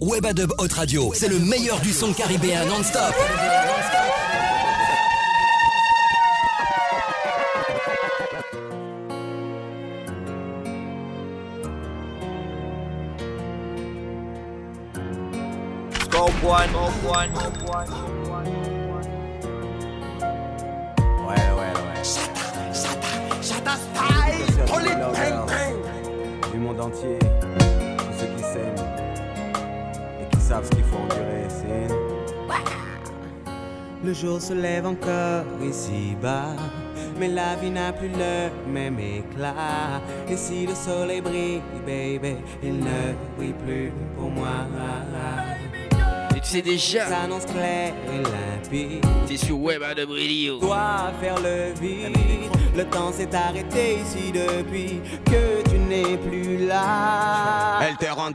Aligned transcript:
Webadub 0.00 0.52
Hot 0.58 0.72
Radio, 0.74 1.12
c'est 1.14 1.28
le 1.28 1.38
meilleur 1.38 1.80
du 1.80 1.92
son 1.92 2.12
caribéen 2.12 2.64
non-stop. 2.66 3.14
One, 16.48 16.74
one, 16.76 16.92
one. 17.08 17.30
Ouais, 21.26 21.34
ouais, 21.34 21.72
ouais. 21.74 22.04
Shata 23.42 23.74
style, 23.74 24.46
hold 24.70 24.86
it, 24.86 24.96
bang, 25.12 25.46
bang. 25.46 25.76
Du 26.52 26.58
monde 26.58 26.80
entier, 26.80 27.18
savent 30.46 30.64
ce 30.64 30.70
qu'il 30.70 30.84
faut 30.84 30.98
endurer, 30.98 31.46
c'est. 31.48 31.94
Le 34.04 34.12
jour 34.12 34.40
se 34.40 34.52
lève 34.52 34.86
encore 34.86 35.44
ici-bas, 35.68 36.54
mais 37.18 37.26
la 37.28 37.56
vie 37.56 37.70
n'a 37.70 37.92
plus 37.92 38.08
le 38.08 38.50
même 38.72 38.98
éclat. 39.00 40.00
Et 40.28 40.36
si 40.36 40.66
le 40.66 40.74
soleil 40.74 41.20
brille, 41.20 41.60
baby, 41.84 42.36
il 42.62 42.78
ne 42.78 43.14
brille 43.36 43.54
plus 43.64 43.92
pour 44.16 44.30
moi. 44.30 44.48
Et 46.36 46.40
tu 46.40 46.46
sais 46.48 46.62
déjà, 46.62 47.06
S'annonce 47.08 47.46
clair 47.46 47.92
et 48.12 48.22
limpide. 48.22 49.04
t'es 49.26 49.36
sur 49.38 49.58
Web 49.58 49.82
à 49.82 49.94
de 49.94 50.04
Radio. 50.04 50.58
dois 50.60 51.10
faire 51.20 51.36
le 51.42 51.72
vide. 51.80 52.16
Le 52.76 52.84
temps 52.84 53.10
s'est 53.10 53.34
arrêté 53.34 53.96
ici 54.02 54.30
depuis 54.32 55.00
que 55.24 55.65
tu 55.86 55.94
n'es 55.94 56.16
plus 56.16 56.66
là. 56.66 57.80
Elle 57.82 57.96
te 57.96 58.12
rend 58.12 58.32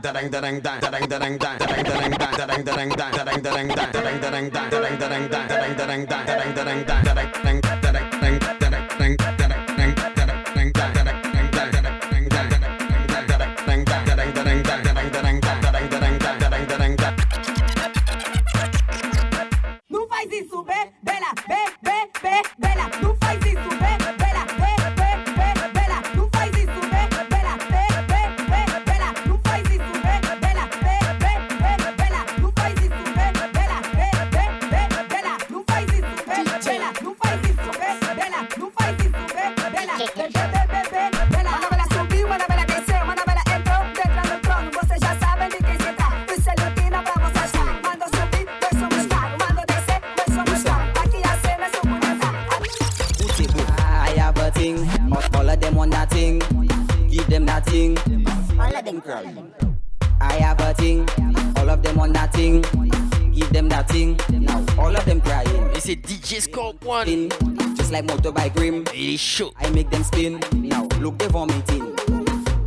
rim, 69.12 69.14
Il 69.14 69.14
est 69.14 69.18
chaud. 69.18 69.52
I 69.60 69.70
make 69.70 69.90
them 69.90 70.04
spin. 70.04 70.40
Now 70.52 70.86
look 71.00 71.18
they 71.18 71.28
vomiting. 71.28 71.94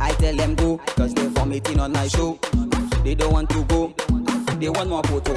I 0.00 0.12
tell 0.12 0.36
them 0.36 0.54
go, 0.54 0.78
cause 0.96 1.14
they 1.14 1.26
vomiting 1.28 1.80
on 1.80 1.92
my 1.92 2.08
show. 2.08 2.38
They 3.04 3.14
don't 3.14 3.32
want 3.32 3.50
to 3.50 3.64
go, 3.64 3.94
they 4.58 4.68
want 4.68 4.88
more 4.88 5.02
photo. 5.04 5.34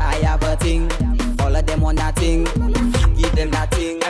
I 0.00 0.14
have 0.24 0.42
a 0.42 0.56
thing, 0.56 0.90
all 1.40 1.54
of 1.54 1.66
them 1.66 1.80
want 1.80 1.98
that 1.98 2.16
thing. 2.16 2.44
Give 3.14 3.34
them 3.34 3.50
that 3.50 3.70
thing, 3.72 4.02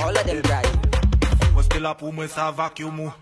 all 0.00 0.16
of 0.16 0.26
them 0.26 0.42
crying. 0.42 1.56
Reste 1.56 1.80
là 1.80 1.94
pour 1.94 2.12
moi, 2.12 2.28
ça 2.28 2.50
vacuum. 2.50 3.12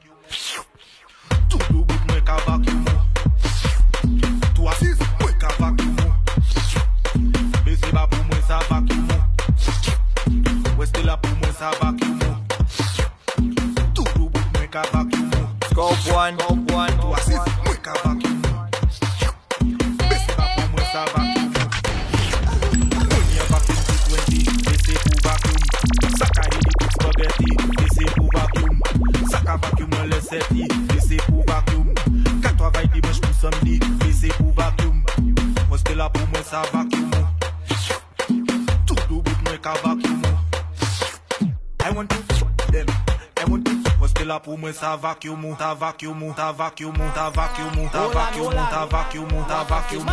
C'était 44.72 44.86
là 44.86 45.16
pour 45.20 45.36
moi, 45.36 45.56
ça 45.58 45.74
vacuum. 45.74 46.34
Ta 46.34 46.34
vacuum, 46.34 46.34
ta 46.34 46.52
vacuum, 46.52 46.92
ta 47.12 47.30
vacuum, 47.30 47.90
ta 47.90 48.06
vacuum, 48.08 48.52
ta 48.68 48.86
vacuum, 48.86 49.28
ta 49.48 49.64
vacuum. 49.64 50.06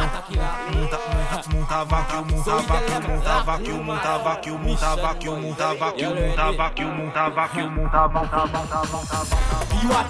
Monta, 0.74 1.00
monta, 1.14 1.44
monta 1.50 1.84
vacuum, 1.84 2.44
ta 2.44 2.58
vacuum, 2.58 3.18
ta 3.24 3.44
vacuum, 3.44 3.98
ta 3.98 4.18
vacuum, 4.18 4.76
ta 4.78 4.96
vacuum, 4.96 5.56
ta 5.56 5.74
vacuum, 5.74 6.36
ta 6.36 6.52
vacuum, 6.52 7.12
ta 7.14 7.30
vacuum, 7.30 7.90
ta 7.92 8.08
monta, 8.08 8.46
monta, 8.48 8.82
monta, 8.92 9.20
monta. 9.32 10.06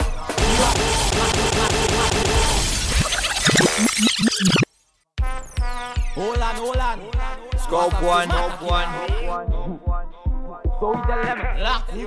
Hold 6.16 6.42
on, 6.42 6.56
hold 6.56 6.78
on. 6.78 7.28
scope 7.68 8.02
one, 8.02 8.30
scope 8.30 8.62
one. 8.62 8.90
So 10.80 10.92
we 10.92 11.02
tell 11.08 11.24
them, 11.24 11.40
lock 11.60 11.90
voodoo 11.92 12.07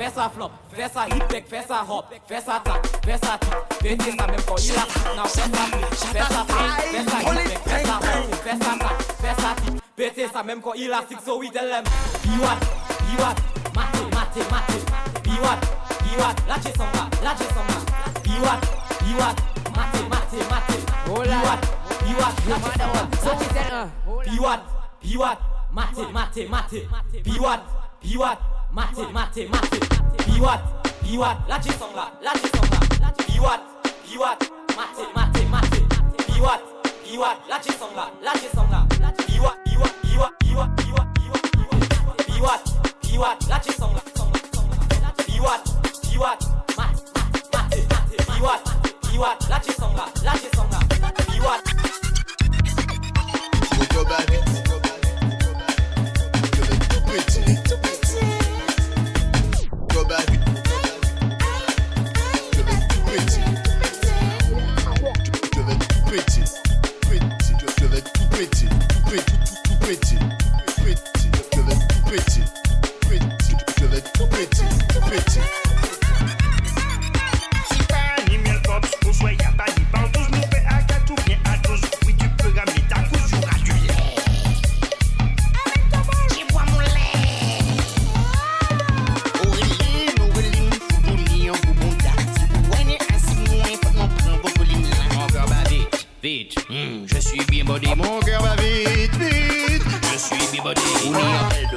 Fesa 0.00 0.30
flop, 0.30 0.50
fesa 0.72 1.04
hip 1.04 1.28
tech, 1.28 1.46
fesa 1.46 1.84
hop, 1.84 2.06
fesa 2.26 2.58
tap, 2.64 2.86
fesa 3.04 3.36
tip 3.36 3.82
Vete 3.82 4.16
sa 4.16 4.26
menm 4.26 4.42
kon 4.46 4.56
yi 4.56 4.72
la 4.72 4.86
flip 4.88 5.12
nan 5.14 5.26
fesa 5.28 5.64
flip 5.68 5.92
Fesa 6.00 6.40
flip, 6.48 6.72
fesa 6.88 7.18
hip 7.20 7.50
tech, 7.50 7.60
fesa 7.68 7.92
hop, 8.00 8.32
fesa 8.40 8.78
tap, 8.80 9.02
fesa 9.20 9.50
tip 9.60 9.82
Vete 9.98 10.28
sa 10.32 10.42
menm 10.42 10.62
kon 10.62 10.72
yi 10.74 10.88
la 10.88 11.02
sik 11.06 11.20
so 11.20 11.36
we 11.36 11.50
tell 11.50 11.68
them 11.68 11.84
Biwat, 12.24 12.64
biwat, 13.10 13.36
mate, 13.76 14.00
mate, 14.16 14.40
mate 14.48 14.78
Biwat, 15.20 15.68
biwat, 16.00 16.36
lache 16.48 16.72
samba, 16.78 17.04
lache 17.22 17.44
samba 17.52 17.76
Biwat, 18.24 18.60
biwat, 19.04 19.36
mate, 19.76 20.00
mate, 20.08 20.40
mate 20.48 20.76
Biwat, 21.04 21.60
biwat, 22.06 22.34
lache 22.48 22.72
samba, 22.72 23.04
lache 23.20 23.48
samba 23.52 23.90
Biwat, 24.24 24.60
biwat, 25.02 25.38
mate, 25.76 26.08
mate, 26.08 26.48
mate 26.48 26.88
Biwat, 27.22 27.60
biwat 28.00 28.59
maté, 28.72 29.06
maté, 29.12 29.48
maté. 29.48 29.80
Biwat, 30.26 30.60
biwat, 31.02 31.36
la 31.48 31.60
G 31.60 31.70
sont 31.72 31.94
là, 31.94 32.10
la 32.22 32.32
G 32.32 32.40
sont 32.54 32.70
là. 32.70 32.78
Biwat, 33.28 33.60
biwat, 34.08 34.38
maté, 34.76 35.02
maté, 35.14 35.44
maté. 35.46 35.86
Biwat, 36.32 36.60
biwat, 37.04 37.38
la 37.48 37.60
G 37.60 37.70
sont 37.78 37.94
là, 37.96 38.10
la 38.22 38.32
G 38.34 38.48
sont 38.54 38.68
là. 38.70 38.86
Biwat, 39.28 39.56
biwat, 39.66 39.94
biwat, 40.04 40.32
biwat, 40.40 40.70
biwat, 40.76 41.08
biwat. 41.14 41.40
Biwat, 42.28 42.62
biwat, 43.02 43.38
la 43.48 43.60
G 43.60 43.72
sont 43.72 43.92
là, 43.92 44.02
sont 44.16 44.30
là, 44.32 44.40
sont 44.54 44.68
là. 44.70 44.76
Biwat, 45.26 45.62
biwat, 46.10 46.38
maté, 46.76 47.02
maté, 47.52 47.86
maté. 47.90 48.16
Biwat, 48.34 48.62
biwat, 49.10 49.38
la 49.48 49.58
G 49.60 49.72
sont 49.78 49.94
là, 49.94 50.06
la 50.24 50.32
G 50.32 50.48
sont 50.54 50.68
là. 50.70 50.78
Biwat. 51.32 51.62
Go 53.92 54.04
back. 54.04 54.26
Go 54.26 54.78
back. 54.80 55.02
Go 56.52 56.62
back. 56.64 56.80
Go 56.88 57.00
back. 57.46 57.59
pretty, 69.96 70.18
pretty, 70.76 71.00
pretty, 71.50 71.82
pretty, 72.06 72.44
pretty, 73.00 74.02
pretty, 74.20 74.60
pretty. 75.00 75.59
Je 100.62 100.80
suis 100.80 101.08
B-body. 101.10 101.69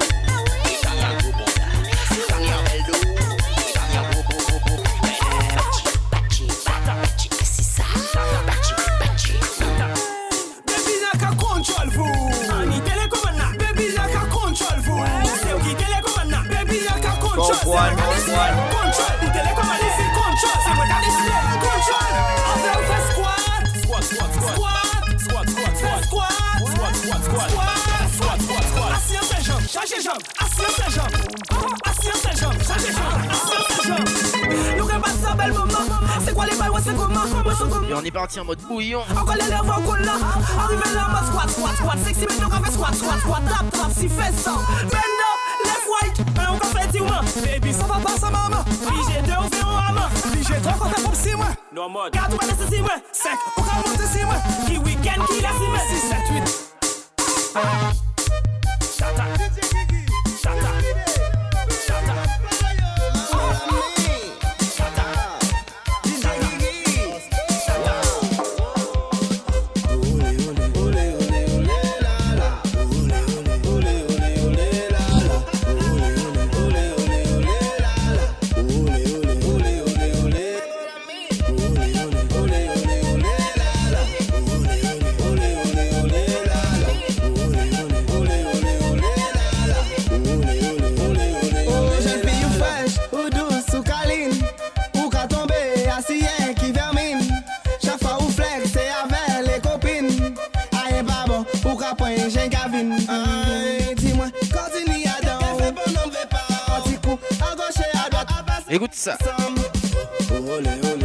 Un 35.26 35.36
bel 35.36 35.54
moment. 35.54 35.68
C'est 36.26 36.34
quoi 36.34 36.46
les 36.46 36.56
bails, 36.56 36.70
c'est 36.84 36.96
comment. 36.96 37.24
Et 37.90 37.94
on 37.94 38.02
est 38.02 38.12
parti 38.12 38.40
en 38.40 38.46
mode 38.46 38.60
bouillon. 38.60 39.02
Encore 39.12 39.36
les 39.36 39.46
lèvres 39.46 39.78
en 39.78 39.82
couleur. 39.82 40.16
Arrivé 40.60 40.94
là, 40.94 41.08
ma 41.12 41.24
squat, 41.28 41.50
squat, 41.50 41.76
squat. 41.76 41.98
Sexy, 42.06 42.26
mais 42.30 42.36
non, 42.42 42.48
on 42.52 42.64
fait 42.64 42.72
squat, 42.72 42.96
squat, 42.96 43.20
squat. 43.20 43.42
Tap, 43.48 43.72
tap, 43.72 43.92
fait 43.92 44.34
ça. 44.38 44.52
Bend 44.52 44.98
up, 44.98 45.40
left, 45.64 45.88
right. 46.02 46.20
Et 46.20 46.48
on 46.50 46.60
fait 46.60 46.92
les 46.92 47.00
humains. 47.00 47.22
Baby, 47.44 47.74
ça 47.74 47.84
va 47.86 47.96
pas, 47.96 48.30
maman. 48.30 48.64
Puis 48.66 49.22
deux, 49.26 49.38
on 49.40 49.50
fait 49.50 49.64
un 49.64 49.68
ramen. 49.68 50.10
Trois, 50.64 50.90
on 51.06 51.14
six 51.14 51.36
mode. 51.36 52.12
Garde, 52.14 52.34
ouais, 52.34 52.40
c'est 52.60 52.76
six 52.76 52.82
mois. 52.82 53.00
Sec, 53.12 53.38
on 53.58 53.62
six. 53.98 54.26
Qui 54.68 54.78
week-end, 54.78 55.24
qui 55.28 55.42
la 55.42 55.50
six 55.50 55.68
mois. 55.68 55.80
6, 57.54 58.13
Écoute 108.74 108.96
ça. 108.96 109.16
On 109.24 110.36
on 110.36 110.58
on 110.58 111.04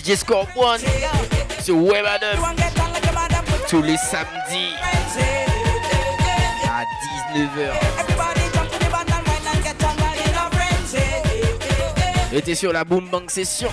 DJ 0.05 0.15
Scorpion 0.17 0.77
sur 1.63 1.77
Web 1.77 2.05
tous 3.67 3.81
les 3.81 3.97
samedis 3.97 4.75
à 6.67 6.83
19h. 7.33 7.71
Et 12.33 12.41
t'es 12.43 12.53
sur 12.53 12.71
la 12.71 12.83
Boom 12.83 13.09
Bang 13.09 13.27
Session. 13.31 13.69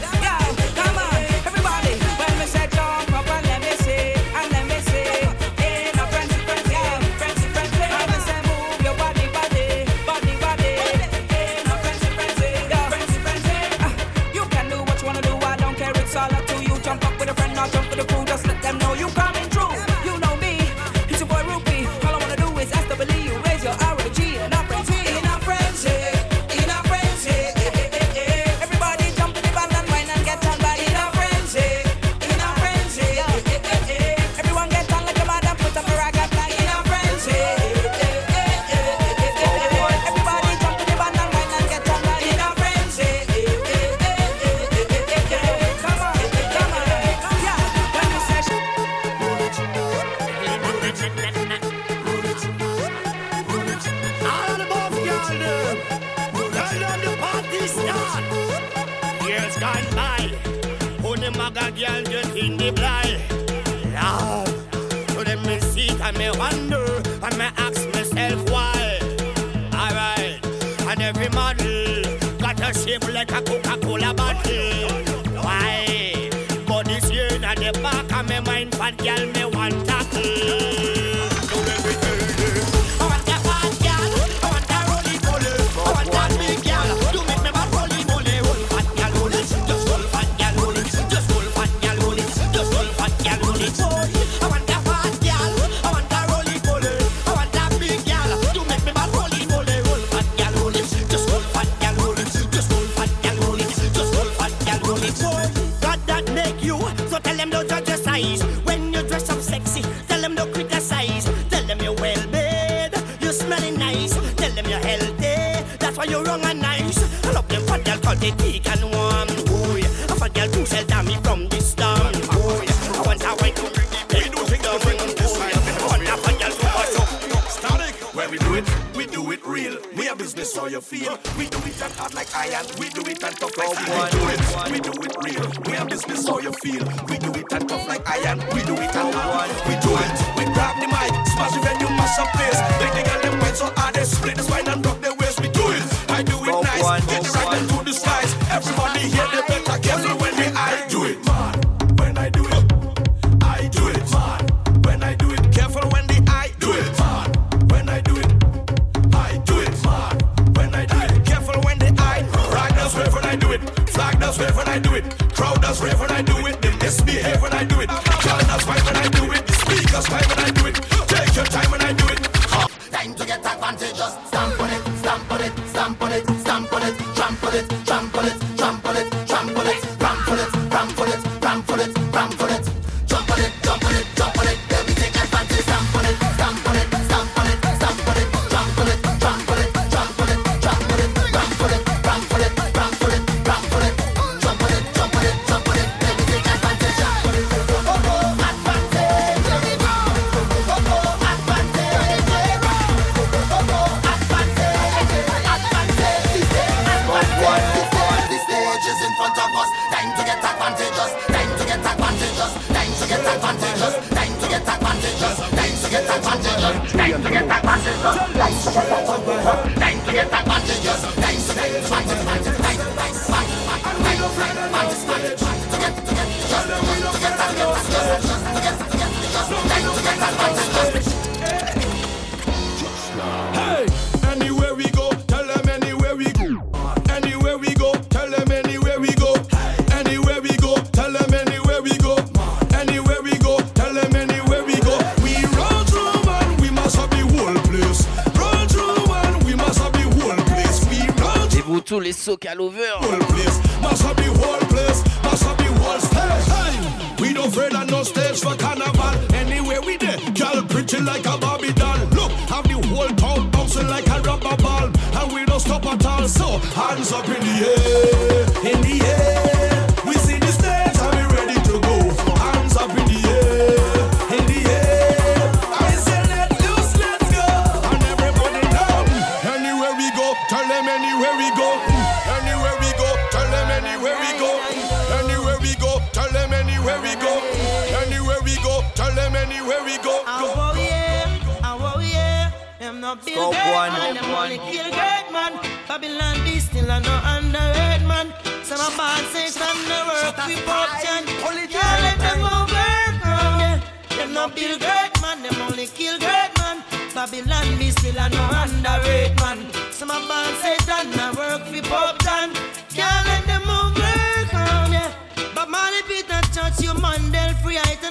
feel. 136.63 136.87
We 137.09 137.22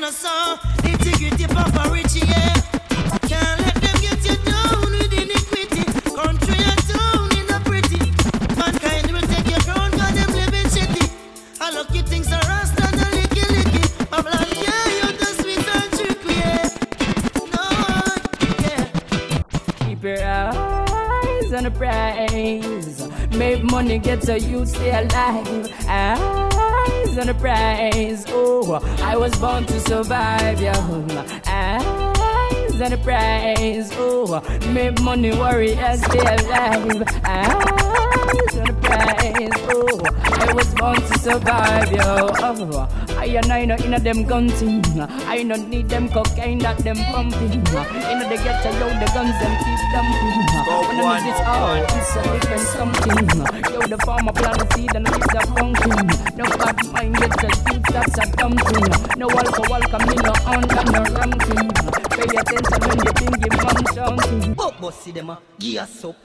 and 0.03 0.13
soul. 0.13 0.57
Integrity, 0.83 1.45
Papa 1.47 1.89
Richie. 1.91 2.21
Can't 3.27 3.59
let 3.61 3.75
them 3.75 3.97
get 4.01 4.23
you 4.25 4.35
down 4.45 4.81
with 4.91 5.13
iniquity. 5.13 5.83
Country 6.15 6.55
and 6.57 6.81
town 6.89 7.29
in 7.37 7.47
a 7.53 7.59
pretty. 7.59 7.99
Mankind 8.57 9.11
will 9.11 9.21
take 9.21 9.49
your 9.49 9.59
crown, 9.59 9.91
cause 9.91 10.15
them 10.15 10.31
living 10.33 10.69
shitty. 10.73 11.05
I 11.59 11.71
lucky 11.71 12.01
things 12.01 12.31
are 12.31 12.41
rust 12.49 12.79
and 12.81 12.95
a 12.95 13.07
licky. 13.15 13.43
I'm 14.11 14.25
like, 14.25 14.55
yeah, 14.65 14.85
you're 14.97 15.15
the 15.17 15.29
sweet 15.39 15.67
and 15.77 15.91
yeah. 18.61 18.83
Keep 19.87 20.03
your 20.03 20.23
eyes 20.23 21.53
on 21.53 21.63
the 21.63 21.71
prize. 21.71 23.07
Make 23.37 23.63
money, 23.63 23.99
get 23.99 24.23
so 24.23 24.35
you 24.35 24.65
stay 24.65 24.91
alive. 24.91 25.71
Ah 25.87 26.50
is 27.11 27.17
not 27.17 27.29
a 27.29 27.33
prize. 27.33 28.25
Oh, 28.29 28.79
I 29.03 29.17
was 29.17 29.37
born 29.37 29.65
to 29.65 29.79
survive, 29.81 30.61
yeah. 30.61 30.75
Eyes 31.45 32.79
not 32.79 32.93
a 32.93 32.97
prize. 32.97 33.91
Oh, 33.95 34.41
make 34.71 34.99
money, 35.01 35.31
worry, 35.31 35.73
and 35.73 35.99
stay 35.99 36.19
alive. 36.19 37.03
Eyes 37.25 38.55
not 38.55 38.69
a 38.69 38.73
prize. 38.73 39.51
Oh, 39.69 39.99
I 40.23 40.53
was 40.53 40.73
born 40.75 40.95
to 40.95 41.19
survive, 41.19 41.91
yo. 41.91 42.29
Oh, 42.39 43.10
I 43.21 43.25
and 43.25 43.53
I 43.53 43.65
know 43.65 43.75
in 43.75 43.91
them 44.03 44.23
gun 44.25 44.49
thing. 44.49 44.81
I 44.99 45.43
don't 45.43 45.69
need 45.69 45.87
them 45.89 46.09
cocaine 46.09 46.57
that 46.65 46.79
them 46.79 46.97
pumping. 47.13 47.53
In 47.53 47.61
the 47.61 48.39
ghetto, 48.41 48.71
yo, 48.81 48.89
the 48.97 49.05
guns 49.13 49.37
them 49.37 49.53
keep 49.61 49.77
dumping. 49.93 50.41
When 50.89 51.05
I 51.05 51.21
need 51.21 51.29
this 51.29 51.41
out, 51.45 51.85
it's 51.85 52.15
a 52.17 52.21
different 52.33 52.65
something. 52.73 53.29
Yo, 53.71 53.81
the 53.85 53.97
farmer 54.03 54.33
plant 54.33 54.57
the 54.57 54.65
seed 54.73 54.95
and 54.95 55.05
leave 55.05 55.21
the 55.21 55.41
pumpkin. 55.53 56.01
No 56.35 56.45
bad 56.57 56.81
mind, 56.89 57.13
get 57.21 57.29
the 57.37 57.49
deep, 57.69 57.85
that's 57.93 58.17
a 58.17 58.25
dumping. 58.41 58.89
No 59.19 59.29
alcohol, 59.29 59.81
come 59.81 60.09
in, 60.09 60.17
no 60.25 60.33
on, 60.49 60.65
no 60.89 61.01
ranking. 61.13 61.69
Pay 62.09 62.25
attention 62.25 62.81
when 62.89 62.97
you 63.05 63.13
think 63.21 63.37
you 63.37 63.53
man 63.53 63.85
shouting. 63.93 64.53
But 64.55 64.81
bossy 64.81 65.11
them 65.11 65.29
a 65.29 65.37
gears 65.59 66.05
up, 66.05 66.17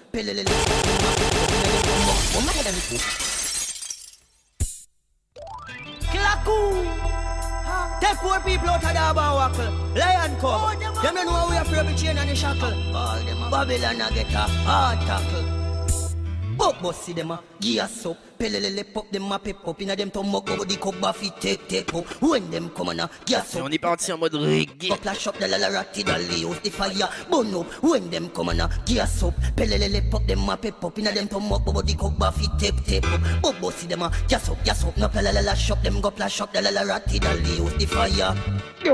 Klaku. 6.47 8.01
Take 8.01 8.19
four 8.19 8.39
people 8.41 8.69
out 8.69 8.85
of 8.85 9.15
the 9.15 9.21
wackle. 9.21 9.73
Lion 9.95 10.37
come. 10.41 10.61
Oh, 10.63 10.79
them 10.79 11.15
don't 11.15 11.27
know 11.27 11.47
we 11.51 11.57
are 11.57 11.65
of 11.65 11.97
chain 11.97 12.19
and 12.19 12.31
the 12.31 12.35
shackle. 12.35 12.97
All 12.97 13.19
them 13.19 13.43
a 13.43 13.51
Babylon 13.51 14.01
a 14.01 14.15
get 14.15 14.33
a 14.33 14.47
hard 14.67 15.01
tackle. 15.07 15.45
But 16.57 16.83
bossy 16.83 17.13
them 17.13 17.31
a 17.33 17.43
gears 17.61 18.07
up, 18.07 18.17
Et 18.39 18.51
on 23.63 23.71
est 23.71 23.79
parti 23.79 24.13
en 24.13 24.19
mode 24.19 24.35
reggae. 24.35 24.93
Up 24.93 25.01
flash 25.03 25.27
up 25.27 25.39
the 25.39 25.49
la 25.49 25.59
la 25.59 25.69
ratty 25.69 26.05
dolly 26.05 26.41
use 26.41 26.61
the 26.63 26.71
fire 26.71 27.09
burn 27.31 27.55
up 27.55 27.67
when 27.83 28.11
them 28.11 28.29
come 28.31 28.51
on 28.51 28.61
a 28.61 28.69
gas 28.85 29.23
up 29.23 29.35
pelelele 29.57 30.03
pop 30.11 30.27
them 30.27 30.49
a 30.49 30.57
pep 30.57 30.85
up 30.85 30.99
inna 30.99 31.13
them 31.13 31.29
tumok 31.29 31.67
over 31.67 31.83
the 31.83 31.95
cup 31.95 32.19
baffy 32.19 32.47
take 32.59 32.85
take 32.85 33.07
up. 33.07 33.21
But 33.43 33.61
bossy 33.61 33.87
them 33.87 34.03
a 34.03 34.11
gas 34.29 34.49
up 34.49 34.63
gas 34.65 34.85
up 34.85 34.97
no 34.97 35.09
la 35.15 35.31
la 35.31 35.41
la 35.41 35.55
shop 35.55 35.83
them 35.83 36.01
go 36.01 36.11
flash 36.11 36.41
up 36.41 36.53
the 36.53 36.63
la 36.63 36.71
la 36.71 36.83
ratty 36.83 37.19
dolly 37.19 37.57
use 37.57 37.75
the 37.75 37.87
fire. 37.87 38.35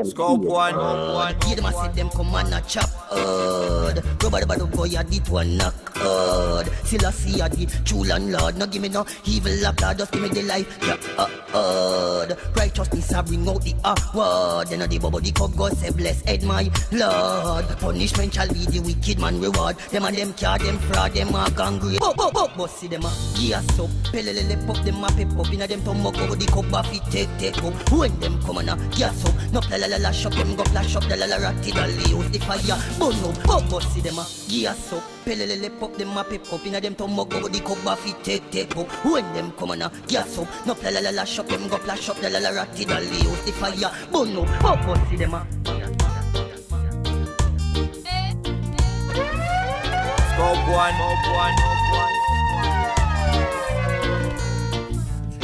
Scope 0.05 0.45
one, 0.45 0.75
uh, 0.75 1.15
one. 1.15 1.37
Yeah, 1.49 1.55
them 1.57 1.65
a 1.67 1.73
say 1.73 1.89
them 1.93 2.09
come 2.11 2.35
on 2.35 2.53
a 2.53 2.61
chop 2.63 2.89
hard. 3.11 4.03
Rubber 4.23 4.47
bad 4.47 4.71
go 4.73 4.85
ya 4.85 5.03
dit 5.03 5.29
one 5.29 5.57
knock 5.59 5.75
hard. 5.97 6.69
Still 6.85 7.05
a 7.07 7.13
see 7.13 7.39
ya 7.39 7.49
the 7.49 7.67
true 7.85 8.05
landlord. 8.05 8.57
No 8.57 8.67
give 8.67 8.81
me 8.81 8.89
no 8.89 9.05
evil 9.33 9.67
applaud, 9.67 9.99
just 9.99 10.13
give 10.13 10.23
me 10.23 10.29
the 10.29 10.43
life. 10.43 10.69
Yeah, 10.83 10.97
uh, 11.19 11.29
hard. 11.53 12.37
Righteousness 12.57 13.13
a 13.13 13.23
bring 13.23 13.49
out 13.49 13.63
the 13.63 13.75
award. 13.85 14.69
Then 14.69 14.89
the 14.89 14.99
bubble 14.99 15.21
the 15.21 15.33
cup 15.33 15.55
God 15.57 15.77
say 15.77 15.91
bless 15.91 16.23
head 16.23 16.43
my 16.43 16.71
Lord. 16.93 17.67
Punishment 17.79 18.35
shall 18.35 18.49
be 18.49 18.67
the 18.67 18.81
wicked 18.81 19.19
man 19.21 19.41
reward. 19.41 19.77
Them 19.91 20.05
and 20.05 20.17
them 20.17 20.33
car, 20.35 20.59
them 20.59 20.79
fraud, 20.79 21.13
them 21.13 21.35
a 21.35 21.51
gangre. 21.51 21.99
But 21.99 22.17
but 22.17 22.33
but 22.35 22.57
but 22.57 22.71
see 22.71 22.89
them 22.89 23.05
a 23.05 23.13
gears 23.35 23.79
up. 23.79 23.91
Pelelele 24.13 24.67
pop 24.67 24.79
them 24.85 25.05
a 25.05 25.09
pep 25.09 25.39
up 25.39 25.53
inna 25.53 25.67
them 25.67 25.81
tumok 25.81 26.19
over 26.19 26.37
the 26.37 26.47
cup 26.47 26.71
baffy 26.71 27.01
take 27.11 27.31
take 27.39 27.63
up. 27.63 27.75
When 27.91 28.19
them 28.21 28.41
come 28.43 28.59
on 28.59 28.69
a 28.69 28.77
gas 28.97 29.25
up, 29.25 29.35
no 29.53 29.61
la 29.71 29.77
la 29.77 29.87
la 29.87 29.97
la 29.97 30.11
shop 30.11 30.35
them 30.35 30.57
go 30.57 30.65
flash 30.65 30.97
up 30.97 31.05
the 31.05 31.17
la 31.17 31.27
la 31.27 31.37
ratty 31.37 31.73
dolly 31.73 31.95
use 32.09 32.31
the 32.31 32.39
fire. 32.41 32.79
Burn 32.99 33.17
up, 33.25 33.37
but 33.47 33.71
but 33.71 33.83
see 33.83 34.01
them 34.01 34.19
a 34.19 34.27
gears 34.49 34.93
up. 34.93 35.03
Pelelele 35.25 35.71
pop 35.79 35.95
them 35.97 36.17
a 36.17 36.25
pep 36.25 36.53
up 36.53 36.67
inna 36.67 36.81
them 36.81 36.95
tumok 36.95 37.33
over 37.35 37.49
the 37.49 37.61
cup 37.61 37.83
baffy 37.85 38.13
take 38.23 38.51
take 38.51 38.77
up. 38.77 38.89
When 39.05 39.22
on 39.61 39.71
a 39.71 39.77
la 39.77 41.01
la 41.01 41.01
la 41.01 41.13
la 41.13 41.25
the. 41.25 42.83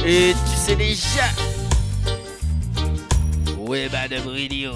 Et 0.07 0.33
tu 0.33 0.57
sais 0.57 0.75
déjà. 0.75 1.25
Ouais, 3.59 3.88
Madame 3.93 4.27
Radio. 4.29 4.73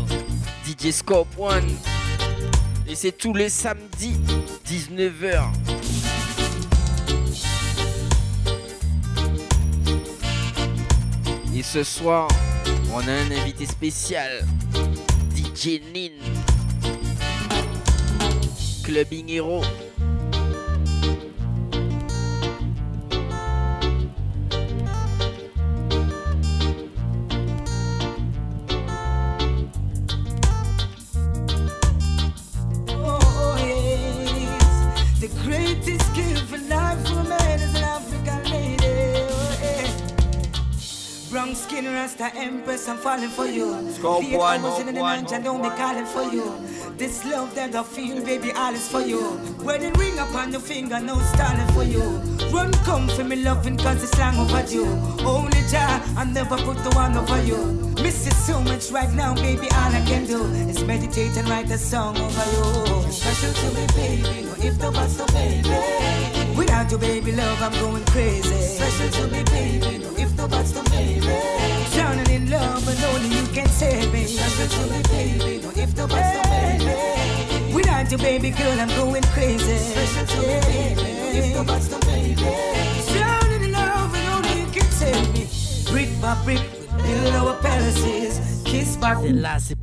DJ 0.67 0.91
Scope 0.91 1.29
One. 1.39 1.71
Et 2.87 2.95
c'est 2.95 3.13
tous 3.13 3.33
les 3.33 3.49
samedis, 3.49 4.21
19h. 4.69 5.45
Et 11.55 11.63
ce 11.63 11.83
soir, 11.83 12.29
on 12.95 13.01
a 13.01 13.13
un 13.13 13.31
invité 13.31 13.67
spécial. 13.67 14.47
DJ 15.37 15.81
Nin. 15.95 16.13
Clubbing 18.83 19.29
Hero. 19.29 19.63
Skin, 41.73 41.87
Rasta 41.87 42.31
Empress, 42.37 42.87
I'm 42.87 42.99
falling 42.99 43.31
for 43.31 43.47
you. 43.47 43.91
Scope 43.93 44.31
one, 44.31 44.61
hours 44.61 44.81
in 44.81 44.95
the 44.95 45.01
one. 45.01 45.25
night, 45.25 45.33
I 45.33 45.41
don't 45.41 45.63
be 45.63 45.71
calling 45.71 46.05
for 46.05 46.25
you. 46.25 46.53
This 46.99 47.25
love 47.25 47.55
that 47.55 47.75
I 47.75 47.83
feel, 47.83 48.23
baby, 48.23 48.53
all 48.53 48.75
is 48.75 48.87
for 48.87 49.01
you. 49.01 49.41
Wedding 49.65 49.95
ring 49.95 50.19
upon 50.19 50.53
your 50.53 50.61
finger, 50.61 51.01
no 51.01 51.19
stalling 51.33 51.67
for 51.73 51.83
you. 51.83 52.03
Run, 52.53 52.73
come 52.85 53.09
for 53.09 53.25
me 53.25 53.37
loving, 53.37 53.79
cause 53.79 54.03
it's 54.05 54.19
long 54.19 54.37
overdue. 54.37 54.85
Only 55.25 55.63
Jah, 55.71 56.03
I 56.15 56.25
never 56.25 56.59
put 56.59 56.77
the 56.85 56.91
one 56.91 57.17
over 57.17 57.43
you. 57.43 57.57
Miss 58.03 58.27
you 58.27 58.33
so 58.33 58.61
much 58.61 58.91
right 58.91 59.13
now, 59.15 59.35
baby, 59.35 59.67
all 59.73 59.95
I 59.95 60.05
can 60.05 60.27
do 60.27 60.45
is 60.69 60.85
meditate 60.85 61.39
and 61.39 61.49
write 61.49 61.71
a 61.71 61.79
song 61.79 62.19
over 62.19 62.47
you. 62.53 63.11
Special 63.11 63.51
to 63.51 63.67
me, 63.75 63.87
baby, 63.97 64.43
no 64.45 64.55
if 64.59 64.79
the 64.79 64.91
was 64.91 65.17
so 65.17 65.27
baby. 65.29 65.71
Without 66.55 66.91
you, 66.91 66.99
baby, 66.99 67.33
love, 67.33 67.63
I'm 67.63 67.73
going 67.81 68.05
crazy. 68.07 68.61
Special 68.61 69.09
to 69.09 69.27
me, 69.29 69.43
baby, 69.45 70.05
no 70.05 70.11
if 70.19 70.37
the 70.37 70.47
was 70.49 70.75
so 70.75 70.83
baby. 70.91 71.62
Love, 72.53 72.87
only 73.15 73.37
you 73.37 73.47
can 73.49 73.67
save 73.69 74.13
me. 74.13 74.27
Special 74.27 74.69
to 74.69 74.93
me, 74.93 75.03
baby, 75.09 75.63
no 75.63 75.71
if 75.71 75.95
the 75.95 76.07
was 76.07 76.27
so 76.35 76.43
baby. 76.53 77.75
Without 77.75 78.13
you, 78.13 78.19
baby 78.19 78.51
girl, 78.51 78.79
I'm 78.79 78.89
going 78.89 79.23
crazy. 79.35 79.79
Special 79.79 80.27
to 80.27 80.39
me, 80.47 80.61
baby, 80.61 81.09
no 81.19 81.27
if 81.41 81.55
the 81.55 81.63
was 81.73 81.89
so 81.89 81.99
baby. 82.01 82.35
Drowning 83.13 83.65
in 83.65 83.73
love, 83.73 84.15
and 84.15 84.29
only 84.35 84.61
you 84.61 84.67
can 84.71 84.91
save 84.91 85.33
me. 85.33 85.49
Brick 85.91 86.11
by 86.21 86.35
brick, 86.45 86.61
we 86.97 87.03
build 87.03 87.35
our 87.37 87.55
palaces. 87.63 88.63
Kiss 88.65 88.97
by 88.97 89.15
Et 89.25 89.33
là, 89.33 89.57
c'est 89.59 89.77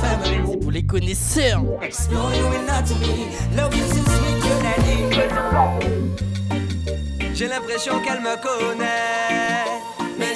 family. 0.00 0.58
pour 0.60 0.72
les 0.72 0.84
connaisseurs. 0.84 1.62
Explore 1.82 2.32
anatomy. 2.32 3.28
Love 3.56 3.76
you. 3.76 3.82
J'ai 7.34 7.48
l'impression 7.48 8.00
qu'elle 8.04 8.20
me 8.20 8.36
connaît. 8.40 9.71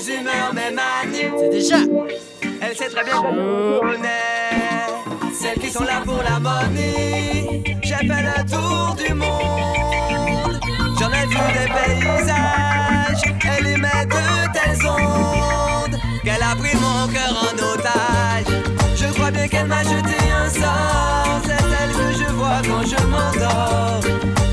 Mes 0.06 0.14
humeurs, 0.14 0.54
mes 0.54 0.70
manies. 0.70 1.32
C'est 1.38 1.50
déjà. 1.50 1.76
Elle 2.60 2.76
sait 2.76 2.88
très 2.88 3.04
bien 3.04 3.22
me 3.22 3.80
connais. 3.80 5.32
Celles 5.34 5.58
qui 5.58 5.70
sont 5.70 5.84
là 5.84 6.02
pour 6.04 6.22
la 6.22 6.38
money. 6.38 7.64
J'ai 7.82 7.94
fait 7.94 8.04
le 8.06 8.48
tour 8.48 8.96
du 8.96 9.14
monde. 9.14 10.60
J'en 10.98 11.10
ai 11.10 11.26
vu 11.26 11.36
des 11.54 11.72
paysages. 11.72 13.34
Elle 13.58 13.66
émet 13.66 14.06
de 14.06 14.52
telles 14.52 14.86
ondes 14.86 15.98
qu'elle 16.22 16.42
a 16.42 16.54
pris 16.54 16.76
mon 16.76 17.08
cœur 17.12 17.34
en 17.42 17.74
otage. 17.74 18.62
Je 18.94 19.06
crois 19.12 19.30
bien 19.30 19.48
qu'elle 19.48 19.66
m'a 19.66 19.82
jeté 19.82 20.16
un 20.30 20.48
sort. 20.48 21.40
C'est 21.44 21.52
elle 21.52 21.92
que 21.92 22.18
je 22.18 22.32
vois 22.32 22.60
quand 22.62 22.86
je 22.86 23.02
m'endors. 23.06 24.00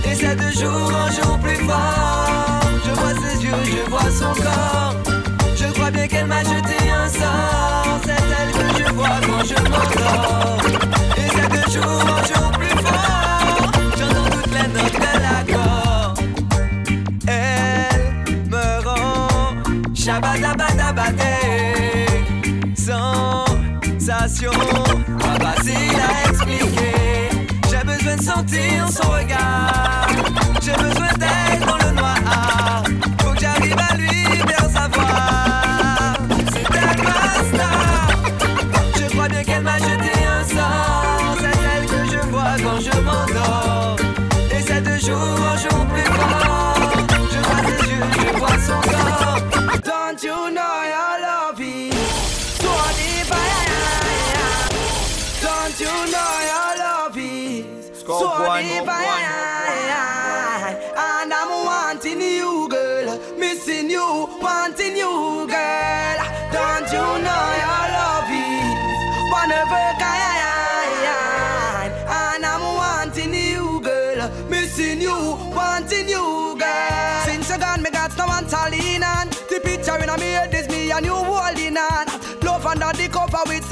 Et 0.10 0.16
c'est 0.16 0.36
de 0.36 0.52
jour 0.52 0.92
en 0.96 1.12
jour 1.12 1.38
plus 1.40 1.58
fort. 1.58 2.62
Je 2.86 2.92
vois 2.92 3.14
ses 3.22 3.44
yeux, 3.44 3.52
je 3.66 3.90
vois 3.90 4.10
son 4.10 4.34
corps. 4.42 5.13
Crois 5.84 5.92
bien 5.92 6.08
qu'elle 6.08 6.28
m'a 6.28 6.42
jeté 6.42 6.78
un 6.98 7.10
sort. 7.10 8.00
C'est 8.06 8.12
elle 8.14 8.52
que 8.54 8.68
je 8.78 8.94
vois 8.94 9.20
quand 9.28 9.44
je 9.44 9.56
m'endors. 9.70 10.62
Et 11.18 11.28
c'est 11.28 11.50
de 11.50 11.62
jour 11.70 12.00
en 12.06 12.22
jour 12.24 12.52
plus 12.52 12.78
fort. 12.86 13.70
J'entends 13.98 14.30
toutes 14.32 14.54
les 14.54 14.68
notes 14.70 14.94
de 14.94 15.14
l'accord. 15.26 16.14
Elle 17.28 18.48
me 18.50 18.66
rend 18.88 19.28
shabadabadabadé. 19.94 21.36
Sensation, 22.78 24.54
pas 25.20 25.38
facile 25.48 26.00
à 26.00 26.30
expliquer. 26.30 26.96
J'ai 27.70 27.84
besoin 27.84 28.16
de 28.16 28.22
sentir 28.22 28.88
son 28.90 29.10
regard. 29.10 30.08
J'ai 30.62 30.76
besoin 30.82 31.12
d'être 31.18 31.23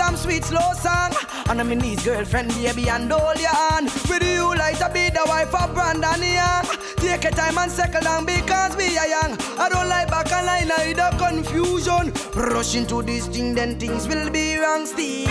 some 0.01 0.17
sweet 0.17 0.43
slow 0.43 0.73
song. 0.73 1.13
And 1.49 1.59
I'm 1.61 1.71
in 1.71 1.79
his 1.79 2.03
girlfriend, 2.03 2.49
baby, 2.55 2.89
and 2.89 3.11
hold 3.11 3.39
your 3.39 3.55
hand. 3.63 3.85
With 4.09 4.23
you 4.23 4.47
like 4.63 4.79
to 4.79 4.89
be 4.89 5.09
the 5.09 5.23
wife 5.27 5.53
of 5.53 5.73
Brandon 5.75 6.21
Young. 6.39 6.65
Take 6.97 7.23
your 7.23 7.33
time 7.33 7.57
and 7.57 7.71
settle 7.71 8.01
down 8.01 8.25
because 8.25 8.75
we 8.75 8.97
are 8.97 9.09
young. 9.15 9.31
I 9.63 9.69
don't 9.69 9.89
like 9.89 10.09
back 10.09 10.31
and 10.31 10.45
line, 10.45 10.71
I 10.71 10.93
the 11.01 11.09
confusion. 11.25 12.05
Rush 12.51 12.75
into 12.75 13.03
this 13.03 13.27
thing, 13.27 13.53
then 13.53 13.79
things 13.79 14.07
will 14.07 14.29
be 14.31 14.57
wrong 14.57 14.85
still. 14.85 15.27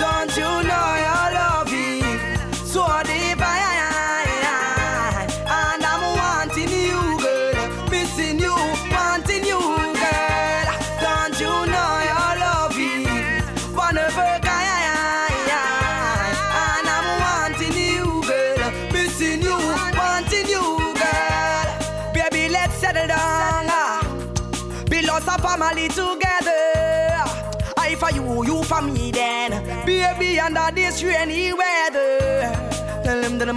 Don't 0.00 0.34
you 0.40 0.50
know 0.68 0.88
your 1.06 1.26
love 1.38 1.72
is 1.72 2.70
so 2.72 2.84
deep? 3.04 3.42
And 3.52 3.79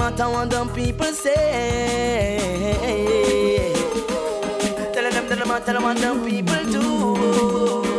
matter 0.04 0.30
what 0.30 0.50
them 0.50 0.68
people 0.70 1.14
say. 1.14 2.44
Tell 4.94 5.10
them 5.10 5.28
that 5.30 5.40
no 5.40 5.46
matter 5.46 5.80
what 5.80 5.98
them 5.98 6.26
people 6.26 6.64
do. 6.66 7.93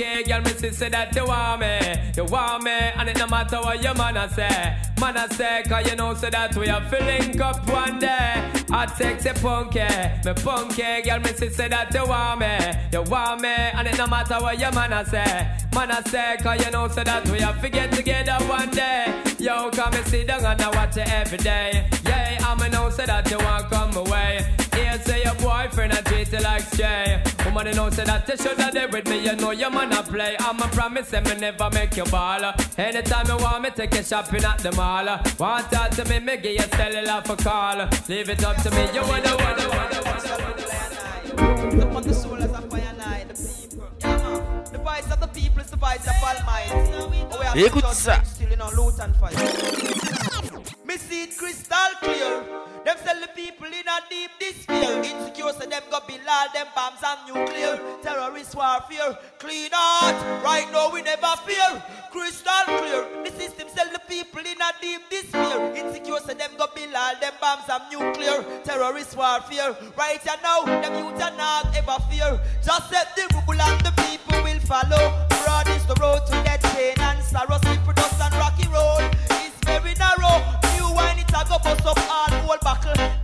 The 0.00 0.06
punky 0.06 0.22
girl, 0.28 0.40
me 0.40 0.70
say 0.70 0.88
that 0.88 1.14
you 1.14 1.26
want 1.26 1.60
me, 1.60 2.12
you 2.16 2.24
want 2.24 2.62
me, 2.64 2.70
and 2.70 3.08
it 3.08 3.18
no 3.18 3.26
matter 3.26 3.56
what 3.58 3.82
your 3.82 3.94
man 3.94 4.16
a 4.16 4.28
say, 4.28 4.76
man 5.00 5.16
a 5.16 5.32
say, 5.34 5.62
cause 5.68 5.88
you 5.88 5.96
know 5.96 6.14
say 6.14 6.30
that 6.30 6.56
we 6.56 6.68
are 6.68 6.84
filling 6.88 7.40
up 7.40 7.66
one 7.68 7.98
day. 7.98 8.50
Hot 8.70 8.96
sexy 8.96 9.30
punky, 9.40 9.80
eh, 9.80 10.20
me 10.24 10.32
punky 10.34 10.82
eh, 10.82 11.00
girl, 11.02 11.20
me 11.20 11.32
say 11.32 11.68
that 11.68 11.92
you 11.92 12.06
want 12.06 12.40
me, 12.40 12.56
you 12.92 13.02
want 13.10 13.40
me, 13.40 13.48
and 13.48 13.88
it 13.88 13.98
no 13.98 14.06
matter 14.06 14.38
what 14.40 14.58
your 14.58 14.72
man 14.72 14.92
a 14.92 15.04
say, 15.04 15.48
man 15.74 15.90
a 15.90 16.08
say, 16.08 16.36
cause 16.42 16.64
you 16.64 16.70
know 16.70 16.88
say 16.88 17.04
that 17.04 17.28
we 17.30 17.40
are 17.40 17.54
get 17.68 17.92
together 17.92 18.38
one 18.46 18.70
day. 18.70 19.22
Yo, 19.38 19.70
come 19.70 19.94
and 19.94 20.06
sit 20.06 20.26
down 20.26 20.44
and 20.44 20.60
I 20.60 20.68
watch 20.70 20.96
you 20.96 21.02
every 21.02 21.38
day. 21.38 21.88
Yeah, 22.50 22.56
I'ma 22.56 22.66
know 22.68 22.90
say 22.90 23.06
that 23.06 23.30
you 23.30 23.38
want 23.38 23.70
come 23.70 23.96
away. 23.96 24.44
Here 24.74 24.98
say 25.04 25.22
your 25.22 25.34
boyfriend 25.36 25.92
I 25.92 26.00
treat 26.02 26.32
you 26.32 26.40
like 26.40 26.62
stray. 26.62 27.22
Woman, 27.44 27.68
you 27.68 27.74
know 27.74 27.90
say 27.90 28.04
that 28.04 28.28
you 28.28 28.36
shoulda 28.36 28.70
there 28.72 28.88
with 28.88 29.08
me. 29.08 29.24
You 29.24 29.36
know 29.36 29.52
your 29.52 29.70
man 29.70 29.92
a 29.92 30.02
play. 30.02 30.36
I'ma 30.40 30.66
promise 30.68 31.08
say 31.08 31.20
me 31.20 31.36
never 31.36 31.70
make 31.70 31.96
you 31.96 32.04
ball. 32.04 32.52
Anytime 32.76 33.28
you 33.28 33.36
want 33.36 33.62
me, 33.62 33.70
take 33.70 33.94
you 33.94 34.02
shopping 34.02 34.44
at 34.44 34.58
the 34.58 34.72
mall. 34.72 35.06
Want 35.38 35.70
talk 35.70 35.90
to 35.90 36.04
me, 36.06 36.18
me 36.18 36.38
give 36.38 36.52
you 36.52 36.66
cellular 36.76 37.22
for 37.24 37.36
call. 37.36 37.88
Leave 38.08 38.28
it 38.28 38.44
up 38.44 38.56
to 38.62 38.70
me. 38.72 38.82
You 38.94 39.02
wanna, 39.02 39.36
wanna, 39.36 39.68
wanna, 39.68 40.02
wanna. 40.02 40.20
Fire 42.70 42.94
night, 42.98 43.28
the 43.28 43.34
people. 45.28 45.60
Is 45.60 45.70
the 45.70 45.76
voice 45.76 46.06
of 46.06 46.14
Almighty. 46.22 46.70
Oh, 46.72 47.38
we 47.38 47.44
have 47.44 47.56
Écoute. 47.56 48.26
Still 48.26 48.52
in 48.52 48.60
our 48.60 48.74
loot 48.74 48.98
and 48.98 49.14
fight. 49.16 50.19
Me 50.90 50.96
see 50.96 51.22
it 51.22 51.38
crystal 51.38 51.92
clear. 52.00 52.42
Them 52.84 52.96
sell 53.04 53.20
the 53.20 53.28
people 53.28 53.68
in 53.68 53.86
a 53.86 53.98
deep 54.10 54.32
despair. 54.40 54.98
Insecure, 54.98 55.52
so 55.52 55.64
them 55.64 55.82
go 55.88 56.00
build 56.08 56.26
all 56.28 56.48
them 56.52 56.66
bombs 56.74 56.98
and 57.06 57.20
nuclear. 57.28 57.78
Terrorist 58.02 58.56
warfare, 58.56 59.16
clean 59.38 59.70
out. 59.72 60.18
Right 60.42 60.66
now 60.72 60.90
we 60.92 61.02
never 61.02 61.30
fear. 61.46 61.80
Crystal 62.10 62.64
clear. 62.66 63.06
The 63.22 63.30
system 63.30 63.68
sell 63.68 63.86
the 63.92 64.00
people 64.08 64.40
in 64.40 64.60
a 64.60 64.72
deep 64.82 65.02
despair. 65.08 65.76
Insecure, 65.76 66.18
so 66.26 66.34
them 66.34 66.50
go 66.58 66.66
build 66.74 66.92
all 66.92 67.14
them 67.20 67.34
bombs 67.40 67.70
and 67.70 67.84
nuclear. 67.92 68.42
Terrorist 68.64 69.16
warfare. 69.16 69.76
Right 69.96 70.20
here 70.20 70.40
now, 70.42 70.64
them 70.64 70.92
youth 70.98 71.22
are 71.22 71.36
not 71.36 71.70
ever 71.76 72.02
fear. 72.10 72.40
Just 72.66 72.90
set 72.90 73.14
the 73.14 73.30
rule 73.46 73.62
and 73.62 73.80
the 73.86 73.92
people 74.10 74.42
will 74.42 74.58
follow. 74.66 75.14
Broad 75.44 75.68
is 75.68 75.86
the 75.86 75.94
road 76.02 76.26
to 76.26 76.32
death, 76.42 76.66
pain 76.74 76.98
and 76.98 77.22
sorrow. 77.22 77.58
Slippery 77.62 77.94
dust 77.94 78.20
and 78.20 78.34
rocky 78.42 78.66
road. 78.66 79.06
It's 79.38 79.54
very 79.62 79.94
narrow. 79.94 80.59
A 81.32 81.44
go 81.44 81.58
bust 81.58 81.86
up 81.86 81.98
all 82.10 82.30
whole 82.40 82.58
buckle. 82.62 83.19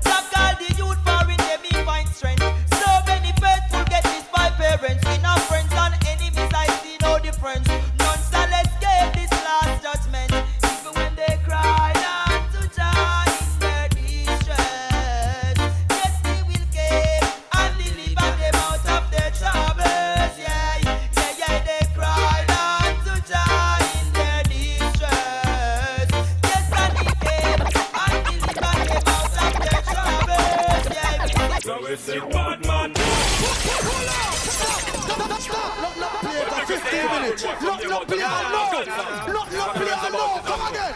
Play 38.06 38.22
alone. 38.22 38.86
Not 39.34 39.46
not 39.52 39.74
play 39.76 39.94
alone. 40.08 40.40
Come 40.48 40.64
again. 40.68 40.94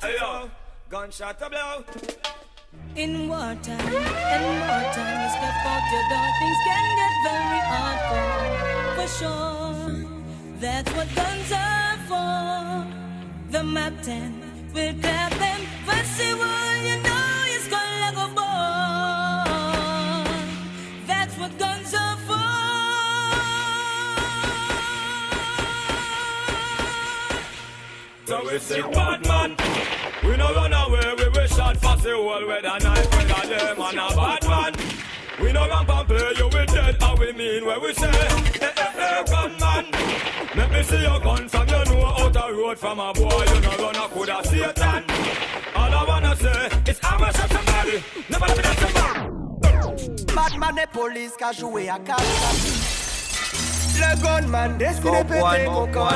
Hey 0.00 0.14
yo, 0.18 0.50
gunshot 0.88 1.42
a 1.42 1.48
blow. 1.50 1.84
In 2.96 3.28
wartime, 3.28 3.80
in 3.80 4.42
wartime, 4.62 5.18
you 5.22 5.28
step 5.36 5.66
out 5.72 5.84
your 5.92 6.04
door, 6.10 6.28
things 6.40 6.60
can 6.66 6.84
get 7.00 7.14
very 7.26 7.60
hardcore. 7.70 8.94
For 8.96 9.08
sure, 9.18 9.92
that's 10.60 10.90
what 10.96 11.08
guns 11.14 11.52
are 11.52 11.96
for. 12.08 12.86
The 13.50 13.62
map 13.64 13.94
10 14.02 14.72
will 14.74 14.94
grab 15.00 15.32
them. 15.32 15.60
Festival, 15.86 16.76
you 16.86 16.96
know 17.02 17.44
it's 17.54 17.68
gonna 17.68 18.10
go 18.14 18.24
born. 18.38 19.46
That's 21.06 21.34
what 21.38 21.52
guns 21.58 21.94
are 21.94 22.01
So 28.24 28.40
we 28.44 28.58
say 28.58 28.80
bad 28.82 29.26
man. 29.26 29.56
We 30.22 30.36
no 30.36 30.54
run 30.54 30.72
away, 30.72 31.14
we 31.18 31.28
wish 31.30 31.50
shot 31.50 31.80
past 31.80 32.04
the 32.04 32.14
whole 32.14 32.46
weather 32.46 32.78
night. 32.80 33.08
We 33.16 33.24
got 33.24 33.46
them 33.48 33.80
on 33.80 33.98
a 33.98 34.16
bad 34.16 34.48
man. 34.48 34.72
We 35.40 35.52
no 35.52 35.68
ramp 35.68 35.88
and 35.90 36.06
play 36.08 36.32
you 36.36 36.44
with 36.46 36.68
dead, 36.72 36.96
how 37.02 37.16
we 37.16 37.32
mean 37.32 37.66
where 37.66 37.80
we 37.80 37.92
say, 37.94 38.08
eh, 38.08 38.58
eh, 38.60 38.70
eh, 38.78 39.22
gunman. 39.24 39.86
Let 40.54 40.70
me 40.70 40.82
see 40.84 41.02
your 41.02 41.18
gun 41.20 41.48
from 41.48 41.68
you 41.68 41.84
know 41.84 42.06
out 42.06 42.32
the 42.32 42.52
road 42.52 42.78
from 42.78 43.00
a 43.00 43.12
boy. 43.12 43.44
You 43.54 43.60
know 43.60 43.76
run 43.78 43.96
a 43.96 44.08
coulda 44.08 44.40
Satan. 44.44 45.04
All 45.74 45.92
I 45.92 46.04
wanna 46.06 46.36
say 46.36 46.68
is 46.90 47.00
I'm 47.02 47.22
a 47.22 47.32
shot 47.32 47.50
somebody. 47.50 48.04
Never 48.30 48.46
let 48.46 48.56
me 48.56 48.62
dance 48.62 48.78
somebody. 48.78 50.34
Batman 50.34 50.78
et 50.78 50.86
police 50.92 51.36
qui 51.36 51.44
a 51.44 51.52
joué 51.52 51.88
à 51.90 51.98
cache 51.98 52.22
Le 53.98 54.22
gunman 54.22 54.78
destiné 54.78 55.24
péter 55.24 55.64
coco 55.66 56.08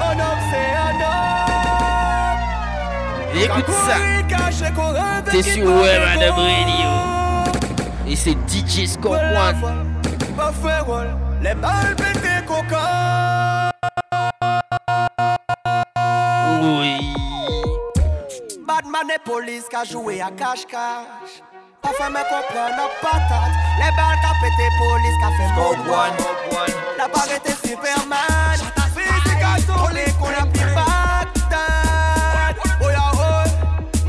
Un 0.00 0.18
homme 0.18 0.42
c'est 0.50 0.72
un 0.76 0.94
homme. 1.04 1.38
Et 3.34 3.44
écoute 3.44 3.70
ça. 3.86 3.96
T'es 5.30 5.42
sur 5.42 5.66
Web 5.66 6.02
Adam 6.14 6.36
Radio. 6.36 6.90
Et 8.06 8.16
c'est 8.16 8.36
DJ 8.48 8.86
Scorp 8.86 9.14
One. 9.14 9.86
Pas 10.36 10.52
fait 10.52 10.80
rôle. 10.80 11.10
Les 11.42 11.54
balles 11.54 11.94
péter 11.96 12.44
coco 12.46 12.76
Oui. 16.62 17.14
Batman 18.66 19.10
et 19.14 19.18
police 19.24 19.68
qui 19.68 19.76
a 19.76 19.84
joué 19.84 20.20
à 20.20 20.30
cache-cache. 20.30 21.42
Pas 21.82 21.90
fait 21.90 22.10
me 22.10 22.22
comprendre 22.22 22.76
nos 22.76 22.90
patates. 23.00 23.54
Les 23.78 23.92
balles 23.96 24.18
qui 24.20 24.26
a 24.26 24.34
pété 24.42 24.68
police 24.78 25.16
qui 25.18 25.24
a 25.24 25.30
fait 25.36 25.50
mon 25.54 25.70
one 25.92 26.16
La 26.98 27.08
barre 27.08 27.32
était 27.36 27.68
Superman 27.68 28.58
Physique 29.78 29.84
à 29.84 29.86
tourner 29.86 30.04
qu'on 30.18 30.28
a 30.28 30.46
pris 30.46 30.74
Bagdad 30.74 32.56
Oh 32.80 32.90
ya 32.90 33.10
oh 33.14 33.44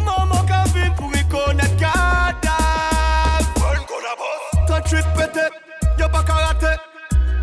Maman 0.03 0.41
qui 0.43 0.71
vient 0.73 0.91
pour 0.91 1.15
y 1.15 1.27
connaître 1.27 1.77
cadavre 1.77 2.08
Ton 4.67 4.82
trip 4.82 5.05
pété 5.15 5.45
Yo 5.97 6.08
pas 6.10 6.23
karaté 6.23 6.73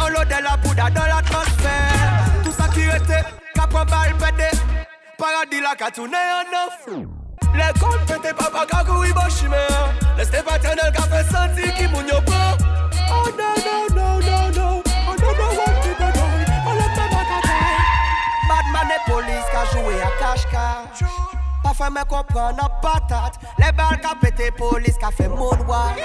On 0.00 0.08
l'eau 0.08 0.24
de 0.24 0.42
la 0.42 0.56
bouddha 0.56 0.90
dans 0.90 1.06
l'atmosphère. 1.06 2.24
Tout 2.44 2.52
ça 2.52 2.68
qui 2.68 2.82
était 2.82 3.24
Cap 3.54 3.74
en 3.74 3.84
balle 3.84 4.14
pété 4.18 4.50
Paradis 5.18 5.60
la 5.60 5.74
qu'a 5.74 5.90
en 6.00 6.06
neuf 6.06 6.86
Les 7.54 7.80
comptes 7.80 8.06
pété 8.06 8.32
papa 8.34 8.66
kakou 8.66 9.04
i 9.04 9.12
bon 9.12 9.28
chimère 9.30 9.92
Laissez 10.16 10.42
paternel 10.42 10.92
qu'a 10.92 11.02
fait 11.02 11.24
sentir 11.24 11.74
qui 11.74 11.88
moun 11.88 12.06
yo 12.08 12.20
pas. 12.22 12.56
Oh 13.10 13.28
no 13.36 13.48
no 13.64 13.94
no 13.94 14.15
joué 19.72 20.00
à 20.00 20.10
cache-cache. 20.18 21.08
Pas 21.62 21.74
fait 21.74 21.90
me 21.90 22.04
comprendre 22.04 22.62
nos 22.62 22.68
patates 22.80 23.40
Les 23.58 23.72
balles 23.72 24.00
qu'a 24.00 24.14
pété 24.20 24.52
police 24.52 24.96
qu'a 24.98 25.10
fait 25.10 25.28
moonwalk 25.28 26.00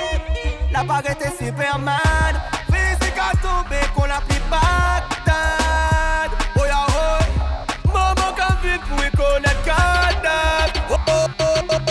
La 0.72 0.84
barre 0.84 1.08
était 1.08 1.30
Superman. 1.30 2.42
Physique 2.66 3.20
a 3.20 3.32
tombé 3.38 3.78
qu'on 3.96 4.10
a 4.10 4.22
pris 4.22 4.42
Bagdad 4.50 6.32
Oh 6.56 6.66
ya 6.66 6.88
oh. 6.90 7.88
Maman 7.94 8.34
qu'a 8.36 8.58
vu 8.64 8.80
pour 8.80 9.06
y 9.06 9.12
connaître 9.12 9.64
cadavre 9.64 10.90
Oh 10.90 10.96
oh 11.08 11.28
oh 11.40 11.78
oh 11.78 11.82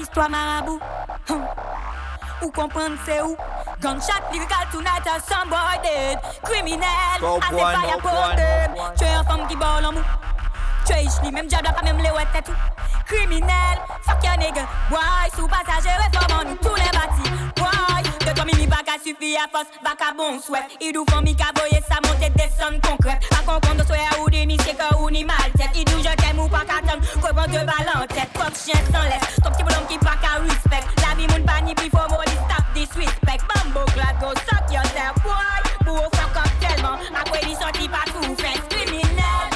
histoire 0.00 0.30
marabout. 0.30 0.80
Hum. 1.28 1.42
Ou 2.42 2.50
comprendre 2.50 2.96
c'est 3.04 3.20
où 3.20 3.36
Gunshot 3.80 4.32
lyrical 4.32 4.66
tonight 4.72 5.06
a 5.06 5.20
some 5.20 5.48
boy 5.48 5.78
dead 5.84 6.18
Criminel, 6.42 7.20
Go 7.20 7.38
assez 7.38 7.54
one, 7.54 7.74
fire 7.74 7.98
one, 8.02 8.36
them. 8.36 8.74
Tu 8.96 9.04
es 9.04 9.14
un 9.14 9.22
femme 9.22 9.46
qui 9.46 9.54
ball 9.54 9.86
en 9.86 9.92
mou 9.92 10.02
Tu 10.84 10.92
es 10.94 11.04
ici, 11.04 11.30
même 11.30 11.46
diable 11.46 11.68
pas 11.72 11.82
même 11.84 11.98
les 11.98 12.10
ouettes 12.10 12.26
et 12.36 12.42
tout 12.42 12.56
Criminel, 13.06 13.78
fuck 14.02 14.24
your 14.24 14.36
nigga. 14.36 14.66
Boy, 14.90 15.30
sous 15.36 15.46
passager, 15.46 15.94
réforme 15.96 16.48
nous 16.48 16.56
tous 16.56 16.74
les 16.74 16.90
bâtis 16.90 17.37
De 18.28 18.34
toi 18.34 18.44
mini 18.44 18.66
bac 18.66 18.84
a 18.88 18.98
suffi 19.02 19.36
à 19.36 19.48
force. 19.48 19.72
Bac 19.82 20.02
à 20.02 20.12
bon 20.12 20.38
Il 20.82 20.92
nous 20.92 21.06
font 21.08 21.22
mi 21.22 21.34
caboyer 21.34 21.80
ça 21.88 21.96
monte 22.04 22.20
et 22.20 22.28
descend 22.28 22.78
concrète. 22.82 23.26
Pas 23.30 23.40
qu'on 23.46 23.58
compte 23.58 23.78
de 23.78 23.84
souhait 23.84 24.04
ou 24.22 24.28
des 24.28 24.44
missions 24.44 24.74
que 24.74 24.96
ou 25.00 25.08
ni 25.08 25.24
mal 25.24 25.36
tête. 25.56 25.70
Il 25.74 25.84
nous 25.90 26.02
je 26.04 26.14
t'aime 26.14 26.38
ou 26.38 26.48
t'aime. 26.48 27.00
Qu'on 27.22 27.34
prend 27.34 27.46
deux 27.46 27.64
balles 27.64 27.88
en 27.94 28.06
tête. 28.06 28.28
Fuck 28.36 28.52
chien 28.54 28.80
sans 28.92 29.04
laisse. 29.04 29.40
Ton 29.42 29.48
bonhomme 29.64 29.86
qui 29.88 29.96
pas 29.96 30.18
qu'à 30.20 30.42
respect. 30.44 30.84
La 31.00 31.16
vie 31.16 31.26
moun 31.28 31.42
pas 31.46 31.62
ni 31.64 31.74
plus 31.74 31.88
faut 31.88 32.08
molly 32.10 32.36
stop 32.44 32.64
disrespect 32.74 33.40
Bambo 33.48 33.86
glad 33.94 34.20
go 34.20 34.28
suck 34.44 34.68
yourself 34.70 35.14
boy 35.24 35.86
Pour 35.86 36.04
fuck 36.12 36.36
up 36.36 36.52
tellement. 36.60 36.98
Après 37.18 37.40
il 37.48 37.56
sorti 37.56 37.88
pas 37.88 38.04
tout 38.12 38.36
fait. 38.36 38.60
Criminel, 38.68 39.48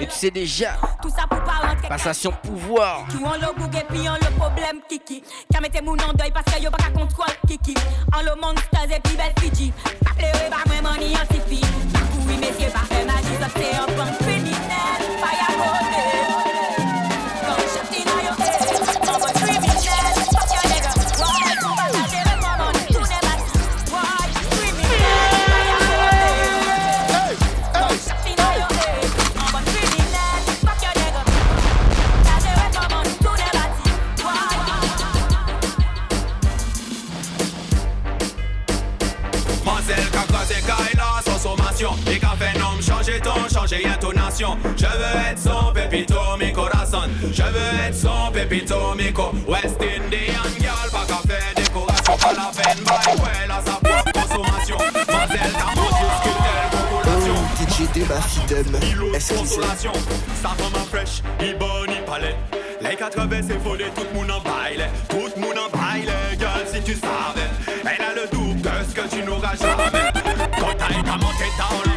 Et 0.00 0.06
tu 0.06 0.14
sais 0.14 0.30
déjà, 0.30 0.72
Tout 1.00 1.10
ça 1.10 1.24
pour 1.28 1.42
pas 1.44 1.66
rentrer 1.66 1.88
passation 1.88 2.30
de 2.30 2.48
pouvoir. 2.48 3.06
qui 3.08 3.16
ont 3.16 3.32
le 3.34 3.58
bougue 3.58 3.74
et 3.74 3.84
puis 3.88 4.08
on 4.08 4.14
le 4.14 4.36
problème 4.36 4.80
kiki. 4.88 5.22
Qui 5.22 5.60
mettez 5.60 5.80
moun 5.80 5.98
en 6.00 6.12
deuil 6.12 6.30
parce 6.32 6.44
que 6.46 6.52
changer 43.66 43.82
ton, 43.82 43.88
changer 43.88 43.88
intonation 43.88 44.58
Je 44.76 44.84
veux 44.86 45.30
être 45.30 45.38
son 45.38 45.72
pépito 45.72 46.36
mi 46.38 46.52
corazon 46.52 47.02
Je 47.32 47.42
veux 47.42 47.86
être 47.86 47.94
son 47.94 48.32
pépito 48.32 48.94
mi 48.96 49.12
co 49.12 49.32
West 49.46 49.80
Indian 49.80 50.42
girl 50.58 50.90
pas 50.90 51.04
qu'à 51.06 51.20
faire 51.28 51.54
décoration. 51.56 52.16
Pas 52.16 52.32
la 52.32 52.50
peine 52.56 52.84
by 52.84 53.22
well 53.22 53.50
à 53.50 53.62
sa 53.64 53.72
propre 53.72 54.12
consommation. 54.12 54.76
Mazel 54.94 55.52
majuscule 55.76 56.40
telle 56.42 56.70
population 56.72 57.36
DJ 57.58 58.00
de 58.00 58.08
ma 58.08 58.20
fidèle. 58.20 59.14
Est-ce 59.14 59.28
qu'il 59.28 59.38
Consolation, 59.38 59.92
sa 60.42 60.48
femme 60.50 60.84
fraîche, 60.90 61.22
il 61.40 61.56
bon, 61.58 61.66
il 61.88 62.04
palais. 62.04 62.36
Les 62.80 62.96
80 62.96 63.28
c'est 63.46 63.62
volé, 63.62 63.84
tout 63.94 64.06
le 64.12 64.18
monde 64.18 64.30
en 64.30 64.40
baile. 64.40 64.88
Tout 65.08 65.28
le 65.36 65.40
monde 65.40 65.58
en 65.58 65.76
baile, 65.76 66.12
girl 66.38 66.66
si 66.72 66.82
tu 66.82 66.94
savais. 66.94 67.48
Elle 67.82 68.04
a 68.04 68.14
le 68.14 68.28
double 68.30 68.60
de 68.60 68.70
ce 68.88 68.94
que 68.94 69.08
tu 69.08 69.22
n'auras 69.22 69.54
jamais. 69.56 69.90
Quand 70.58 70.74
t'as 70.78 70.90
été 70.90 71.10
monté, 71.10 71.46
t'as 71.56 71.91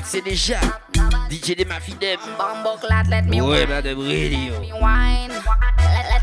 Et 0.00 0.02
c'est 0.06 0.22
déjà. 0.22 0.58
DJ 1.30 1.48
bah, 1.48 1.54
de 1.58 1.64
ma 1.68 1.78
fidèle. 1.78 2.18
Ouais, 3.44 3.66
madame 3.66 3.98
Radio. 3.98 4.54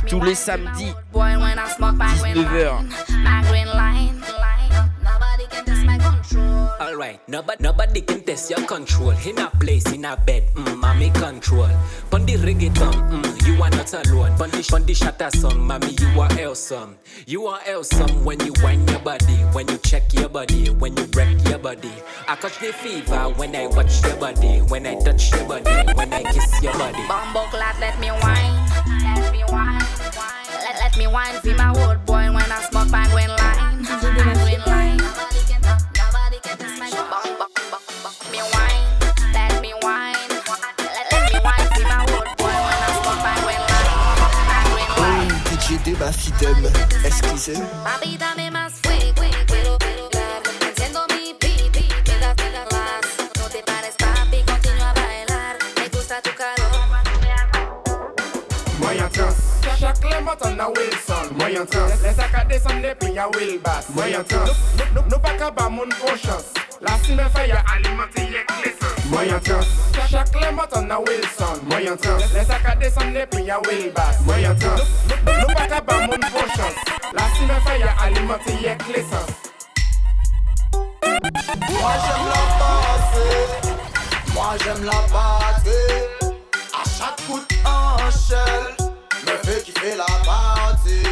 Tous 0.08 0.24
les 0.24 0.34
samedis, 0.34 0.94
19h. 1.14 2.74
alright. 6.98 7.20
Nobody, 7.28 7.64
nobody 7.64 8.02
can 8.02 8.22
test 8.22 8.50
your 8.50 8.66
control. 8.66 9.12
In 9.26 9.38
a 9.38 9.50
place, 9.60 9.86
in 9.94 10.06
a 10.06 10.18
bed, 10.18 10.50
mm, 10.56 10.78
mommy 10.78 11.12
control. 11.12 11.70
Pon 12.10 12.26
the 12.26 12.36
reggaeton, 12.38 12.94
mm, 13.12 13.46
you 13.46 13.62
are 13.62 13.70
not 13.70 13.94
alone. 13.94 14.36
Pon 14.38 14.50
the, 14.50 14.68
pon 14.68 14.84
the 14.86 14.94
shatter 14.94 15.30
song, 15.38 15.60
mommy, 15.60 15.96
you 16.00 16.20
are 16.20 16.32
awesome. 16.42 16.98
You 17.28 17.46
are 17.48 17.62
awesome 17.70 18.26
when 18.26 18.40
you 18.46 18.54
wind 18.64 18.90
your 18.90 19.00
body, 19.00 19.38
when 19.54 19.68
you 19.68 19.78
check 19.78 20.12
your 20.14 20.30
body, 20.30 20.70
when 20.70 20.98
you 20.98 21.06
break 21.06 21.38
your 21.48 21.60
body. 21.60 21.94
I 22.28 22.36
catch 22.36 22.58
the 22.60 22.74
fever 22.74 23.30
when 23.36 23.56
I 23.56 23.68
watch 23.68 24.04
your 24.04 24.18
body, 24.18 24.60
when 24.68 24.88
I 24.88 24.96
touch 25.00 25.32
your 25.32 25.48
body, 25.48 25.94
when 25.94 26.12
I 26.14 26.24
kiss 26.24 26.64
your 26.64 26.74
body. 26.74 27.06
Bumbo 27.08 27.46
let 27.54 28.00
me 28.00 28.10
wine. 28.10 28.58
Let 29.04 29.32
me 29.32 29.44
wine. 29.50 29.86
Let, 30.66 30.76
let 30.82 30.98
me 30.98 31.08
wine, 31.08 31.42
see 31.44 31.54
my 31.54 31.70
old 31.86 32.04
boy 32.06 32.26
when 32.34 32.52
I 32.52 32.62
smoke 32.70 32.90
pipe 32.90 33.14
when 33.14 33.30
ma 46.08 46.14
fidèle, 46.14 46.72
excusez-moi. 47.04 47.68
Chaque 60.28 60.44
le 60.44 60.52
matin 60.52 60.60
à 60.60 60.68
Wilson 60.68 61.36
Moyen 61.40 61.66
trans 61.66 61.88
Les 62.04 62.20
accadés 62.20 62.60
sont 62.60 62.82
des 62.82 62.94
pays 62.96 63.18
à 63.18 63.30
Wilbass 63.30 63.90
Moyen 63.96 64.24
trans 64.24 64.40
Nous 65.10 65.20
pas 65.20 65.30
qu'à 65.38 65.50
bas 65.52 65.70
mon 65.70 65.84
confiance 65.84 66.52
La 66.82 66.98
cime 67.02 67.22
fait 67.34 67.48
y'a 67.48 67.64
alimenter 67.74 68.24
y'a 68.24 68.44
glissant 68.62 68.94
Moyen 69.06 69.40
trans 69.40 70.08
Chaque 70.10 70.34
le 70.36 70.54
matin 70.54 70.90
à 70.90 71.00
Wilson. 71.00 71.62
Moyen 71.70 71.96
trans 71.96 72.18
Les 72.34 72.52
accadés 72.52 72.90
sont 72.90 73.10
des 73.12 73.26
pays 73.26 73.50
à 73.50 73.62
Wilbass 73.70 74.20
Moyen 74.26 74.54
trans 74.56 74.84
Nous 75.26 75.54
pas 75.54 75.68
qu'à 75.68 75.80
bas 75.80 76.00
mon 76.02 76.08
confiance 76.08 76.76
La 77.14 77.24
cime 77.38 77.62
fait 77.66 77.80
y'a 77.80 77.96
alimenter 78.04 78.54
y'a 78.62 78.76
glissant 78.76 79.28
Moi 81.70 81.94
j'aime 82.04 82.28
la 82.28 82.42
passer, 82.60 83.74
moi 84.34 84.56
j'aime 84.64 84.84
la 84.84 84.92
battre. 84.92 85.78
À 86.74 86.84
chaque 86.84 87.26
coup 87.28 87.40
d'enchelle, 87.64 88.87
me 89.28 89.38
fait 89.44 89.64
kiffer 89.64 89.96
la 89.96 90.06
partie, 90.26 91.04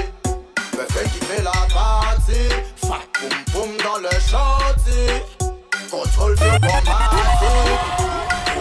me 0.78 0.86
fait 0.90 1.10
kiffer 1.10 1.42
la 1.44 1.52
partie. 1.74 2.50
Fat 2.78 3.02
boum 3.20 3.34
boum 3.52 3.78
dans 3.84 3.98
le 3.98 4.10
chantier, 4.12 5.24
contrôle 5.92 6.38
sur 6.38 6.54
automatique. 6.54 7.46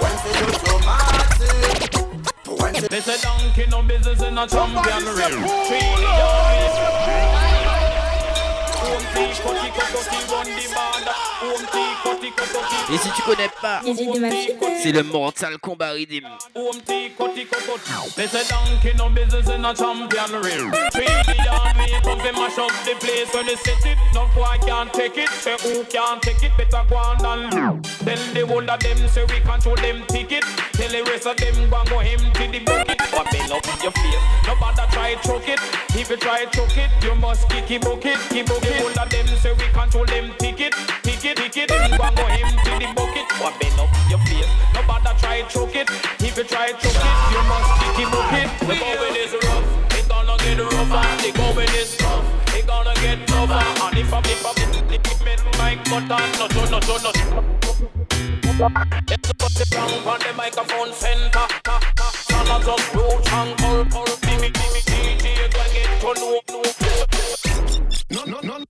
When 0.01 0.15
c'est 0.23 0.39
automatique. 0.43 1.91
When 2.61 2.75
c'est 2.75 2.89
They 2.89 3.01
say 3.01 3.19
donkey 3.23 3.67
no 3.71 3.83
business 3.83 4.21
in 4.23 4.39
a 4.39 4.49
champion 4.49 5.05
ring. 5.15 5.45
Three 5.67 5.85
Home 8.81 9.07
tea, 9.15 9.33
cutty, 9.43 9.69
cutty, 9.71 10.19
run 10.31 10.47
the 10.47 10.67
border. 10.75 11.24
Home 11.45 11.67
tea, 11.73 11.93
cutty, 12.03 12.31
cutty. 12.31 12.95
Et 12.95 12.97
si 12.97 13.11
tu 13.11 13.23
connais 13.23 13.51
pas, 13.61 13.83
c'est 14.83 14.93
le 14.93 15.03
Mortal 15.03 15.59
Kombat 15.59 15.93
Rhythm. 15.93 16.25
Home 16.55 16.81
tea, 16.87 17.11
cutty, 17.19 17.45
cutty. 17.45 18.15
They 18.17 18.27
say 18.27 18.45
donkey 18.49 18.97
no 18.97 19.11
business 19.11 19.49
in 19.51 19.63
a 19.63 19.75
champion 19.75 20.41
ring. 20.41 20.73
Three 20.93 21.05
down 21.45 21.77
we 21.77 21.93
come 22.03 22.19
to 22.21 22.33
mash 22.33 22.57
up 22.57 22.73
the 22.87 22.95
place 22.99 23.29
when 23.35 23.45
they 23.45 23.57
set 23.57 23.85
it. 23.85 23.99
No 24.15 24.27
boy 24.35 24.57
can't 24.67 24.91
take 24.95 25.19
it. 25.19 25.29
Say 25.29 25.57
who 25.61 25.85
can't 25.85 26.23
take 26.23 26.43
it? 26.43 26.53
Better 26.57 26.83
go 26.89 26.97
on 26.97 27.25
and 27.27 27.85
Tell 28.05 28.17
the 28.33 28.47
whole 28.47 28.71
of 28.71 28.81
them 28.81 29.09
say 29.09 29.25
we 29.29 29.41
control 29.41 29.77
them 29.77 30.03
ticket. 30.09 30.45
The 40.57 40.61
the 40.61 40.61
up 40.61 40.61
choke 40.61 40.61
it. 40.61 40.75
You 41.05 41.13
choke 41.13 41.25
it, 41.25 41.25
you 41.25 41.25
kick 41.25 41.25
it. 41.25 41.37
The 41.37 41.49
ticket. 41.49 41.69
Them 41.69 41.91
go 41.91 42.09
go 42.15 42.25
empty 42.31 42.73
the 42.79 42.93
bucket. 42.95 43.27
Or 43.43 43.53
bend 43.59 43.81
up 43.81 43.91
your 44.09 44.19
face. 44.23 44.51
Nobody 44.75 45.11
try 45.19 45.43
choke 45.49 45.75
it. 45.75 45.91
If 46.21 46.37
you 46.39 46.45
try 46.45 46.71
choke 46.73 46.95
it, 46.95 47.17
you 47.33 47.43
must 47.51 47.71
kick 47.81 47.99
it 47.99 48.11
bucket. 48.15 48.49
The 48.61 48.75
going 48.79 49.17
is 49.19 49.35
rough. 49.43 49.67
It 49.99 50.09
gonna 50.09 50.37
get 50.39 50.59
rougher. 50.63 51.05
The 51.23 51.31
going 51.35 51.75
is 51.75 51.97
tough. 51.97 52.55
It 52.55 52.67
gonna 52.67 52.95
get 52.95 53.27
tougher. 53.27 53.63
And 53.83 53.99
if 53.99 54.13
I 54.13 54.19
if 54.19 54.47
I 54.47 54.53
if 54.95 55.07
I 55.11 55.25
make 55.25 55.43
my 55.59 55.75
button, 55.91 56.31
no, 56.39 56.47
no, 56.55 56.63
no, 56.71 56.79
no, 56.79 56.97
no. 57.03 57.11
Let's 59.09 59.33
put 59.33 59.53
the 59.59 59.67
ground 59.71 60.07
on 60.07 60.19
the 60.21 60.33
microphone 60.37 60.93
center. 60.93 61.47
Son 62.31 62.49
of 62.49 62.63
some 62.63 62.85
roach 62.95 63.33
and 63.33 63.59
call, 63.59 63.85
call. 63.87 64.07
DJ, 64.07 65.35
go 65.51 65.61
and 65.61 65.73
get 65.73 65.91
to 66.01 66.09
know, 66.15 66.41
know. 66.49 66.63
None, 68.25 68.47
none, 68.47 68.65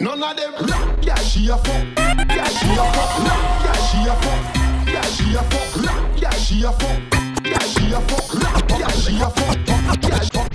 none, 0.00 0.22
of 0.22 0.36
them 0.36 0.52
rap. 0.66 0.98
Yeah, 1.02 1.14
she 1.16 1.48
a 1.48 1.56
fuck. 1.56 1.84
Yeah, 1.96 2.44
she 2.48 2.70
a 2.72 2.84
fuck. 2.92 3.18
Rap. 3.20 3.64
Yeah, 3.64 3.76
she 3.86 3.98
a 4.08 4.14
fuck. 4.16 4.40
Yeah, 4.88 5.02
she 5.02 5.34
a 5.34 5.42
fuck. 5.42 5.76
Rap. 5.84 6.20
Yeah, 6.20 6.30
she 6.30 6.64
a 6.64 6.72
fuck. 6.72 6.98
Yeah, 7.44 7.58
she 7.60 7.92
a 7.92 8.00
fuck. 8.00 8.34
Rap. 8.34 8.70
Yeah, 8.70 8.88
she 8.88 9.16
a 9.16 9.30
fuck. 9.30 9.58
Yeah, 9.68 10.20
fuck. 10.32 10.50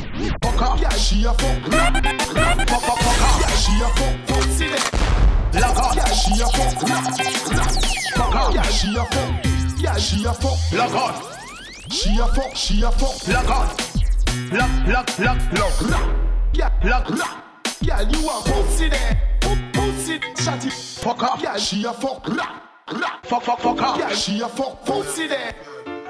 Fuck. 0.57 0.81
Yeah, 0.81 0.89
she 0.89 1.23
a 1.25 1.33
fuck. 1.33 1.67
Rap. 1.71 1.93
Rap. 2.33 2.69
Fuck 2.69 2.89
up. 2.89 2.99
Fuck. 2.99 3.41
Yeah, 3.41 3.55
she 3.55 3.73
a 3.81 3.87
fuck. 3.87 4.15
Fuck 4.27 4.43
see. 4.51 4.69
Lock 5.59 5.77
up. 5.77 5.95
Yeah, 5.95 6.05
she 6.05 6.41
a 6.41 6.47
fuck. 6.47 6.81
Rap. 6.89 7.05
Rap. 7.49 7.73
Fuck 8.15 8.35
up. 8.35 8.53
Yeah, 8.53 8.63
she 8.63 8.95
a 8.95 9.05
fuck. 9.05 9.45
Yeah, 9.79 9.97
she 9.97 10.25
a 10.25 10.33
fuck. 10.33 10.57
Lock 10.73 10.95
up. 10.95 11.15
She 11.91 12.09
a 12.17 12.27
fuck. 12.27 12.55
She 12.55 12.81
a 12.81 12.91
fuck. 12.91 13.27
Lock 13.27 13.49
up. 13.49 13.81
Lock, 14.51 14.87
lock, 14.87 15.19
lock, 15.19 15.51
lock. 15.51 15.81
Rap. 15.91 16.15
Yeah, 16.53 16.69
lock, 16.83 17.09
lock. 17.09 17.43
Yeah, 17.81 18.01
you 18.01 18.27
a 18.27 18.41
pussy 18.41 18.89
there. 18.89 19.34
Pussy, 20.19 20.43
shut 20.43 20.65
it. 20.65 20.73
Fuck 20.73 21.23
up. 21.23 21.41
Yeah, 21.41 21.57
she 21.57 21.83
a 21.83 21.91
fuck. 21.93 22.27
Rap, 22.27 22.63
rap. 22.93 23.25
Fuck, 23.25 23.43
fuck, 23.43 23.59
fuck 23.59 23.81
up. 23.81 23.97
Yeah, 23.99 24.09
she 24.09 24.41
a 24.41 24.47
fuck. 24.47 24.85
Pussy 24.85 25.27
there. 25.27 25.55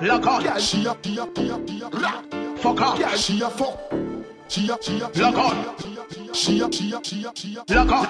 Lock 0.02 0.26
up. 0.28 0.44
Yeah, 0.44 0.58
she 0.58 0.86
a, 0.86 0.98
she 1.04 1.18
a, 1.18 1.28
she 1.36 1.50
a, 1.50 1.68
she 1.68 1.82
a, 1.82 1.90
rap. 1.90 2.26
Fuck 2.60 2.82
up. 2.82 3.00
Yeah, 3.00 3.16
she 3.16 3.42
a 3.42 3.50
fuck. 3.50 3.80
She 4.48 4.70
a, 4.70 4.78
she 4.82 5.00
a, 5.00 5.08
lock 5.08 5.36
on. 5.36 5.76
She 6.34 6.62
a, 6.62 6.72
she 6.72 6.94
a, 6.94 7.04
she 7.04 7.24
a, 7.24 7.32
she 7.36 7.56
a, 7.56 7.64
lock 7.74 7.92
on. 7.92 8.08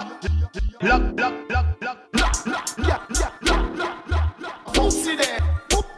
Lock, 0.82 1.02
lock, 1.18 1.34
lock, 1.50 1.66
lock, 1.82 1.98
lock, 2.14 2.46
lock, 2.46 2.68
yeah, 2.78 3.00
yeah, 3.18 3.30
lock, 3.44 3.78
lock, 3.78 4.10
lock, 4.10 4.40
lock. 4.40 4.74
Pussy 4.74 5.16
there. 5.16 5.40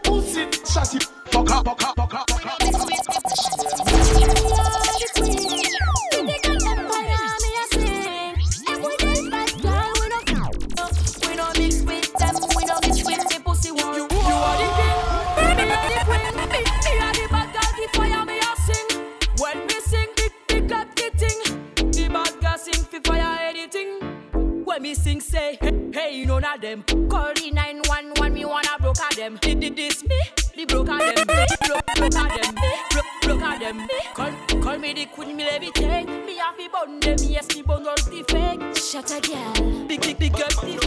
Pussy, 0.03 0.47
shut 0.65 0.93
it. 0.95 1.03
Fuck 1.31 1.51
up, 1.51 1.65
fuck 1.65 1.83
up, 1.83 1.95
fuck 1.95 2.13
up, 2.13 2.29
fuck 2.29 2.45
up. 2.45 2.57
Them. 26.57 26.83
Call 26.83 27.33
the 27.33 27.51
911, 27.51 28.33
me 28.33 28.45
wanna 28.45 28.67
them. 29.15 29.37
Did 29.41 29.75
this 29.75 30.03
me? 30.03 30.19
The 30.55 30.65
them, 30.65 30.85
them, 33.39 33.59
them. 33.59 33.87
Call, 34.13 34.31
call 34.61 34.77
me 34.77 34.93
the 34.93 35.05
queen, 35.07 35.35
me 35.35 35.45
levitate. 35.45 36.25
Me 36.25 36.37
have 36.37 36.55
fi 36.55 36.67
bun 36.67 36.99
them, 36.99 37.17
yes, 37.21 37.47
me 37.55 37.61
bun 37.61 37.87
all 37.87 37.95
the 37.95 38.23
fake. 38.27 38.75
Shut 38.75 39.11
a 39.11 39.21
girl, 39.21 39.87
big, 39.87 40.01
big, 40.01 40.17
big 40.17 40.33
girl, 40.33 40.47
the 40.47 40.86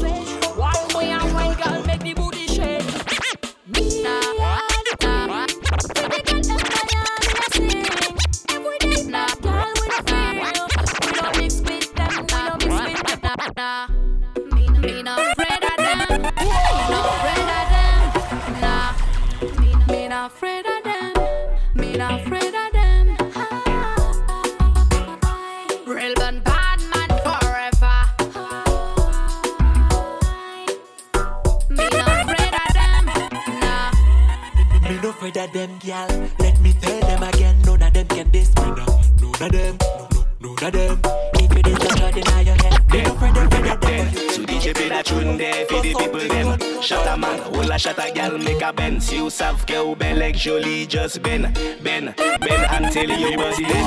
hold 48.21 48.35
a 48.35 48.39
shot 48.39 48.39
a 48.39 48.39
gal, 48.39 48.39
make 48.39 48.63
a 48.63 48.73
bend. 48.73 49.03
Si 49.03 49.17
you 49.17 49.31
savent 49.31 49.65
que 49.67 49.79
ou 49.79 49.95
ben 49.95 50.19
like 50.19 50.37
Jolie, 50.37 50.87
just 50.87 51.23
bend, 51.23 51.53
bend, 51.83 52.15
bend 52.17 52.67
until 52.71 53.11
you 53.11 53.39
was 53.39 53.57
dead. 53.57 53.87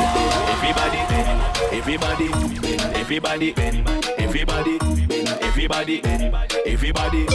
Everybody, 0.50 1.00
everybody, 1.72 2.30
everybody, 2.96 3.54
everybody, 4.18 4.80
everybody, 5.42 6.02
everybody, 6.66 7.26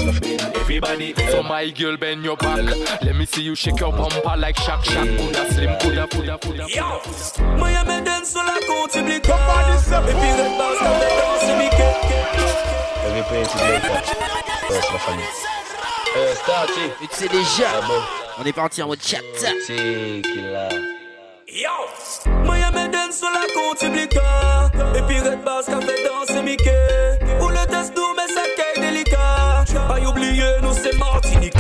everybody. 0.55 1.15
So 1.31 1.43
my 1.43 1.71
girl 1.71 1.97
bend 1.97 2.25
your 2.25 2.37
back 2.37 2.59
Let 3.03 3.17
me 3.17 3.27
see 3.27 3.43
you 3.43 3.55
shake 3.55 3.81
your 3.81 3.93
bumper 3.93 4.37
like 4.37 4.57
Shaq 4.57 4.83
Shaq 4.83 5.17
Coulda 5.17 5.53
slim, 5.53 5.79
coulda, 5.79 6.07
coulda, 6.09 6.39
coulda 6.39 6.67
Yo, 6.69 7.01
moi 7.57 7.71
me 7.85 8.05
danse 8.05 8.31
sur 8.31 8.43
la 8.43 8.59
côte 8.67 8.93
publique 8.93 9.25
Et 9.25 10.15
puis 10.15 10.33
le 10.37 10.49
boss 10.59 10.79
quand 10.79 10.99
les 10.99 11.15
danses 11.17 11.59
miquet 11.59 11.99
Every 13.07 13.23
place 13.23 13.55
is 13.55 13.61
like 13.61 13.83
that. 13.83 14.05
First, 14.69 14.93
my 14.93 14.99
family. 14.99 15.68
Euh. 16.17 16.35
Mais 17.01 17.07
tu 17.07 17.17
sais 17.17 17.29
déjà, 17.29 17.81
on 18.41 18.45
est 18.45 18.53
parti 18.53 18.83
en 18.83 18.89
mode 18.89 19.03
chat. 19.03 19.19
C'est 19.37 20.23
qu'il 20.23 20.55
a. 20.55 20.69
Yo, 21.51 21.71
moi 22.45 22.57
danse 22.59 22.89
Ben 22.93 23.13
sur 23.13 23.31
la 23.31 23.47
compte 23.55 23.83
Iblica 23.83 24.71
Et 24.95 25.03
puis 25.03 25.19
Red 25.19 25.43
Bass 25.45 25.67
qu'a 25.67 25.81
fait 25.81 26.05
danser 26.05 26.43
Mickey. 26.43 27.19
Pour 27.39 27.51
le 27.51 27.67
test 27.67 27.93
nous 27.97 28.15
mais 28.17 28.33
ça 28.33 28.43
qu'est 28.57 28.81
délicat. 28.81 29.65
Pas 29.89 30.01
oublier 30.01 30.61
nous 30.63 30.75
c'est 30.75 30.97
Martinique. 30.99 31.55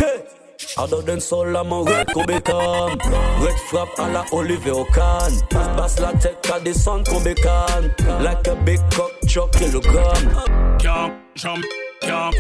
Harder 0.76 1.02
than 1.04 1.20
soul, 1.20 1.56
I'm 1.56 1.72
a 1.72 1.82
red 1.82 2.06
Kobekan 2.08 2.98
Red 3.40 3.58
frap 3.66 3.88
à 3.98 4.08
la 4.08 4.24
Olive 4.30 4.68
Ocan 4.68 5.32
Passe 5.76 5.98
la 5.98 6.12
tête 6.12 6.48
à 6.54 6.60
des 6.60 6.74
sons 6.74 7.02
Kobekan 7.02 7.90
Like 8.20 8.46
a 8.46 8.54
big 8.64 8.78
cock 8.94 9.10
chuck 9.26 9.50
kilogram 9.52 10.14
Can't 10.78 11.14
jump, 11.34 11.64
can't 12.00 12.34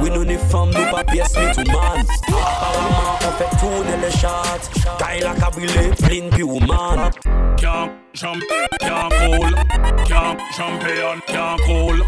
We 0.00 0.10
know 0.10 0.24
ni 0.24 0.36
femme, 0.36 0.70
nous 0.70 0.90
pas 0.90 1.04
pièce 1.04 1.36
ni 1.36 1.52
tout 1.64 1.70
man 1.70 2.04
ah, 2.32 2.70
Apparemment 2.70 3.18
on 3.20 3.32
fait 3.38 3.56
tourner 3.58 3.96
les 4.02 4.10
charts 4.10 4.70
Kyla 4.98 5.34
Kabrile, 5.34 5.94
plein 6.02 6.28
puis 6.30 6.42
woman 6.42 7.10
Can't 7.56 7.90
jump, 8.12 8.42
can't 8.80 9.10
cool. 9.10 9.54
Can't 10.06 10.38
champion, 10.56 11.20
can't 11.26 11.60
cool. 11.66 11.98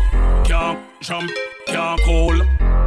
Can't 0.45 0.79
jump, 1.01 1.31
can't 1.67 2.01
cool 2.05 2.43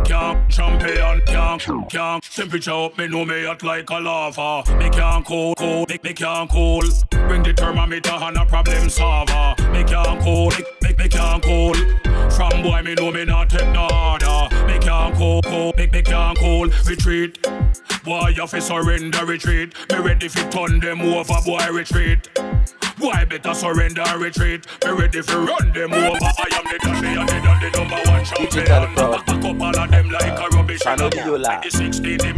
Can't 0.09 0.49
champion, 0.49 1.21
can't, 1.27 1.61
can't 1.87 2.23
Temperature 2.23 2.71
up, 2.71 2.97
me 2.97 3.07
know 3.07 3.23
me 3.23 3.45
hot 3.45 3.61
like 3.61 3.87
a 3.91 3.99
lava. 3.99 4.63
Me 4.77 4.89
can't 4.89 5.23
cool, 5.23 5.53
cool, 5.53 5.85
me, 5.87 5.99
me 6.01 6.13
can't 6.15 6.49
cool. 6.49 6.81
Bring 7.11 7.43
the 7.43 7.53
thermometer 7.53 8.09
and 8.13 8.37
a 8.37 8.43
problem 8.43 8.89
solver. 8.89 9.53
Me 9.71 9.83
can't 9.83 10.19
cool, 10.23 10.49
me, 10.81 10.95
me, 10.97 11.07
can't 11.07 11.43
cool. 11.43 11.75
From 12.31 12.63
boy, 12.63 12.81
me 12.81 12.95
know 12.95 13.11
me 13.11 13.23
not 13.23 13.51
take 13.51 13.67
no 13.69 13.87
order 13.91 14.18
Me 14.18 14.18
can't 14.89 15.15
cool, 15.15 15.41
cool, 15.43 15.73
me, 15.77 15.85
me 15.87 16.01
can't 16.01 16.37
cool 16.39 16.67
Retreat. 16.85 17.47
Boy, 18.03 18.29
you 18.35 18.47
fi 18.47 18.57
surrender, 18.57 19.23
retreat? 19.23 19.75
Me 19.91 19.99
ready 19.99 20.27
fi 20.27 20.49
turn 20.49 20.79
them 20.79 21.01
over, 21.01 21.35
boy, 21.45 21.63
retreat. 21.71 22.27
Boy, 22.97 23.23
better 23.29 23.53
surrender, 23.53 24.01
and 24.01 24.21
retreat? 24.21 24.65
Me 24.83 24.91
ready 24.91 25.21
fi 25.21 25.35
run 25.35 25.71
them 25.73 25.93
over. 25.93 26.17
I 26.25 26.47
am 26.53 26.63
the 26.65 26.77
and 26.81 27.29
the 27.29 27.39
daddy 27.45 27.69
number 27.77 28.01
one 28.09 28.25
champion. 28.25 28.65
Back 28.65 28.97
up 28.97 29.61
all 29.61 29.79
of 29.79 29.91
them 29.91 30.09
like 30.09 30.39
a 30.39 30.57
rubbish 30.57 30.85
I 30.85 30.95
know 30.95 31.09
the 31.09 31.17
Yola. 31.17 31.61
16 31.69 32.17
them 32.17 32.37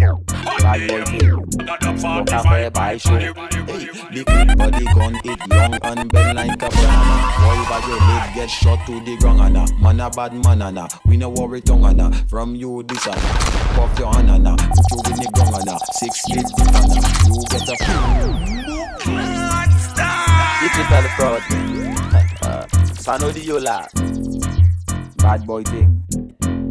Bad 0.62 0.88
boy 0.88 1.02
up 1.02 1.12
No 2.02 2.26
cafe 2.26 2.70
by 2.70 2.98
show. 2.98 3.18
The 3.18 4.24
quick 4.26 4.58
body 4.58 4.86
gun 4.86 5.16
it 5.24 5.40
long 5.50 5.74
and 5.84 6.12
bend 6.12 6.36
like 6.36 6.52
a 6.52 6.70
banana. 6.70 7.16
Boy, 7.42 7.60
by 7.70 7.80
your 7.88 8.00
leg 8.00 8.36
get 8.36 8.50
shot 8.50 8.86
to 8.88 9.00
the 9.00 9.18
ground 9.18 9.42
and 9.42 9.58
a 9.58 9.66
man 9.82 10.00
a 10.00 10.10
bad 10.10 10.34
man 10.34 10.62
and 10.62 10.80
a 10.80 10.88
we 11.06 11.18
no 11.18 11.30
worry 11.30 11.62
tongue 11.62 11.86
and 11.86 12.02
a 12.02 12.12
from 12.28 12.56
you 12.56 12.84
this 12.84 13.06
and 13.08 13.16
a 13.16 13.20
puff 13.76 13.98
your 14.00 14.14
hand 14.14 14.30
and 14.30 14.48
a 14.48 14.52
you 14.52 14.98
in 15.12 15.18
the 15.20 15.30
ground 15.34 15.56
and 15.56 15.70
a 15.70 15.78
six 15.94 16.22
feet 16.26 16.46
deep 16.46 16.68
and 16.76 16.92
a 16.92 17.02
you 17.28 17.44
get 17.50 17.70
a. 17.70 18.72
Digital 20.62 21.06
fraud. 21.18 21.42
Di 23.34 23.42
Yola. 23.42 23.88
Bad 25.18 25.46
boy 25.48 25.64
thing. 25.64 26.04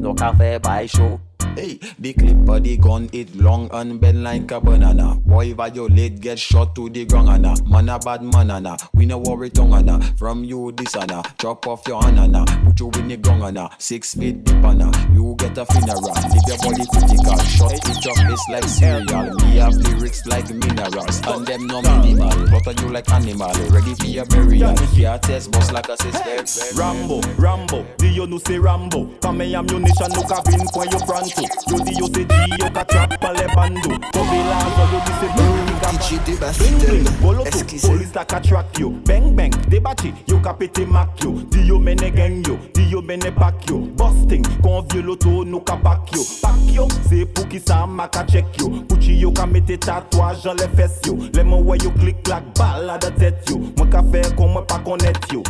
No 0.00 0.14
cafe 0.14 0.58
by 0.58 0.86
show. 0.86 1.20
Hey, 1.56 1.78
the 1.98 2.12
clip 2.12 2.44
body 2.44 2.76
gun 2.76 3.08
it 3.12 3.34
long 3.34 3.68
and 3.72 4.00
bend 4.00 4.22
like 4.22 4.50
a 4.50 4.60
banana. 4.60 5.16
Boy 5.26 5.54
violate 5.54 6.20
get 6.20 6.38
shot 6.38 6.74
to 6.74 6.88
the 6.88 7.04
ground 7.04 7.28
and 7.28 7.46
a 7.46 7.64
man 7.68 7.88
a 7.88 7.98
bad 7.98 8.22
man 8.22 8.50
a 8.50 8.76
we 8.94 9.06
no 9.06 9.18
worry 9.18 9.50
tongue 9.50 9.74
and 9.74 9.90
a 9.90 10.00
from 10.16 10.44
you 10.44 10.72
this 10.72 10.94
and 10.94 11.10
a 11.10 11.22
chop 11.40 11.66
off 11.66 11.86
your 11.86 12.02
hand 12.02 12.18
and 12.18 12.36
a 12.36 12.44
put 12.64 12.80
you 12.80 12.90
in 13.00 13.08
the 13.08 13.16
ground 13.16 13.58
a 13.58 13.70
six 13.78 14.14
feet 14.14 14.44
deep 14.44 14.64
and 14.64 14.82
a 14.82 15.10
you 15.12 15.34
get 15.38 15.56
a 15.58 15.66
funeral. 15.66 16.00
Leave 16.00 16.46
your 16.46 16.58
body 16.58 16.84
critical, 16.92 17.38
shot 17.44 17.72
it 17.72 18.04
your 18.04 18.14
face 18.14 18.48
like 18.50 18.64
cereal. 18.64 19.34
Me 19.36 19.56
have 19.56 19.74
lyrics 19.74 20.26
like 20.26 20.48
minerals. 20.50 21.20
And 21.26 21.46
them 21.46 21.66
no 21.66 21.82
minimal. 21.82 22.30
Butter 22.50 22.82
you 22.82 22.92
like 22.92 23.10
animal, 23.10 23.52
ready 23.70 23.94
for 23.94 24.06
your 24.06 24.26
burial. 24.26 24.74
Yeah, 24.94 25.18
test 25.18 25.50
boss 25.50 25.72
like 25.72 25.88
a 25.88 25.96
sister. 25.96 26.78
Rambo, 26.78 27.20
Rambo, 27.38 27.84
Dio 27.98 28.26
nous 28.26 28.40
c'est 28.46 28.58
Rambo. 28.58 29.06
Kame 29.20 29.54
ammunition. 29.54 30.08
Nous 30.14 30.22
cabine 30.22 30.66
point 30.72 30.86
yo 30.90 30.98
Haiti 31.30 31.48
Yo 31.68 31.78
di 31.84 31.92
yo 31.98 32.06
se 32.06 32.24
di 32.24 32.34
yo 32.58 32.70
ka 32.70 32.84
trap 32.84 33.20
pa 33.20 33.32
le 33.32 33.46
bando. 33.54 33.90
Kobe 34.12 34.38
la 34.48 34.58
anzo 34.58 34.84
yo 34.92 35.00
di 35.06 35.12
se 35.20 35.28
blou 35.34 35.56
ni 35.64 35.72
kapa 35.80 35.98
DJ 35.98 36.18
deba 36.26 36.52
sitem, 36.52 37.04
Polis 37.20 38.14
la 38.14 38.24
ka 38.24 38.40
track 38.40 38.78
yo, 38.78 38.90
bang 39.06 39.34
bang, 39.34 39.52
debati. 39.68 40.12
Yo 40.26 40.40
ka 40.40 40.52
pete 40.52 40.86
mak 40.86 41.22
yo, 41.22 41.32
di 41.50 41.66
yo 41.66 41.78
mene 41.78 42.10
gen 42.10 42.42
yo. 42.44 42.58
Di 42.74 42.88
yo 42.90 43.00
mene 43.02 43.30
pak 43.30 43.68
yo, 43.68 43.78
busting 43.96 44.44
Kon 44.62 44.82
vie 44.90 45.02
loto 45.02 45.44
nou 45.44 45.60
ka 45.60 45.76
pak 45.76 46.10
yo. 46.14 46.22
Pak 46.42 46.58
yo, 46.74 46.88
se 47.08 47.24
pou 47.24 47.46
ki 47.46 47.60
sa 47.60 47.86
ma 47.86 48.08
ka 48.08 48.24
check 48.24 48.46
yo. 48.58 48.70
Pouchi 48.88 49.20
yo 49.20 49.30
ka 49.32 49.46
mete 49.46 49.78
tatwaj 49.78 50.46
an 50.50 50.56
le 50.56 50.68
fes 50.74 51.00
yo. 51.06 51.16
Le 51.34 51.44
mwen 51.44 51.64
we 51.66 51.78
yo 51.84 51.90
klik 52.00 52.26
lak 52.28 52.42
bala 52.58 52.98
da 52.98 53.10
tet 53.10 53.48
yo. 53.50 53.60
Mwen 53.78 53.90
ka 53.90 54.02
fe 54.10 54.24
kon 54.36 54.54
mwen 54.54 54.66
pa 54.66 54.80
konet 54.84 55.30
yo. 55.32 55.42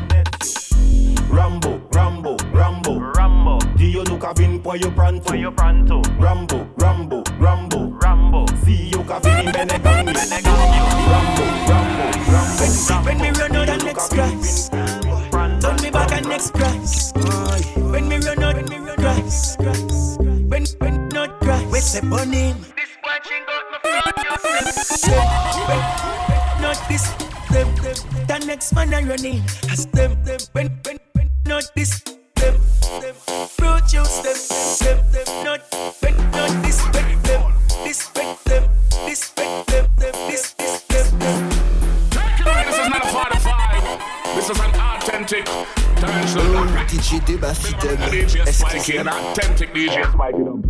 Rambo, 1.30 1.78
Rambo, 1.92 2.36
Rambo, 2.52 2.98
Rambo. 3.14 3.29
Dio 3.80 4.02
nou 4.04 4.18
ka 4.20 4.34
vin 4.36 4.60
point 4.60 4.82
yo 4.84 4.90
pronto. 4.92 5.24
Point 5.24 5.40
yo 5.40 5.50
pronto. 5.50 6.02
Rambo, 6.20 6.68
Rambo, 6.76 7.22
Rambo, 7.40 7.78
Rambo. 8.02 8.44
Si 8.62 8.90
yo 8.92 9.00
ka 9.08 9.18
vin 9.24 9.46
in 9.46 9.52
bene 9.52 9.78
gang 9.80 10.06
yo. 10.06 10.12
Bene 10.12 10.42
gang 10.44 10.74
yo. 10.76 10.84
Rambo, 11.08 11.44
Rambo, 11.64 12.04
Rambo. 12.28 12.64
When 13.06 13.18
me 13.18 13.30
run 13.40 13.56
out 13.56 13.66
the 13.66 13.76
next 13.82 14.12
grass, 14.12 14.68
turn 15.64 15.76
me 15.80 15.90
back 15.90 16.12
and 16.12 16.28
next 16.28 16.52
grass. 16.52 17.12
When 17.74 18.06
me 18.06 18.18
run 18.18 18.42
out, 18.44 18.56
when 18.56 18.68
me 18.68 18.76
run 18.84 18.96
grass, 18.96 19.56
when 19.58 20.66
when 20.78 21.08
not 21.08 21.40
grass, 21.40 21.64
we 21.72 21.80
step 21.80 22.04
on 22.12 22.32
him. 22.32 22.60
This 22.76 22.92
boy 23.00 23.16
ching 23.24 23.44
got 23.48 23.64
my 23.72 23.78
front 23.80 24.20
Not 26.60 26.76
this, 26.86 27.08
them, 27.48 27.74
them. 27.80 27.96
The 28.28 28.44
next 28.44 28.74
man 28.74 28.92
I 28.92 29.02
running, 29.08 29.42
as 29.72 29.86
them, 29.86 30.22
them. 30.22 30.38
When 30.52 30.68
when 30.84 30.98
when 31.14 31.30
not 31.46 31.64
this, 31.74 32.04
them, 32.40 32.54
them. 33.00 33.14
Fruit 33.56 33.84
them, 33.92 34.36
them, 34.80 34.98
them. 35.12 35.26
Not 35.44 35.60
when 36.00 36.16
not 36.32 36.62
this, 36.64 36.80
them, 36.90 37.08
this, 37.84 38.06
them, 38.08 38.30
this, 39.06 39.28
them, 39.30 39.64
them, 39.66 39.84
this, 39.96 40.54
this, 40.54 40.82
them, 40.88 41.18
them. 41.18 41.50
This 42.66 42.78
is 42.78 42.88
not 42.88 43.04
a 43.04 43.10
part. 43.12 43.32
This 44.34 44.50
is 44.50 44.58
an 44.58 44.70
authentic 44.74 45.44
dance. 46.00 46.34
DJ 46.90 47.20
débat 47.26 47.56
fidèle. 47.56 48.10
DJ 48.10 48.52
Spike 48.52 48.88
it, 48.88 49.06
authentic 49.06 49.74
DJ 49.74 50.04
Spike 50.12 50.34
it 50.34 50.48
up. 50.48 50.60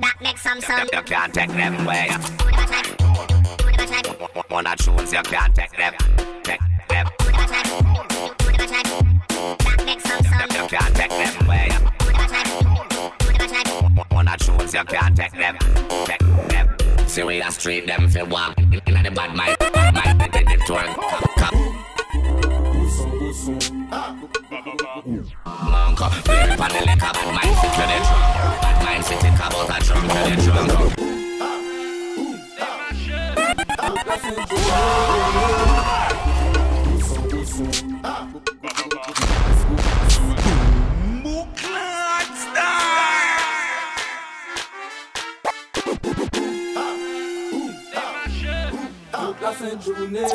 That 0.00 0.16
makes 0.20 0.42
some 0.42 0.60
sound. 0.60 0.88
You 0.92 1.02
can't 1.02 1.34
take 1.34 1.50
them 1.50 1.74
away. 1.86 2.08
One 4.48 4.66
of 4.66 4.76
tunes 4.78 5.12
you 5.12 5.22
can't 5.22 5.54
take 5.54 5.76
them. 5.76 5.94
Take 6.42 6.60
them. 6.88 7.27
Can't 10.68 10.94
take 10.94 11.10
them 11.10 11.46
away. 11.46 11.68
One 14.10 14.28
of 14.28 14.38
tunes 14.38 14.74
you 14.74 14.84
can't 14.84 15.16
take 15.16 15.32
them. 15.32 15.56
Take 16.04 16.18
them. 16.18 16.76
A 17.40 17.50
street 17.50 17.86
them 17.86 18.08
fi 18.08 18.22
walk 18.22 18.54
inna 18.58 19.02
the 19.02 19.10
bad 19.10 19.34
mind. 19.34 19.56
Bad 19.58 19.94
mind 19.94 20.20
they 20.20 20.42
and 20.42 20.94
come. 21.36 21.56
Monk, 25.70 25.98
play 26.24 26.50
upon 26.52 26.70
the 26.70 26.80
liquor, 26.84 27.12
bad 27.16 27.28
mind 27.34 27.56
sit 27.60 27.72
the 27.88 27.98
drum. 28.04 28.20
Bad 28.60 28.76
mind 28.84 29.04
sit 29.04 29.18
think 29.20 29.36
about 29.36 29.68
a 49.60 49.76
drum 49.76 50.14
to 50.14 50.26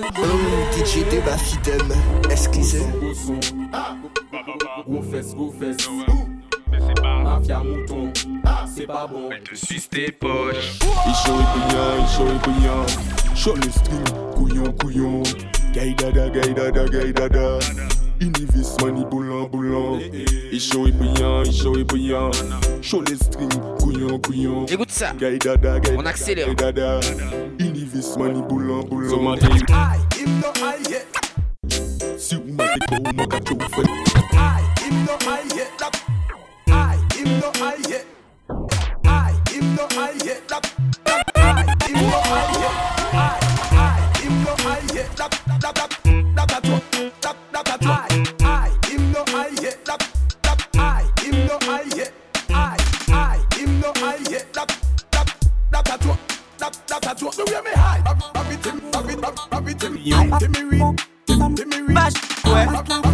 the 0.00 0.10
drum. 0.12 0.40
DJ 0.74 1.04
débat 1.10 1.36
fidèle. 1.38 1.94
Excusez. 2.30 2.86
Gros 4.86 5.02
fesses, 5.02 5.34
gros 5.34 5.52
fesses. 5.52 5.88
c'est 6.86 7.00
pas. 7.02 7.22
Mafia 7.22 7.58
mouton, 7.60 8.12
ah, 8.44 8.64
c'est 8.66 8.86
pas 8.86 9.06
bon. 9.06 9.30
Elle 9.32 9.42
te 9.42 9.54
suce 9.54 9.88
tes 9.88 10.10
poches. 10.12 10.78
Il 11.06 11.14
chaud 11.14 11.40
et 11.40 12.42
couillon, 12.44 12.86
il 13.30 13.36
chaud 13.36 13.54
le 13.56 13.70
string, 13.70 14.04
couillon, 14.34 14.72
couillon. 14.80 15.22
Gaïdada, 15.72 16.28
gaïdada, 16.30 16.84
gaïdada. 16.86 17.58
Univis 18.20 18.76
mani 18.80 19.04
boulan 19.10 19.48
boulan 19.48 19.98
Il 20.52 20.60
chaud 20.60 20.86
et 20.86 20.92
brillant, 20.92 21.42
il 21.44 21.52
chaud 21.52 21.76
et 21.76 21.84
brillant. 21.84 22.30
Chaud 22.80 23.02
les 23.08 23.16
strings, 23.16 23.48
couillon 23.80 24.18
couillon. 24.20 24.66
Écoute 24.66 24.90
ça, 24.90 25.12
gaïdada, 25.18 25.80
gaïdada, 25.80 26.00
on 26.00 26.06
accélère. 26.06 26.46
gaïdada. 26.46 27.00
Univis 27.58 28.14
mani 28.18 28.40
boulan 28.48 28.84
boulan 28.84 29.10
So 29.10 29.20
matin, 29.20 29.48
aïe, 29.50 30.24
im 30.24 30.30
no 30.40 30.48
aïe 30.66 30.82
yeah. 30.90 31.04
Si 32.16 32.36
ou 32.36 32.52
mate 32.54 32.78
ko 32.88 32.96
ou 32.96 33.12
moka 33.16 33.38
chou 33.44 33.58
fe 33.74 33.82
Aïe, 34.32 34.64
him 37.24 37.40
no 37.40 37.50
I 37.56 37.76
yet. 37.88 38.06
I 39.04 39.40
him 39.50 39.74
no 39.76 39.86
I 39.90 40.12
yet. 40.24 40.50
Lap, 40.50 40.66
lap. 41.06 41.30
I 41.36 41.64
him 41.86 41.98
no 42.10 42.18
I 42.24 42.44
yet. 42.60 42.74
I 43.14 43.40
I 43.72 44.18
him 44.20 44.44
no 44.44 44.54
I 44.58 44.80
yet. 44.94 45.18
Lap 45.18 45.32
lap 45.48 45.62
lap 45.62 45.92
lap 46.36 46.50
lap 46.52 46.64
lap 47.24 47.36
lap 47.52 47.68
lap. 47.68 47.82
I 47.82 48.24
I 48.42 48.88
him 48.88 49.12
no 49.12 49.24
I 49.28 49.48
yet. 49.62 49.88
Lap 49.88 50.02
lap. 50.44 50.60
I 50.76 51.10
him 51.20 51.46
no 51.46 51.58
I 51.62 51.82
yet. 51.96 52.12
I 52.50 52.76
I 53.08 53.56
him 53.56 53.80
no 53.80 53.92
I 53.96 54.16
yet. 54.30 54.56
Lap 54.56 54.70
lap 55.14 55.28
lap 55.72 55.86
lap 55.88 56.04
lap 56.60 56.74
lap 56.90 57.04
lap. 57.04 57.18
The 57.18 57.44
way 57.46 57.60
me 57.62 57.70
high. 57.74 58.02
Rabbit 58.34 58.66
him, 58.66 58.80
rabbit, 58.92 59.18
rabbit 59.50 59.82
him. 59.82 60.38
Timmy 60.38 60.64
read, 60.64 61.00
Timmy 61.56 61.80
read. 61.82 61.94
Bash. 61.94 62.14
Where? 62.44 63.13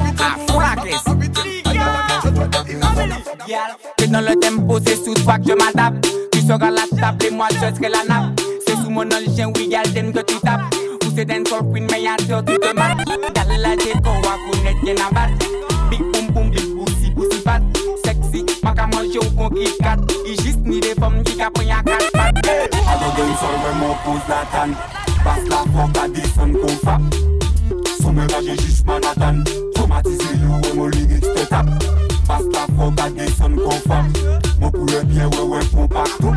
Yal, 3.49 3.75
te 3.97 4.07
nan 4.07 4.25
le 4.25 4.37
tempo, 4.37 4.79
se 4.81 4.97
sou 4.97 5.17
swag 5.23 5.47
je 5.47 5.55
m'adap. 5.55 5.95
Tu 6.33 6.41
sera 6.41 6.71
la 6.71 6.87
table 7.01 7.27
et 7.27 7.31
moi 7.31 7.49
je 7.53 7.75
serai 7.75 7.89
la 7.89 8.05
nappe. 8.09 8.41
Se 8.67 8.77
sou 8.77 8.91
mon 8.91 9.09
oljen, 9.11 9.53
oui 9.57 9.69
yal, 9.71 9.89
den 9.95 10.13
ke 10.13 10.23
tu 10.27 10.37
tap 10.45 10.61
Ou 11.03 11.11
se 11.17 11.25
den 11.25 11.47
sol 11.49 11.65
queen, 11.73 11.87
me 11.91 11.99
yal, 11.99 12.21
te 12.23 12.35
ou 12.37 12.43
te 12.43 12.73
mat 12.77 13.01
Dal 13.35 13.51
la 13.59 13.73
je 13.81 13.97
kon 14.05 14.21
wakounet 14.23 14.79
gen 14.85 15.01
abat 15.07 15.33
Big 15.91 16.05
boum 16.13 16.29
boum, 16.35 16.51
big 16.51 16.69
bousi 16.77 17.11
bousi 17.17 17.41
pat 17.43 17.63
Sexy, 18.05 18.45
maka 18.63 18.87
manje 18.93 19.19
ou 19.19 19.33
kon 19.39 19.57
ki 19.57 19.73
kat 19.81 20.05
I 20.23 20.37
jist 20.43 20.63
ni 20.67 20.81
de 20.85 20.93
fom 21.01 21.19
ki 21.25 21.39
ka 21.41 21.51
pren 21.57 21.73
ya 21.73 21.81
kat 21.87 22.07
pat 22.15 22.39
Ado 22.47 23.11
den 23.17 23.35
sol 23.41 23.57
ve 23.65 23.75
mou 23.81 23.97
pose 24.05 24.31
la 24.31 24.45
tan 24.55 24.77
Bas 25.25 25.43
la 25.51 25.65
fok 25.73 26.05
a 26.05 26.07
disen 26.15 26.55
kon 26.61 26.79
fap 26.85 27.03
Sou 27.97 28.13
me 28.13 28.29
raje 28.35 28.61
jist 28.61 28.87
man 28.87 29.09
atan 29.15 29.43
Traumatize 29.75 30.37
you, 30.37 30.61
we 30.63 30.77
mou 30.77 30.93
ligit 30.93 31.30
kon 32.81 32.91
bagay 32.97 33.29
son 33.37 33.55
kon 33.57 33.81
fam 33.89 34.07
Mwen 34.59 34.73
koure 34.73 35.01
byen 35.11 35.29
wè 35.37 35.43
wè 35.53 35.61
pon 35.73 35.89
pakton 35.93 36.37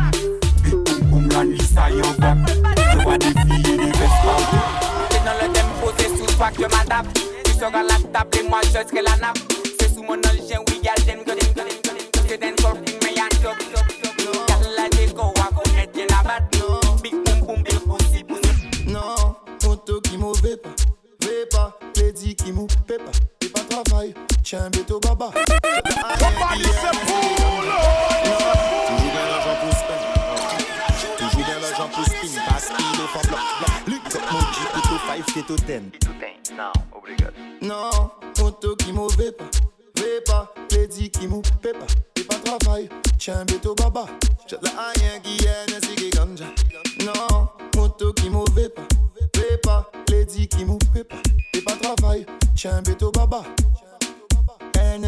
Bit 0.62 0.76
koum 0.84 1.00
koum 1.10 1.28
lan 1.32 1.52
lisa 1.52 1.88
yon 1.88 2.12
vap 2.20 2.38
Yo 2.92 3.08
a 3.08 3.16
defiye 3.22 3.76
de 3.80 3.88
ves 3.98 4.16
pa 4.24 4.34
Mwen 4.52 5.24
nan 5.24 5.40
le 5.40 5.48
dem 5.56 5.70
pose 5.80 6.10
sou 6.18 6.36
fak 6.36 6.60
yo 6.60 6.68
madap 6.76 7.08
Tu 7.16 7.56
sora 7.58 7.82
la 7.88 7.96
table 8.12 8.38
et 8.40 8.48
moi 8.48 8.60
je 8.66 8.72
serai 8.72 9.02
la 9.08 9.16
nappe. 9.22 9.40
Se 9.80 9.88
sou 9.94 10.02
mon 10.02 10.20
aljen 10.28 10.60
oui 10.68 10.80
yal 10.84 11.00
den 11.06 11.24
go 11.24 11.32
den 11.40 11.50
go 11.56 11.64
den 11.64 11.80
go 11.86 11.96
den 11.96 12.28
Se 12.28 12.36
den 12.36 12.60
kol 12.60 12.76
koum 12.76 13.00
me 13.00 13.16
yan 13.16 13.32
top 13.40 13.56
Yal 14.50 14.68
la 14.76 14.88
de 14.96 15.08
go 15.16 15.32
a 15.40 15.48
kon 15.56 15.80
et 15.80 15.96
yen 15.96 16.12
abat 16.20 16.44
Bit 17.02 17.16
koum 17.24 17.40
koum 17.46 17.62
bit 17.62 17.80
pousi 17.88 18.24
pousi 18.28 18.84
Non, 18.92 19.32
tonto 19.64 20.00
ki 20.04 20.20
mou 20.20 20.36
ve 20.44 20.58
pa 20.60 20.76
Ve 21.24 21.44
pa, 21.52 21.70
pledi 21.94 22.36
ki 22.36 22.52
mou 22.52 22.68
pe 22.84 23.00
pa 23.00 23.16
Pe 23.40 23.48
pa 23.48 23.68
travay, 23.70 24.12
chen 24.42 24.68
beto 24.76 25.00
baba. 25.00 25.53
Auto 35.44 35.56
5, 35.58 35.90
keto 35.90 36.10
10. 36.18 36.54
Non, 36.56 36.72
obrigado. 36.92 37.34
Non, 37.60 38.10
auto 38.40 38.74
qui 38.76 38.92
mauvais 38.92 39.30
pas, 39.30 39.44
vais 39.96 40.22
pas, 40.24 40.50
lady 40.70 41.10
qui 41.10 41.26
mou, 41.26 41.42
paie 41.60 41.72
pas, 41.72 41.86
et 42.16 42.24
pas 42.24 42.36
travail, 42.36 42.88
tiens 43.18 43.44
béto 43.44 43.74
baba. 43.74 44.06
J'ai 44.46 44.56
la 44.62 44.92
rien 44.96 45.20
qui 45.20 45.44
est, 45.44 45.66
ne 45.66 45.80
c'est 45.80 45.94
qui 45.96 46.08
ganja. 46.10 46.46
Non, 47.04 47.48
mauvais 48.30 48.70
pas, 48.70 48.88
vais 49.36 49.58
pas, 49.58 49.90
lady 50.10 50.48
qui 50.48 50.64
mou, 50.64 50.78
paie 50.94 51.04
pas, 51.04 51.20
et 51.52 51.60
pas 51.60 51.76
travail, 51.76 52.24
tiens 52.54 52.80
béto 52.80 53.10
baba. 53.10 53.42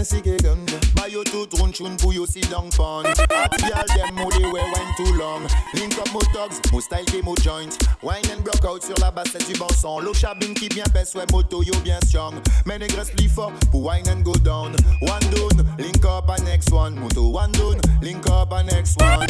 Get 0.06 0.42
ganja 0.42 0.94
Buy 0.94 1.08
you 1.08 1.24
two 1.24 1.46
drone 1.46 1.72
tune 1.72 1.96
pour 1.96 2.12
you 2.12 2.26
sit 2.26 2.48
down 2.48 2.70
fun 2.70 3.04
Hot 3.06 3.58
girl 3.58 3.84
them 3.96 4.14
mo 4.14 4.30
they 4.30 4.50
wear 4.50 4.64
wine 4.72 4.94
too 4.96 5.12
long. 5.18 5.42
Link 5.74 5.98
up 5.98 6.12
mo 6.12 6.20
thugs, 6.32 6.60
mo 6.72 6.80
style 6.80 7.04
qui 7.06 7.22
mo 7.22 7.34
joint. 7.42 7.76
Wine 8.02 8.24
and 8.30 8.44
block 8.44 8.64
out 8.64 8.82
sur 8.82 8.94
la 9.00 9.10
bassette 9.10 9.46
du 9.46 9.58
bon 9.58 9.68
son 9.76 9.98
L'eau 9.98 10.14
chabine 10.14 10.54
qui 10.54 10.68
bien 10.68 10.84
pèse, 10.92 11.14
ouais 11.16 11.26
moto 11.32 11.62
yo 11.62 11.74
bien 11.82 11.98
strong. 12.06 12.34
Mais 12.66 12.78
négresse 12.78 13.10
plus 13.10 13.28
fort 13.28 13.52
pour 13.70 13.84
wine 13.84 14.08
and 14.08 14.22
go 14.22 14.32
down. 14.34 14.74
One 15.02 15.20
down, 15.34 15.66
link 15.78 16.04
up 16.04 16.30
a 16.30 16.40
next 16.44 16.72
one. 16.72 16.94
Moto 16.98 17.28
one 17.28 17.52
down, 17.52 17.80
link 18.00 18.26
up 18.28 18.52
a 18.52 18.62
next 18.62 19.00
one. 19.00 19.26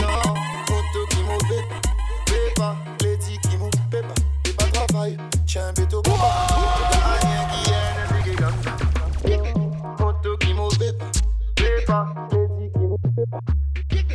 Non, 0.00 0.34
moto 0.70 1.06
qui 1.10 1.22
mauvais 1.22 1.64
pas 1.68 1.80
Paie 2.26 2.54
pas, 2.56 2.76
lady 3.02 3.38
qui 3.42 3.56
mou, 3.56 3.70
Et 4.46 4.52
pas 4.52 4.64
travail, 4.64 5.16
tiens 5.46 5.72
béto 5.76 6.00
baba 6.02 6.46
Y'a 6.92 6.93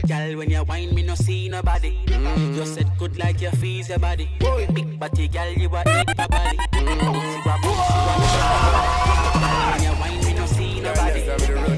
Girl, 0.08 0.38
when 0.38 0.50
you 0.50 0.60
whine, 0.60 0.94
me 0.94 1.02
no 1.02 1.16
see 1.16 1.50
nobody. 1.50 1.98
You 2.08 2.66
said 2.66 2.92
good 2.98 3.18
like 3.18 3.42
your 3.42 3.52
fees, 3.52 3.90
your 3.90 4.00
body. 4.00 4.30
Big 4.74 5.00
body, 5.00 5.28
girl, 5.28 5.52
you 5.52 5.70
a 5.70 5.82
eat 5.82 6.18
my 6.18 6.28
body. 6.28 6.58
Bouncy, 6.74 7.46
wa 7.46 7.58
bouncy, 7.58 8.00
wa 8.06 8.16
bouncy. 8.20 9.72
When 9.72 9.84
you 9.84 9.92
whine, 10.00 10.26
me 10.26 10.34
no 10.34 10.46
see 10.46 10.80
nobody. 10.82 11.22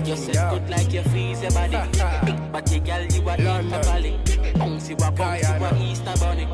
You 0.10 0.16
said 0.18 0.50
good 0.50 0.70
like 0.70 0.92
your 0.92 1.04
fees, 1.04 1.42
your 1.42 1.52
body. 1.52 1.78
Big 2.26 2.52
body, 2.52 2.80
girl, 2.80 3.06
you 3.06 3.30
a 3.30 3.34
eat 3.34 3.66
my 3.70 3.82
body. 3.82 4.20
Bouncy, 4.56 5.00
wa 5.00 5.12
bouncy, 5.12 5.60
wa 5.60 5.72
Easter 5.80 6.14
bunny. 6.20 6.46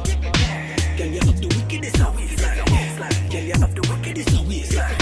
Girl, 0.97 1.07
you 1.07 1.19
have 1.19 1.41
the 1.41 1.47
wickedest 1.47 1.99
of 2.01 2.15
waistline. 2.15 3.29
Girl, 3.29 3.41
you 3.41 3.53
have 3.53 3.75
the 3.75 3.81
wickedest 3.81 4.29
of 4.29 4.47
waistline. 4.47 4.97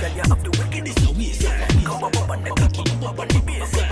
Girl, 0.00 0.10
you 0.10 0.22
have 0.28 0.42
the 0.42 0.50
wickedest 0.58 0.98
of 0.98 1.16
waistline. 1.16 1.84
Come 1.84 2.04
up 2.04 2.30
on 2.30 2.42
the 2.42 2.50
cocky, 2.50 2.82
come 2.84 3.04
up 3.04 3.18
on 3.18 3.28
the 3.28 3.34
baseline. 3.34 3.83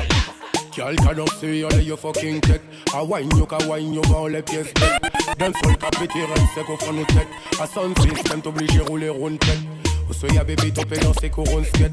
Girl, 0.82 0.96
can 0.96 1.20
up 1.20 1.28
say 1.38 1.58
you 1.58 1.70
you 1.78 1.96
fucking 1.96 2.40
tech 2.40 2.60
A 2.92 3.04
wine 3.04 3.30
you 3.36 3.46
ka 3.46 3.56
wine 3.68 3.94
you 3.94 4.02
vends 4.02 4.26
les 4.26 4.42
pièces 4.42 4.74
D'un 5.38 5.52
seul 5.62 5.76
capété 5.76 6.18
c'est 6.56 6.64
qu'au 6.64 6.76
fond 6.76 6.92
de 6.92 7.04
tête 7.04 7.28
À 7.60 7.68
son 7.68 7.94
système 8.02 8.42
t'oblige 8.42 8.80
à 8.80 8.82
rouler 8.88 9.08
rond 9.08 9.36
tête 9.36 9.60
Ou 10.10 10.12
soit 10.12 10.28
y'a 10.32 10.42
bébé 10.42 10.72
topé 10.72 10.98
dans 10.98 11.14
ses 11.14 11.30
couronnes 11.30 11.64
skate 11.66 11.92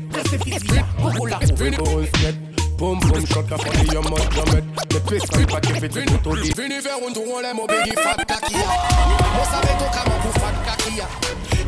Trouvé 1.46 1.72
couronnes 1.72 2.08
skate 2.08 2.36
Boom 2.80 3.00
boom 3.02 3.28
shot 3.28 3.44
ka 3.44 3.58
fondé 3.58 3.94
y'a 3.94 4.02
mode 4.10 4.34
jamais 4.34 4.64
Les 4.92 5.00
pistes 5.02 5.30
quand 5.34 5.52
pas 5.54 5.62
qui 5.62 5.74
fait 5.80 5.90
du 5.90 6.06
tout 6.24 6.36
dit 6.38 6.54
Vini 6.58 6.82
faire 6.82 6.98
un 7.08 7.14
tour, 7.14 7.26
on 7.32 7.42
l'aime 7.42 7.60
au 7.60 7.68
biggie 7.68 7.96
fat 7.96 8.16
kakia. 8.26 8.58
Mo 8.58 9.44
savais 9.52 9.78
ton 9.78 9.92
kama 9.94 10.16
pour 10.24 10.34
fat 10.42 10.56
kakia. 10.66 11.06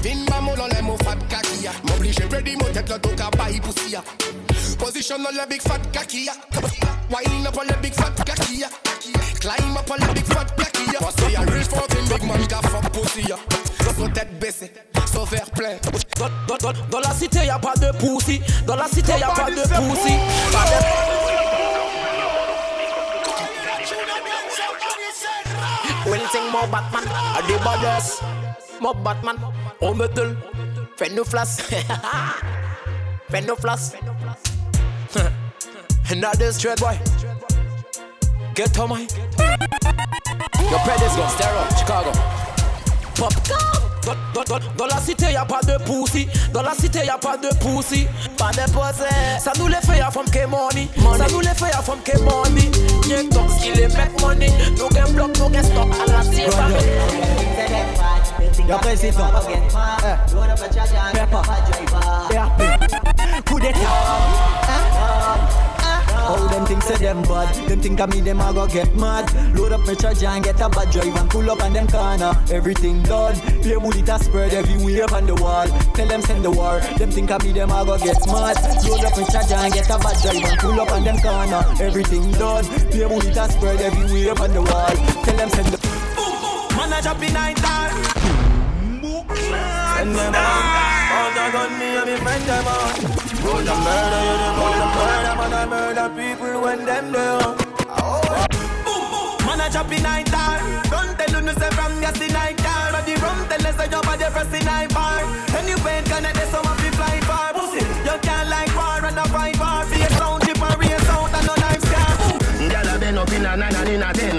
Vin 0.01 0.25
maman 0.27 0.55
dans 0.55 0.67
les 0.75 0.81
mots 0.81 0.97
fat 1.03 1.17
kakia. 1.29 1.71
M'oblige 1.83 2.15
ready 2.31 2.55
mo 2.55 2.65
tête 2.73 2.89
le 2.89 2.97
tout 2.99 3.15
ka 3.15 3.29
bail 3.37 3.59
poussia. 3.59 4.01
Position 4.81 5.17
on 5.19 5.31
le 5.31 5.45
big 5.47 5.61
fat 5.61 5.79
kakia. 5.93 6.33
Wine 7.11 7.45
up 7.47 7.55
on 7.57 7.63
le 7.67 7.75
big 7.81 7.93
fat 7.93 8.11
kakia. 8.25 8.67
Climb 9.39 9.77
up 9.77 9.89
on 9.89 9.95
le 10.05 10.13
big 10.13 10.25
fat 10.25 10.45
kakia. 10.57 10.99
Parce 10.99 11.15
qu'il 11.15 11.31
y 11.31 11.35
a 11.35 11.41
real 11.41 11.63
fucking 11.63 12.07
big 12.09 12.23
man 12.27 12.47
ka 12.47 12.59
fuck 12.67 12.89
pussy. 12.91 13.23
Son 13.97 14.09
tête 14.09 14.39
baissée, 14.39 14.71
son 15.13 15.25
verre 15.25 15.49
plein. 15.51 15.77
Dans, 16.17 16.29
dans, 16.47 16.57
dans, 16.71 16.79
dans 16.89 16.99
la 16.99 17.13
cité 17.13 17.45
y'a 17.45 17.59
pas 17.59 17.73
de 17.75 17.91
poussi. 17.97 18.41
Dans 18.65 18.75
la 18.75 18.87
cité 18.87 19.11
y'a 19.19 19.27
pas 19.29 19.45
de 19.51 19.61
poussi. 19.61 20.15
Pas 20.51 20.65
de- 20.65 21.11
Anything 26.11 26.51
more 26.51 26.67
Batman, 26.67 27.03
I 27.07 27.41
do 27.47 27.57
baddest. 27.63 28.21
More 28.81 28.95
Batman, 28.95 29.35
on 29.81 29.93
metal. 29.95 30.35
Fais 30.97 31.09
nous 31.09 31.23
flash. 31.25 31.57
Fais 33.29 33.41
nous 35.15 36.21
flash. 36.21 36.37
this 36.37 36.55
straight 36.55 36.79
boy. 36.79 36.97
Get 38.55 38.73
to 38.73 38.87
my. 38.87 39.07
Your 40.69 40.79
predators 40.79 41.15
go 41.15 41.27
stereo, 41.27 41.63
Chicago. 41.77 42.11
Popcorn. 43.15 43.91
Dans, 44.03 44.43
dans, 44.43 44.59
dans, 44.77 44.85
la 44.87 44.97
cité 44.97 45.31
y'a 45.31 45.45
pas 45.45 45.59
de 45.61 45.77
poussi 45.83 46.27
Dans 46.53 46.63
la 46.63 46.73
cité 46.73 47.05
y'a 47.05 47.19
pas 47.19 47.37
de 47.37 47.49
poussi 47.59 48.07
Pas 48.35 48.49
de 48.49 48.71
possé 48.71 49.05
Ça 49.39 49.51
nous 49.59 49.67
les 49.67 49.75
fait 49.75 49.99
y'a 49.99 50.09
femme 50.09 50.25
que 50.25 50.43
money 50.47 50.87
Ça 51.19 51.27
nous 51.31 51.39
les 51.39 51.49
fait 51.49 51.69
y'a 51.69 51.83
femme 51.83 51.99
que 52.03 52.17
money 52.17 52.71
Y'a 53.07 53.21
donc 53.29 53.51
ce 53.51 53.61
qu'il 53.61 53.73
les 53.75 53.87
make 53.89 54.19
money 54.19 54.51
Nous 54.75 54.89
gain 54.89 55.05
bloc, 55.11 55.37
nous 55.37 55.49
gain 55.49 55.61
stock 55.61 55.87
à 56.01 56.11
la 56.11 56.21
tire 56.21 56.49
Yo 58.67 58.77
président 58.79 59.29
Eh. 60.03 60.15
Pepper 61.13 61.41
Coup 63.47 63.59
d'état 63.59 63.77
How 66.31 66.47
them 66.47 66.65
think 66.65 66.81
say 66.83 66.95
them 66.95 67.21
bad. 67.23 67.53
Them 67.67 67.81
think 67.81 67.99
of 67.99 68.09
me 68.09 68.21
them 68.21 68.39
a 68.39 68.53
go 68.53 68.65
get 68.65 68.95
mad. 68.95 69.27
Load 69.53 69.73
up 69.73 69.81
my 69.85 69.93
charger 69.93 70.27
and 70.27 70.41
get 70.41 70.61
a 70.61 70.69
bad 70.69 70.89
drive 70.89 71.13
And 71.13 71.29
pull 71.29 71.51
up 71.51 71.61
on 71.61 71.73
them 71.73 71.87
corner. 71.87 72.31
Everything 72.49 73.03
done. 73.03 73.35
Play 73.61 73.75
bullet 73.75 74.07
a 74.07 74.17
spread 74.17 74.53
everywhere 74.53 75.13
on 75.13 75.25
the 75.25 75.35
wall. 75.35 75.67
Tell 75.93 76.07
them 76.07 76.21
send 76.21 76.45
the 76.45 76.51
war. 76.51 76.79
Them 76.97 77.11
think 77.11 77.31
of 77.31 77.43
me 77.43 77.51
them 77.51 77.71
a 77.71 77.83
go 77.83 77.97
get 77.97 78.25
mad. 78.27 78.55
Load 78.87 79.03
up 79.03 79.17
my 79.17 79.23
charger 79.27 79.55
and 79.55 79.73
get 79.73 79.89
a 79.89 79.97
bad 79.99 80.15
drive 80.23 80.51
And 80.51 80.59
pull 80.59 80.79
up 80.79 80.91
on 80.91 81.03
them 81.03 81.19
corner. 81.19 81.63
Everything 81.81 82.31
done. 82.31 82.63
Play 82.63 83.07
bullet 83.07 83.35
a 83.35 83.51
spread 83.51 83.81
everywhere 83.81 84.39
on 84.39 84.53
the 84.53 84.61
wall. 84.61 84.95
Tell 85.27 85.35
them 85.35 85.49
send 85.49 85.67
the 85.67 85.79
Man 86.77 86.93
a 86.93 87.01
drop 87.01 87.21
in 87.21 87.33
night 87.33 87.57
time. 87.57 88.03
Send 89.99 90.15
them 90.15 90.35
on. 90.35 90.63
All 91.11 91.29
the 91.35 91.51
gun 91.51 91.77
me 91.77 91.97
and 91.97 92.05
me 92.07 92.15
friend 92.23 92.43
them 92.47 92.67
on. 92.67 93.20
Roll 93.43 93.61
the 93.61 93.75
murder, 93.85 94.21
you 94.27 94.35
the 94.41 94.49
roll 94.57 94.75
the 94.81 94.87
murder. 94.95 95.33
Man 95.39 95.53
I 95.53 95.65
murder 95.65 96.07
people 96.15 96.61
when 96.61 96.85
them 96.85 97.11
there. 97.11 97.55
Man 99.45 99.59
a 99.59 99.69
drop 99.69 99.91
in 99.91 100.03
night 100.03 100.27
time. 100.27 100.81
Don't 100.89 101.17
tell 101.17 101.31
you 101.35 101.41
no 101.41 101.53
say 101.53 101.69
from 101.71 102.01
yes 102.01 102.21
in 102.21 102.31
night 102.33 102.57
time. 102.57 102.91
But 102.93 103.05
the 103.05 103.15
rum 103.17 103.39
tell 103.49 103.65
us 103.67 103.75
that 103.75 103.89
your 103.91 104.01
body 104.03 104.25
fresh 104.29 104.53
in 104.53 104.65
night 104.65 104.93
bar. 104.93 105.25
Anyway, 105.57 106.01
connect 106.05 106.37
the 106.37 106.45
summer 106.53 106.75
fi 106.77 106.89
fly 106.93 107.19
far. 107.25 107.53
Pussy, 107.57 107.81
you 107.81 108.17
can't 108.21 108.47
like 108.49 108.73
war 108.77 109.01
and 109.09 109.17
a 109.17 109.25
fight 109.33 109.57
war. 109.57 109.81
Be 109.89 109.97
a 110.05 110.09
sound 110.15 110.45
chip 110.45 110.61
and 110.61 110.77
race 110.77 111.09
out 111.09 111.33
and 111.33 111.45
no 111.47 111.55
knife 111.57 111.81
scar. 111.81 112.13
Gyal 112.71 112.95
a 112.95 112.99
bend 112.99 113.17
up 113.17 113.31
in 113.33 113.45
a 113.45 113.57
nine 113.57 113.75
and 113.75 113.89
in 113.89 114.03
a 114.05 114.13
ten. 114.13 114.35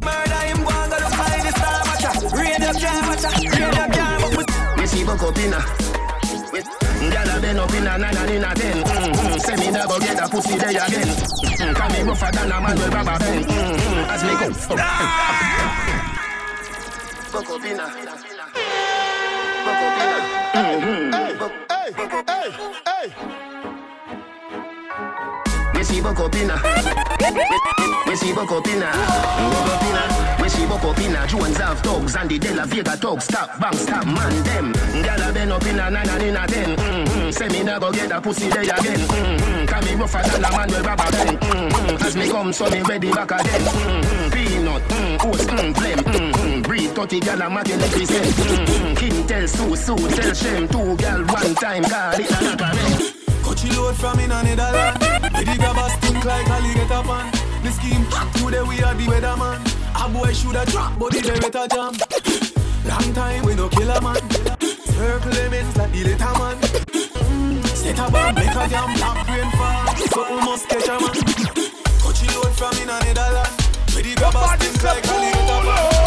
Murder 0.00 0.42
him 0.48 0.64
go 0.64 0.72
and 0.72 0.88
go 0.88 0.96
to 0.96 1.10
find 1.12 1.42
the 1.44 1.52
star 1.52 1.84
watcher. 1.84 2.12
Radio 2.32 2.72
jam 2.72 3.04
watcher. 3.12 3.32
Radio 3.44 3.84
jam. 3.92 4.18
Me 4.78 4.86
see 4.86 5.04
buck 5.04 5.22
up 5.22 5.36
in 5.36 5.52
a. 5.52 5.97
Gyal 6.64 7.36
a 7.36 7.40
bend 7.40 7.58
up 7.58 7.72
in 7.74 7.86
a 7.86 7.98
nine 7.98 8.16
and 8.16 8.30
in 8.30 8.44
a 8.44 8.54
ten. 8.54 8.76
Mm-hmm. 8.82 9.38
Say 9.38 9.56
me 9.56 9.66
go 9.88 9.98
get 9.98 10.18
a 10.18 10.28
pussy 10.28 10.56
there 10.58 10.70
again. 10.70 11.08
Mm, 11.08 11.74
Can 11.76 11.92
me 11.92 12.00
rougher 12.08 12.30
than 12.32 12.50
a 12.52 12.60
man 12.60 12.76
with 12.78 12.94
rubber 12.94 13.18
band. 13.18 13.44
Mm, 13.46 14.08
As 14.08 14.22
me 14.24 14.32
go. 14.40 14.46
Buck 17.32 17.50
up 17.50 17.64
inna. 17.64 17.86
Buck 19.64 19.82
up 19.84 19.98
inna. 20.02 20.16
Mhm. 20.58 21.12
Hey, 21.70 21.92
hey, 21.92 22.50
hey. 22.86 23.08
We 23.64 23.67
buck 26.02 26.20
up 26.20 26.34
inna. 26.34 26.56
We 28.06 28.16
see 28.16 28.30
inna. 28.30 28.36
Buck 28.36 28.52
up 28.52 28.66
inna. 28.66 30.42
We 30.42 30.48
see 30.48 30.64
up 30.64 30.98
inna. 30.98 31.26
Jones 31.26 31.56
have 31.56 31.80
thugs 31.80 32.14
and 32.16 32.30
the 32.30 32.38
De 32.38 32.66
Vega 32.66 32.96
thugs. 32.96 33.24
Stop, 33.24 33.60
bang, 33.60 33.74
stop, 33.74 34.06
man, 34.06 34.42
them. 34.44 34.72
Gyal 35.02 35.28
a 35.28 35.32
bend 35.32 35.52
up 35.52 35.64
inna 35.64 35.90
nine 35.90 36.08
and 36.08 36.22
inna 36.22 36.46
ten. 36.46 36.76
Mm-hmm. 36.76 37.30
Say 37.30 37.48
me 37.48 37.64
go 37.64 37.92
get 37.92 38.10
a 38.12 38.20
pussy 38.20 38.48
there 38.48 38.62
again. 38.62 39.00
Mm-hmm. 39.00 39.66
Can 39.66 39.84
me 39.84 39.94
rougher 39.94 40.22
than 40.30 40.44
a 40.44 40.50
man 40.50 40.68
with 40.68 40.86
rubber 40.86 41.10
band. 41.10 41.40
Mm-hmm. 41.40 42.04
As 42.04 42.16
me 42.16 42.28
come, 42.28 42.52
so 42.52 42.70
me 42.70 42.82
ready 42.82 43.10
back 43.10 43.30
again. 43.30 43.60
Mm-hmm. 43.60 44.30
Peanut, 44.30 44.82
mm, 44.82 45.24
oats, 45.24 45.44
mm, 45.44 45.74
blem. 45.74 45.98
Mm-hmm. 45.98 46.62
Breed 46.62 46.90
30 46.90 47.20
gyal 47.20 47.46
a 47.46 47.50
making 47.50 47.78
the 47.78 47.88
percent. 47.88 48.26
Mm-hmm. 48.26 48.94
King 48.94 49.26
tell 49.26 49.48
Sue, 49.48 49.76
Sue 49.76 50.08
tell 50.08 50.34
Shem. 50.34 50.68
Two 50.68 50.96
gyal 50.96 51.26
one 51.28 51.54
time, 51.54 51.84
call 51.84 52.20
it 52.20 52.30
a 52.30 52.56
knock 52.56 53.17
a 53.64 53.66
rent. 53.66 53.76
Load 53.76 53.96
from 53.96 54.20
in 54.20 54.30
a 54.30 54.42
Netherland. 54.42 55.00
Lady 55.34 55.56
grabber 55.58 55.88
stink 55.90 56.24
like 56.24 56.50
Ali 56.50 56.74
get 56.74 56.90
up 56.90 57.08
on. 57.08 57.30
The 57.62 57.70
scheme 57.70 58.04
hot 58.10 58.32
today 58.36 58.62
we 58.62 58.82
are 58.82 58.94
the 58.94 59.04
weatherman. 59.04 59.60
A 59.94 60.08
boy 60.08 60.32
shoulda 60.32 60.64
drop, 60.66 60.98
but 60.98 61.12
the 61.12 61.18
beretta 61.20 61.68
jam. 61.70 61.94
Long 62.86 63.12
time 63.14 63.44
we 63.44 63.54
no 63.54 63.68
kill 63.68 63.90
a 63.90 64.00
man. 64.00 64.16
Circle 64.86 65.32
lemons 65.32 65.76
like 65.76 65.92
the 65.92 66.04
little 66.04 66.38
man. 66.38 66.56
Mm, 66.58 67.64
Set 67.66 67.98
a 67.98 68.10
bomb, 68.10 68.34
make 68.34 68.48
a 68.48 68.68
jam, 68.68 68.94
black 68.94 69.28
rain 69.28 69.50
fall. 69.52 69.96
So 69.96 70.20
we 70.30 70.40
must 70.42 70.68
catch 70.68 70.88
a 70.88 70.96
man. 71.00 71.16
Coachy 72.02 72.26
load 72.34 72.52
from 72.54 72.76
in 72.78 72.88
a 72.88 72.98
Netherland. 73.00 73.52
Lady 73.94 74.14
grabber 74.14 74.46
stink 74.56 74.82
like 74.82 75.08
Ali 75.08 75.32
get 75.32 75.50
up 75.50 75.92
on. 75.94 75.97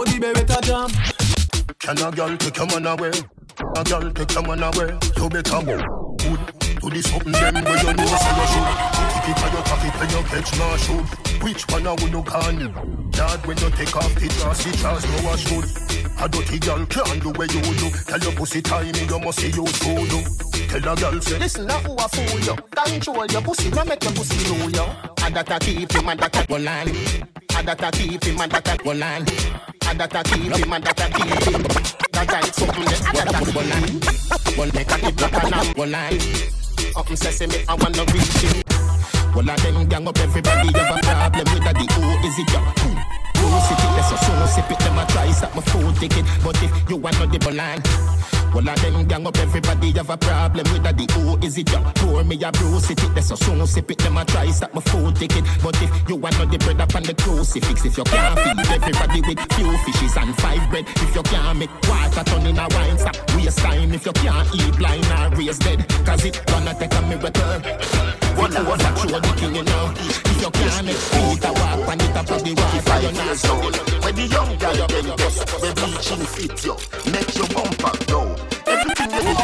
But 0.00 0.12
the 0.12 0.18
beretta 0.18 0.60
jam. 0.62 0.90
Can 1.78 1.98
a 1.98 2.10
girl 2.10 2.36
take 2.36 2.56
your 2.56 2.66
man 2.66 2.86
away? 2.86 3.12
A 3.76 3.84
girl 3.84 4.10
take 4.12 4.32
your 4.32 4.42
man 4.42 4.62
away. 4.62 4.98
You 5.16 5.28
better 5.28 5.62
move. 5.62 6.69
Do 6.80 6.88
the 6.88 7.02
something 7.02 7.32
them 7.32 7.54
where 7.60 7.76
you 7.76 7.92
know 7.92 8.06
say 8.08 8.32
you 8.40 8.46
should. 8.48 8.68
Kick 9.12 9.28
it 9.28 9.42
or 9.44 9.50
you 9.52 9.62
cock 9.68 9.84
when 10.00 10.08
you 10.08 10.22
catch 10.32 10.50
no 10.56 10.76
shoot. 10.80 11.06
Which 11.44 11.68
one 11.68 11.86
I 11.86 11.92
would 11.92 12.08
look 12.08 12.34
on? 12.34 12.56
Dad 13.12 13.46
when 13.46 13.58
you 13.58 13.70
take 13.76 13.94
off 13.96 14.14
the 14.16 14.28
dress, 14.32 14.64
the 14.64 14.72
dress 14.80 15.04
no 15.04 15.28
I 15.28 15.36
should. 15.36 15.90
A 16.20 16.28
dirty 16.28 16.58
girl 16.58 16.86
can't 16.86 17.20
do 17.22 17.30
where 17.36 17.48
you 17.52 17.60
do. 17.76 17.88
Tell 18.08 18.18
your 18.20 18.32
pussy 18.32 18.62
tiny, 18.62 18.98
you 18.98 19.18
must 19.20 19.40
see 19.40 19.52
you 19.52 19.66
fool. 19.66 20.08
Tell 20.72 20.92
a 20.92 20.96
girl 20.96 21.20
say, 21.20 21.38
Listen, 21.38 21.66
now 21.66 21.80
who 21.84 21.92
a 21.92 22.08
fool 22.08 22.40
you? 22.40 22.56
Control 22.72 23.26
your 23.26 23.42
pussy, 23.42 23.70
no 23.70 23.84
make 23.84 24.02
your 24.04 24.12
pussy 24.12 24.40
know 24.48 24.68
you. 24.68 24.86
And 25.20 25.36
that 25.36 25.50
a 25.52 25.58
keep 25.60 25.92
him 25.92 26.08
and 26.08 26.20
that 26.20 26.36
a 26.36 26.46
go 26.46 26.56
land. 26.56 26.96
And 27.56 27.68
that 27.68 27.82
a 27.84 27.90
keep 27.92 28.24
him 28.24 28.40
and 28.40 28.52
that 28.52 28.68
a 28.68 28.82
go 28.82 28.92
land. 28.92 29.28
And 29.84 30.00
that 30.00 30.16
a 30.16 30.22
keep 30.24 30.56
him 30.56 30.72
and 30.72 30.84
that 30.84 31.00
a 31.00 31.06
keep 31.12 31.44
him. 31.44 31.62
That 32.12 32.28
tight 32.28 32.54
something 32.54 32.84
that 32.84 33.00
that 33.12 33.48
a 33.48 33.52
go 33.52 33.60
land. 33.60 34.56
One 34.56 34.70
make 34.74 34.90
a 34.90 34.96
keep 34.98 35.16
black 35.16 35.44
and 35.44 35.70
a 35.70 35.74
go 35.74 35.84
land. 36.94 37.10
Up 37.10 37.16
sesame, 37.16 37.64
I 37.68 37.74
wanna 37.74 38.04
reach 38.12 38.38
him. 38.42 38.62
Well, 39.34 39.50
I 39.50 39.56
them 39.56 39.86
gang 39.88 40.08
up 40.08 40.18
everybody 40.18 40.68
have 40.78 40.96
a 40.96 41.00
problem 41.00 41.54
with 41.54 41.64
that. 41.64 41.74
The 41.74 41.86
is 42.26 42.38
it? 42.38 42.52
Yeah. 42.52 42.72
Hmm. 42.78 43.29
Who 43.40 43.48
sit 43.66 43.80
it? 43.80 43.90
That's 43.96 44.12
a 44.12 44.16
so 44.20 44.46
sip 44.46 44.70
it. 44.70 44.78
Them 44.78 44.98
a 44.98 45.06
try 45.06 45.30
stop 45.32 45.54
my 45.54 45.62
food 45.62 45.96
ticket. 45.96 46.24
But 46.44 46.62
if 46.62 46.90
you 46.90 46.96
want 46.96 47.18
no 47.18 47.26
the 47.26 47.38
balan. 47.38 47.82
Well, 48.52 48.68
I 48.68 48.74
them 48.82 49.06
gang 49.06 49.26
up 49.26 49.36
everybody 49.38 49.92
have 49.92 50.10
a 50.10 50.16
problem 50.16 50.66
with 50.72 50.82
that. 50.82 50.98
The 50.98 51.06
is 51.46 51.56
it? 51.56 51.70
Yeah. 51.70 51.92
Pour 51.94 52.24
me 52.24 52.34
a 52.42 52.50
sit 52.80 53.02
it. 53.02 53.14
That's 53.14 53.30
a 53.30 53.36
so 53.36 53.64
sip 53.64 53.90
it. 53.90 53.98
Them 53.98 54.16
a 54.16 54.24
try 54.24 54.50
stop 54.50 54.74
my 54.74 54.80
food 54.80 55.14
ticket. 55.16 55.44
But 55.62 55.80
if 55.80 55.90
you 56.08 56.16
want 56.16 56.36
no 56.38 56.46
the 56.46 56.58
bread 56.58 56.80
up 56.80 56.94
on 56.94 57.04
the 57.04 57.14
crucifix, 57.14 57.84
if 57.84 57.96
you 57.96 58.04
can't 58.04 58.38
feed 58.40 58.58
everybody 58.74 59.20
with 59.22 59.38
few 59.54 59.70
fishes 59.86 60.16
and 60.16 60.34
five 60.42 60.68
bread, 60.70 60.84
if 60.88 61.14
you 61.14 61.22
can't 61.22 61.58
make 61.58 61.70
water 61.86 62.24
turn 62.24 62.46
in 62.46 62.58
a 62.58 62.66
wine, 62.74 62.98
stop 62.98 63.16
waste 63.36 63.58
time. 63.58 63.94
If 63.94 64.04
you 64.04 64.12
can't 64.12 64.48
eat 64.54 64.76
blind 64.76 65.06
or 65.06 65.30
raise 65.38 65.58
dead, 65.58 65.86
cause 66.04 66.24
it 66.24 66.42
gonna 66.46 66.74
take 66.74 66.94
a 66.94 67.02
miracle. 67.02 68.10
What 68.34 68.50
was 68.50 68.82
a 68.82 68.90
true 68.98 69.14
the 69.14 69.32
king, 69.38 69.54
you 69.54 69.62
know. 69.62 69.94
If 69.94 70.42
you 70.42 70.50
can't 70.50 70.86
make 70.86 70.98
Peter 71.14 71.52
walk 71.54 71.86
on 71.86 72.00
it 72.02 72.16
up 72.18 72.26
the 72.26 72.50
water, 72.50 72.98
you're 72.98 73.14
When 73.30 73.38
the 74.16 74.26
young 74.26 74.58
girl 74.58 74.74
them 74.88 75.06
bust, 75.16 75.46
we 75.62 75.70
bleaching 75.74 76.26
fit 76.26 76.64
you, 76.64 76.74
make 77.12 77.32
your 77.36 77.46
bumper 77.54 77.94
go. 78.10 78.34
Everything 78.66 79.10
you 79.12 79.22
do, 79.22 79.34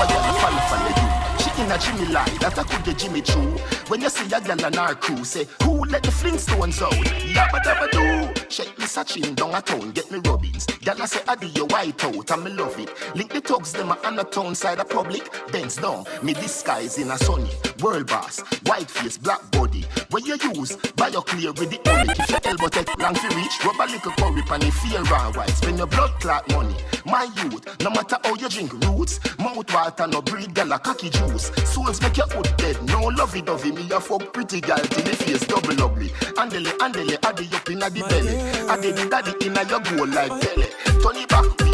in 1.67 1.73
a 1.73 1.79
Jimmy 1.79 2.07
lie, 2.07 2.25
that 2.41 2.59
I 2.59 2.63
could 2.63 2.85
get 2.85 2.99
Jimmy 2.99 3.21
true. 3.21 3.57
When 3.89 4.01
you 4.01 4.09
see 4.09 4.33
a 4.33 4.41
girl 4.41 4.65
on 4.65 4.79
our 4.79 4.95
crew, 4.95 5.25
say, 5.25 5.47
who 5.63 5.85
let 5.85 6.03
the 6.03 6.11
Flintstones 6.11 6.81
out? 6.81 6.93
Yabba 6.93 7.61
dabba 7.63 7.91
do. 7.91 8.47
Check 8.49 8.79
me 8.79 8.87
searching 8.87 9.35
down 9.35 9.55
a 9.55 9.61
town, 9.61 9.91
get 9.91 10.11
me 10.11 10.19
rubbings. 10.25 10.67
Girl 10.85 11.03
I 11.03 11.07
say, 11.07 11.21
I 11.27 11.35
do 11.35 11.49
your 11.49 11.67
white 11.67 12.03
out, 12.05 12.31
and 12.31 12.45
me 12.45 12.51
love 12.53 12.79
it. 12.79 12.91
Link 13.17 13.33
the 13.33 13.41
thugs, 13.41 13.73
them 13.73 13.91
a 13.91 13.99
on 14.05 14.19
a 14.19 14.25
town 14.25 14.55
side 14.55 14.79
of 14.79 14.89
public. 14.89 15.29
Bends 15.51 15.77
down, 15.77 16.05
me 16.23 16.35
disguise 16.35 16.99
in 16.99 17.11
a 17.11 17.19
sunny. 17.19 17.51
World 17.83 18.07
boss, 18.07 18.41
white 18.67 18.91
face, 18.91 19.19
black 19.19 19.51
body. 19.51 19.85
When 20.11 20.25
you 20.25 20.37
use, 20.55 20.77
buy 20.95 21.09
your 21.09 21.23
clear 21.23 21.53
with 21.53 21.71
the 21.71 21.81
only. 21.91 22.15
If 22.17 22.31
your 22.31 22.41
elbow 22.45 22.69
take 22.69 22.97
long 22.99 23.15
to 23.15 23.37
reach, 23.37 23.65
rub 23.65 23.81
a 23.81 23.91
little 23.91 24.13
curry 24.13 24.43
pan 24.43 24.63
if 24.63 24.75
fear 24.75 24.99
and 25.01 25.37
white. 25.37 25.51
Spend 25.51 25.79
your 25.79 25.89
blood 25.89 26.13
clot 26.21 26.49
money. 26.53 26.77
My 27.05 27.25
youth, 27.37 27.83
no 27.83 27.91
matter 27.91 28.19
how 28.23 28.35
you 28.35 28.49
drink 28.49 28.73
roots, 28.85 29.19
mouth 29.39 29.73
water 29.73 30.07
no 30.07 30.23
breed, 30.23 30.55
girl 30.55 30.73
a 30.73 30.79
cocky 30.79 31.11
juice. 31.11 31.51
Souls 31.65 32.01
make 32.01 32.17
your 32.17 32.27
foot 32.29 32.57
dead, 32.57 32.77
no 32.85 33.01
lovey 33.07 33.43
dovey. 33.43 33.73
Me 33.73 33.89
a 33.91 34.01
fuck 34.01 34.33
pretty 34.33 34.61
girl 34.61 34.77
till 34.79 35.05
the 35.05 35.17
face 35.17 35.47
double 35.47 35.83
ugly. 35.83 36.09
Andele, 36.37 36.71
andele, 36.79 37.17
addy 37.25 37.49
up 37.55 37.71
inna 37.71 37.91
the 37.91 38.01
belly. 38.01 38.37
Addy 38.69 38.93
the 38.93 39.09
daddy 39.09 39.47
inna 39.47 39.65
your 39.65 39.81
goal 39.81 40.07
like 40.07 40.31
belly. 40.31 40.67
Turn 41.03 41.17
it 41.17 41.29
back, 41.29 41.66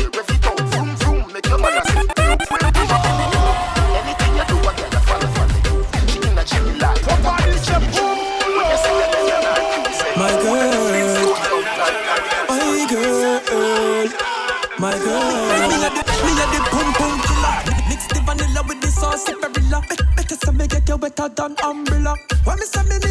better 21.29 21.35
than 21.35 21.57
umbrella. 21.64 22.16
When 22.45 22.59
me 22.59 22.66
say 22.66 22.83
me 22.85 23.02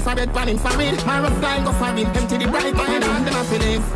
Punching 0.00 0.58
for 0.58 0.70
for 0.70 0.82
it. 0.82 1.06
My 1.06 1.20
rough 1.20 1.40
line 1.40 1.64
go 1.64 1.72
for 1.72 1.94
it. 1.96 2.16
Empty 2.16 2.38
the 2.38 2.48
bright. 2.50 2.74
My 2.74 2.98
dog 2.98 3.24
them 3.24 3.36
a 3.36 3.44
feelings. 3.44 3.86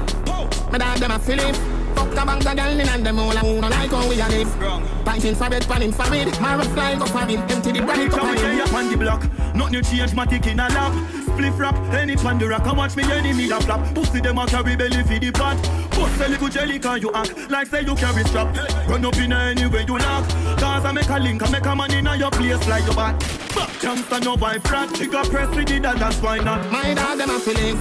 Me 0.73 0.79
dog 0.79 0.99
them 0.99 1.11
a 1.11 1.19
feelings. 1.19 1.59
Fuck 1.97 2.11
the 2.11 2.23
bangs 2.25 2.47
of 2.47 2.57
girl 2.57 2.81
in 2.81 2.89
and 2.89 3.05
them 3.05 3.19
all 3.19 3.37
a 3.37 3.39
who 3.41 3.61
like 3.61 3.91
how 3.91 4.09
we 4.09 4.21
a 4.21 4.29
live. 4.29 5.05
Punching 5.05 5.35
for 5.35 5.51
bed, 5.51 5.67
panning 5.67 5.93
for 5.93 6.15
it. 6.15 6.41
My 6.41 6.55
rough 6.57 6.77
line 6.77 6.99
go 6.99 7.07
for 7.07 7.29
it. 7.29 7.41
Empty 7.51 7.73
the 7.73 7.83
bright. 7.83 8.11
Come 8.11 8.37
here, 8.37 8.63
up 8.63 8.73
on 8.73 8.91
the 8.91 8.97
block. 8.97 9.23
Nothing 9.55 9.83
change, 9.83 10.15
my 10.15 10.25
tick 10.25 10.47
in 10.47 10.61
a 10.61 10.69
lap. 10.69 10.93
Spliff 11.35 11.59
rap, 11.59 11.75
any 11.93 12.15
pan 12.15 12.39
the 12.39 12.47
rock. 12.47 12.67
And 12.67 12.79
watch 12.79 12.95
me 12.95 13.03
enemy 13.03 13.49
da 13.49 13.59
flap. 13.59 13.95
Pussy 13.95 14.21
them 14.21 14.39
a 14.39 14.47
carry 14.47 14.77
belly 14.77 15.03
for 15.03 15.19
the 15.19 15.33
pot. 15.33 15.57
Bust 15.91 16.21
a 16.21 16.29
little 16.29 16.49
jelly 16.49 16.79
can 16.79 17.01
you 17.01 17.13
act 17.13 17.51
like 17.51 17.67
say 17.67 17.83
you 17.83 17.97
carry 17.97 18.23
strap. 18.25 18.55
Run 18.89 19.05
up 19.05 19.17
in 19.17 19.33
any 19.33 19.67
way 19.67 19.85
you 19.89 19.99
knock. 19.99 20.29
Cause 20.61 20.85
I 20.85 20.93
make 20.93 21.09
a 21.09 21.19
link, 21.19 21.43
I 21.43 21.51
make 21.51 21.67
a 21.67 21.75
man 21.75 21.93
in 21.93 22.07
a 22.07 22.17
your 22.17 22.31
place 22.31 22.69
like 22.69 22.87
your 22.87 22.95
back. 22.95 23.38
Youngster 23.83 24.21
no 24.21 24.37
boy 24.37 24.59
frat. 24.61 24.97
She 24.97 25.07
got 25.07 25.29
press 25.31 25.49
with 25.55 25.71
it, 25.71 25.85
and 25.85 25.99
that's 25.99 26.21
why 26.21 26.39
not. 26.39 26.71
My 26.71 26.95
dog 26.95 27.19
them 27.19 27.31
a 27.31 27.39
feelings. 27.39 27.81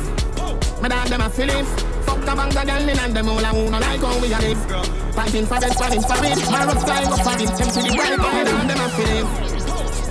My 0.82 0.88
dog 0.88 1.08
them 1.08 1.22
a 1.22 1.30
feelings. 1.30 1.68
Fuck 2.06 2.20
the 2.22 2.34
bangs 2.36 2.56
of 2.56 2.66
girl 2.66 2.90
and 2.90 3.16
them 3.16 3.30
all 3.30 3.40
a 3.40 3.48
who 3.48 3.70
no 3.70 3.80
like 3.80 4.00
how 4.00 4.20
we 4.22 4.32
a 4.32 4.40
live. 4.40 4.62
Fighting 5.16 5.46
for 5.46 5.60
bed, 5.60 5.74
fighting 5.76 6.02
for 6.02 6.24
it. 6.24 6.38
My 6.52 6.66
rough 6.66 6.82
style 6.82 7.10
go 7.10 7.18
for 7.18 7.36
it. 7.36 7.50
Empty 7.62 7.82
the 7.82 7.92
bright. 7.98 8.18
My 8.18 8.44
dog 8.44 8.68
them 8.68 8.82
a 8.82 8.88
feelings. 8.96 9.30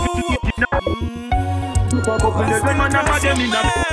There's 2.49 2.63
a 2.63 2.75
man 2.75 2.95
about 2.95 3.21
them 3.21 3.41
in 3.41 3.53
a 3.53 3.90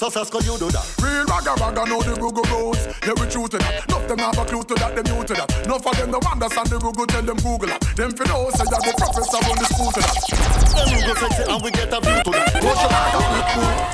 me 0.00 0.10
done. 0.10 0.10
So 0.10 0.10
Sasko 0.10 0.40
you 0.44 0.58
do 0.58 0.70
that. 0.70 0.86
Real 1.02 1.24
ragga 1.26 1.54
ragga 1.56 1.84
know 1.88 2.02
the 2.02 2.14
rugu 2.20 2.42
rules. 2.50 2.86
Yeah, 3.02 3.14
we 3.20 3.26
true 3.28 3.48
to 3.48 3.58
that. 3.58 3.88
Nuff 3.88 4.06
them 4.08 4.18
have 4.18 4.38
a 4.38 4.44
clue 4.44 4.62
to 4.64 4.74
that, 4.74 4.94
them 4.94 5.04
new 5.04 5.24
to 5.24 5.34
that. 5.34 5.66
Nuff 5.66 5.86
of 5.86 5.96
them 5.96 6.10
no 6.10 6.18
understand 6.30 6.68
the 6.68 6.78
rugu, 6.78 7.06
tell 7.06 7.22
them 7.22 7.36
Google 7.36 7.68
that. 7.68 7.80
Them 7.96 8.12
fi 8.12 8.24
know 8.24 8.50
say 8.50 8.64
that 8.64 8.82
the 8.84 8.92
professor 8.96 9.40
on 9.44 9.56
the 9.58 9.66
school 9.68 9.92
to 9.92 10.00
that. 10.00 10.14
The 10.72 10.82
rugu 10.90 11.14
sexy 11.20 11.42
and 11.50 11.62
we 11.62 11.70
get 11.70 11.92
a 11.92 12.00
view 12.00 12.22
to 12.24 12.30
that. 12.30 12.64
Watch 12.64 12.80
your 12.80 12.90
back 12.90 13.14
up, 13.14 13.24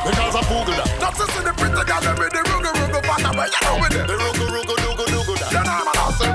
because 0.06 0.36
I 0.36 0.42
Google 0.46 0.76
that. 0.78 0.88
That's 1.00 1.18
to 1.18 1.24
see 1.26 1.42
the 1.42 1.52
pretty 1.56 1.82
girl 1.82 2.00
them 2.00 2.16
with 2.18 2.32
the 2.32 2.42
rugu 2.46 2.70
rugu 2.70 3.00
fana, 3.02 3.30
but 3.34 3.50
you 3.50 3.60
know 3.66 3.74
with 3.82 3.96
it. 3.96 4.06
The 4.06 4.14
rugu 4.14 4.44
rugu 4.46 4.74
rugu 4.86 5.04
rugu 5.10 5.34
that. 5.42 5.50
You 5.52 5.62
know 5.66 5.82
man 5.86 5.96
I 5.96 6.10
say. 6.16 6.30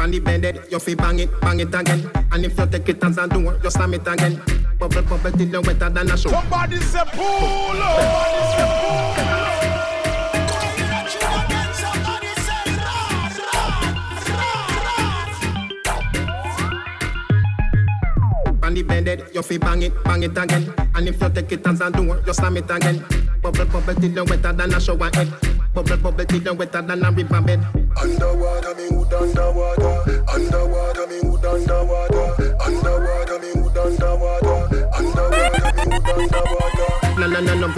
On 0.00 0.10
the 0.10 0.18
bed, 0.18 0.66
you 0.68 0.80
fi 0.80 0.94
bang 0.94 1.20
it, 1.20 1.30
bang 1.40 1.60
it 1.60 1.74
again. 1.74 2.10
And 2.32 2.44
if 2.44 2.58
you 2.58 2.66
take 2.66 2.88
it 2.88 3.04
as 3.04 3.18
a 3.18 3.28
door, 3.28 3.58
you 3.62 3.70
slam 3.70 3.94
it 3.94 4.06
again. 4.06 4.61
Bubble, 4.82 5.02
bubble 5.02 5.30
till 5.30 5.46
you 5.46 5.60
wetter 5.60 5.88
than 5.90 6.10
a 6.10 6.16
show. 6.16 6.28
Somebody 6.30 6.80
say 6.80 7.04
pull 7.12 7.22
On 18.64 18.74
the 18.74 18.82
bed, 18.82 19.30
you 19.32 19.42
fi 19.42 19.56
bang 19.58 19.82
it, 19.82 20.02
bang 20.02 20.24
it 20.24 20.36
again. 20.36 20.74
And 20.96 21.08
if 21.08 21.20
you 21.20 21.28
take 21.30 21.52
it 21.52 21.64
as 21.64 21.80
a 21.80 21.88
door, 21.88 22.20
you 22.26 22.34
slam 22.34 22.56
it 22.56 22.68
again. 22.68 23.04
Bubble, 23.40 23.64
bubble 23.66 23.94
till 23.94 24.10
you 24.10 24.24
wetter 24.24 24.52
than 24.52 24.74
a 24.74 24.80
shower 24.80 25.10
head. 25.14 25.32
Bubble, 25.74 25.96
bubble 25.98 26.24
till 26.24 26.42
you 26.42 26.54
wetter 26.54 26.82
than 26.82 27.04
a 27.04 27.10
river 27.12 27.40
bed. 27.40 27.64
Underwater, 28.00 28.74
me 28.74 28.88
wood 28.90 29.12
underwater. 29.12 29.41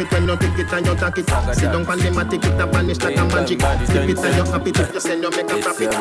It 0.05 0.13
when 0.13 0.29
you 0.29 0.37
take 0.37 0.59
it 0.59 0.73
and 0.73 0.87
you 0.87 0.95
take 0.95 1.19
it. 1.19 1.29
Sit 1.55 1.73
down 1.73 1.87
on 1.87 1.99
the 1.99 2.11
mat, 2.11 2.31
take 2.31 2.45
it 2.45 2.61
and 2.61 2.73
vanish 2.73 3.01
like 3.01 3.17
a 3.17 3.25
magic. 3.25 3.61
Flip 3.61 4.09
it 4.09 4.19
and 4.19 4.37
you 4.37 4.45
happy 4.53 4.71
if 4.71 4.95
you 4.95 5.01
send 5.01 5.23
you 5.23 5.31
make 5.31 5.51
a 5.51 5.59
profit. 5.59 5.95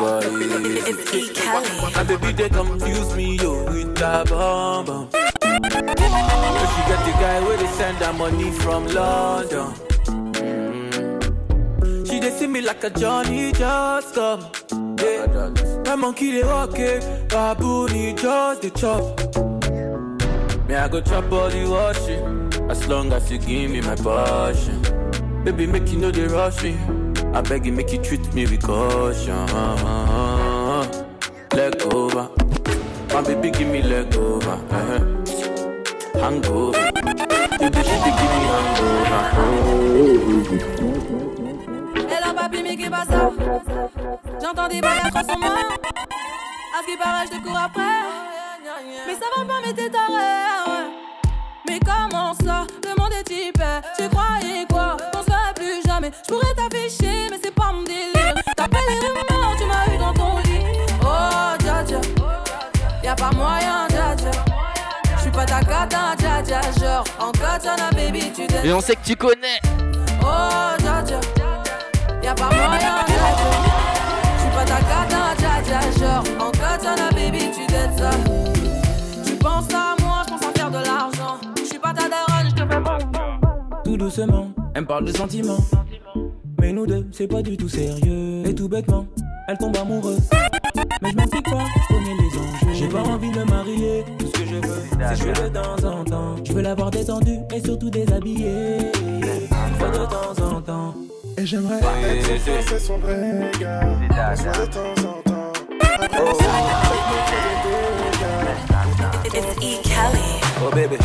My 1.94 2.02
baby 2.04 2.32
they 2.32 2.48
confuse 2.48 3.14
me 3.16 3.36
yo 3.36 3.64
with 3.64 3.94
that 3.96 4.28
bomb 4.28 4.86
bomb. 4.86 5.08
But 5.10 6.68
she 6.72 6.80
get 6.88 7.00
the 7.04 7.12
guy 7.20 7.40
where 7.40 7.56
they 7.56 7.66
send 7.68 7.96
her 7.98 8.12
money 8.12 8.50
from 8.50 8.86
London. 8.88 9.72
Mm. 11.80 12.06
She 12.08 12.20
they 12.20 12.30
see 12.30 12.46
me 12.46 12.60
like 12.60 12.84
a 12.84 12.90
Johnny 12.90 13.52
just 13.52 14.14
come. 14.14 14.46
Yeah. 14.98 15.52
My 15.84 15.96
monkey 15.96 16.32
they 16.32 16.44
walk 16.44 16.78
it, 16.78 17.28
baboon 17.28 17.90
he 17.90 18.12
just 18.14 18.62
the 18.62 18.70
chop. 18.70 19.20
Me 20.68 20.74
I 20.74 20.88
go 20.88 21.00
chop 21.02 21.30
all 21.30 21.50
the 21.50 21.66
washing, 21.68 22.23
long 22.88 23.12
as 23.12 23.30
you 23.30 23.38
give 23.38 23.70
me 23.70 23.80
my 23.80 23.94
passion. 23.96 24.80
Baby 25.44 25.66
make 25.66 25.90
you 25.90 25.98
know 25.98 26.10
they 26.10 26.26
rush 26.26 26.62
me. 26.62 26.76
I 27.32 27.40
beg 27.40 27.66
you 27.66 27.72
make 27.72 27.92
you 27.92 27.98
treat 27.98 28.32
me 28.34 28.46
with 28.46 28.62
caution. 28.62 29.46
Leg 31.52 31.82
over, 31.92 32.28
my 33.12 33.22
baby 33.22 33.50
give 33.50 33.68
me 33.68 33.82
leg 33.82 34.14
over. 34.16 34.50
Uh-huh. 34.50 35.00
Hangover, 36.20 36.78
she 36.78 37.68
dey 37.70 38.14
give 38.18 38.32
me 38.34 38.40
hangover. 38.52 39.54
Hello 42.08 42.34
papi, 42.34 42.76
qui 42.76 42.88
J'entends 44.42 44.68
des 44.68 44.80
bails 44.80 45.00
à 45.00 45.10
son. 45.10 45.18
À 46.74 46.80
ce 46.80 46.86
qui 46.86 46.96
paraît, 46.96 47.26
je 47.32 47.38
cours 47.42 47.56
après. 47.56 47.82
Mais 49.06 49.14
ça 49.14 49.26
va 49.36 49.44
pas, 49.44 49.60
mais 49.64 49.72
t'es. 49.72 49.90
Mais 51.66 51.80
comment 51.80 52.34
ça 52.44 52.66
Le 52.82 53.00
monde 53.00 53.12
est 53.12 53.30
hyper. 53.30 53.80
Tu 53.96 54.08
croyais 54.08 54.66
quoi 54.70 54.96
On 55.14 55.22
se 55.22 55.54
plus 55.54 55.82
jamais. 55.86 56.10
Je 56.22 56.32
pourrais 56.32 56.54
t'afficher, 56.54 57.28
mais 57.30 57.38
c'est 57.42 57.54
pas 57.54 57.72
mon 57.72 57.82
délire. 57.82 58.34
T'appelles 58.56 58.80
les 58.88 59.06
rumeurs, 59.06 59.56
tu 59.56 59.64
m'as 59.64 59.94
eu 59.94 59.98
dans 59.98 60.12
ton 60.12 60.38
lit. 60.40 60.60
Oh, 61.02 61.56
dja 61.60 61.84
dja. 61.86 62.00
Y'a 63.02 63.14
pas 63.14 63.30
moyen, 63.32 63.88
dja 63.88 64.14
dja. 64.16 64.30
J'suis 65.18 65.30
pas 65.30 65.46
ta 65.46 65.60
cata, 65.60 66.14
dja 66.18 66.42
dja. 66.42 66.60
Genre, 66.78 67.04
en 67.18 67.32
katana, 67.32 67.90
baby, 67.92 68.30
tu 68.34 68.46
t'es. 68.46 68.66
Et 68.66 68.72
on 68.72 68.80
sait 68.80 68.96
que 68.96 69.04
tu 69.04 69.16
connais. 69.16 69.60
Oh, 70.22 70.76
dja 70.80 71.02
dja. 71.02 71.20
Y'a 72.22 72.34
pas 72.34 72.50
moyen, 72.50 72.78
dja 72.78 73.04
dja. 73.06 73.14
J'suis 74.38 74.50
pas 74.54 74.64
ta 74.64 74.80
cata, 74.80 75.34
dja 75.38 75.62
dja. 75.64 75.80
Genre, 75.98 76.46
en 76.46 76.50
katana, 76.50 77.08
baby, 77.10 77.50
tu 77.50 77.66
t'aides 77.66 77.98
ça. 77.98 78.10
Tout 83.84 83.96
doucement, 83.96 84.50
elle 84.74 84.82
me 84.82 84.86
parle 84.86 85.04
de 85.04 85.12
sentiments. 85.12 85.58
Mais 86.60 86.72
nous 86.72 86.86
deux, 86.86 87.06
c'est 87.12 87.26
pas 87.28 87.42
du 87.42 87.56
tout 87.56 87.68
sérieux. 87.68 88.42
Et 88.46 88.54
tout 88.54 88.68
bêtement, 88.68 89.06
elle 89.46 89.58
tombe 89.58 89.76
amoureuse. 89.76 90.28
Mais 91.02 91.10
je 91.10 91.16
m'implique 91.16 91.44
pas, 91.44 91.64
je 91.82 91.94
connais 91.94 92.14
les 92.14 92.38
enjeux. 92.38 92.72
J'ai 92.72 92.88
pas 92.88 93.02
envie 93.02 93.30
de 93.30 93.38
me 93.38 93.44
marier, 93.44 94.04
tout 94.18 94.26
ce 94.26 94.32
que 94.32 94.46
je 94.46 94.54
veux, 94.54 94.82
c'est 94.98 95.16
jouer 95.16 95.32
de 95.32 95.48
temps 95.48 95.84
en 95.88 96.04
temps. 96.04 96.36
Je 96.42 96.52
veux 96.52 96.62
l'avoir 96.62 96.90
détendue 96.90 97.38
et 97.54 97.60
surtout 97.60 97.90
déshabillée. 97.90 98.90
Une 99.02 99.74
fois 99.78 99.90
de 99.90 100.06
temps 100.06 100.56
en 100.56 100.60
temps. 100.60 100.94
Et 101.36 101.46
j'aimerais 101.46 101.78
être 101.78 102.26
son 102.26 102.38
frère, 102.38 102.62
c'est 102.66 102.78
son 102.78 102.98
vrai 102.98 103.50
gars. 103.60 103.84
De 103.84 104.66
temps 104.66 105.08
en 105.08 105.22
temps. 105.22 105.52
Après 106.00 106.34
ça, 106.34 106.44
It's 109.26 109.56
E. 109.58 109.82
Kelly. 109.82 110.40
Oh 110.64 110.70
baby, 110.74 110.96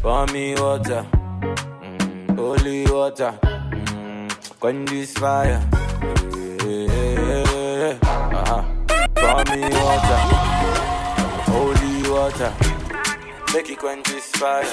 pour 0.00 0.26
me 0.32 0.54
water, 0.54 1.04
mm, 1.82 2.36
holy 2.36 2.86
water, 2.86 3.32
mm, 3.42 4.28
quench 4.60 4.90
this 4.90 5.12
fire. 5.14 5.60
Yeah, 6.64 6.86
yeah, 6.86 7.44
yeah. 7.80 7.98
Uh-huh. 8.38 8.62
Pour 9.14 9.44
me 9.54 9.62
water, 9.62 10.20
holy 11.50 12.10
water, 12.10 12.52
make 13.52 13.70
it 13.70 13.78
quench 13.78 14.06
this 14.08 14.30
fire. 14.32 14.64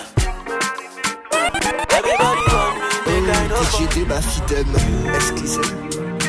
Everybody 1.92 2.44
want 2.54 2.76
me, 2.76 3.22
make 3.22 3.36
I 3.36 3.48
know 3.48 3.64
DJ 3.72 3.88
débat 3.94 4.22
fidèle, 4.22 4.80
exclusif. 5.16 5.68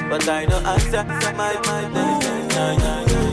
But 0.09 0.29
I 0.29 0.47
don't 0.47 0.65
accept 0.67 1.09
my 1.37 1.55
my 1.67 1.89
my 1.89 3.26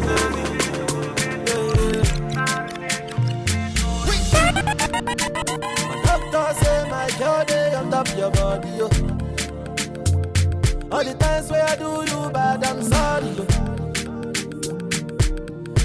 your 8.23 8.31
body, 8.31 8.69
yo. 8.69 8.85
All 10.91 11.03
the 11.03 11.13
times 11.19 11.51
where 11.51 11.65
I 11.65 11.75
do 11.75 11.89
you 12.09 12.29
bad, 12.31 12.63
I'm 12.63 12.81
sorry, 12.81 13.27
yo. 13.37 13.43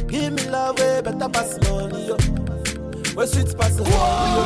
Give 0.07 0.33
me 0.35 0.49
love 0.49 0.79
way 0.79 1.01
better 1.03 1.29
pass 1.29 1.59
money, 1.65 2.07
yo. 2.07 2.17
Where 3.15 3.27
sweet 3.27 3.51
pass 3.59 3.75
the 3.75 3.83
money, 3.83 4.35
yo. 4.37 4.45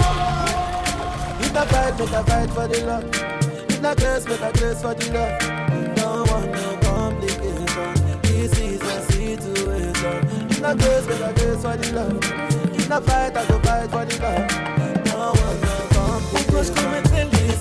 If 1.44 1.56
I 1.56 1.66
fight, 1.66 1.98
make 1.98 2.12
I 2.12 2.22
fight 2.22 2.50
for 2.56 2.66
the 2.68 2.80
love. 2.86 3.04
If 3.68 3.84
I 3.84 3.94
grace, 3.94 4.26
make 4.26 4.40
I 4.40 4.52
grace 4.52 4.80
for 4.80 4.94
the 4.94 5.06
love. 5.12 5.96
Don't 5.96 6.30
want 6.30 6.50
no 6.50 6.68
complication. 6.88 7.92
This 8.22 8.58
is 8.58 8.80
a 8.80 9.02
situation. 9.12 10.18
If 10.50 10.64
I 10.64 10.74
grace, 10.74 11.06
make 11.08 11.20
I 11.20 11.32
grace 11.34 11.60
for 11.60 11.76
the 11.76 11.92
love. 11.92 12.74
If 12.74 12.90
I 12.90 13.00
fight, 13.00 13.36
I 13.36 13.46
go 13.48 13.58
fight 13.60 13.90
for 13.90 14.04
the 14.06 14.16
love. 14.22 15.04
Don't 15.04 15.36
want 15.36 15.60
no 15.62 15.82
Pourquoi 16.32 17.11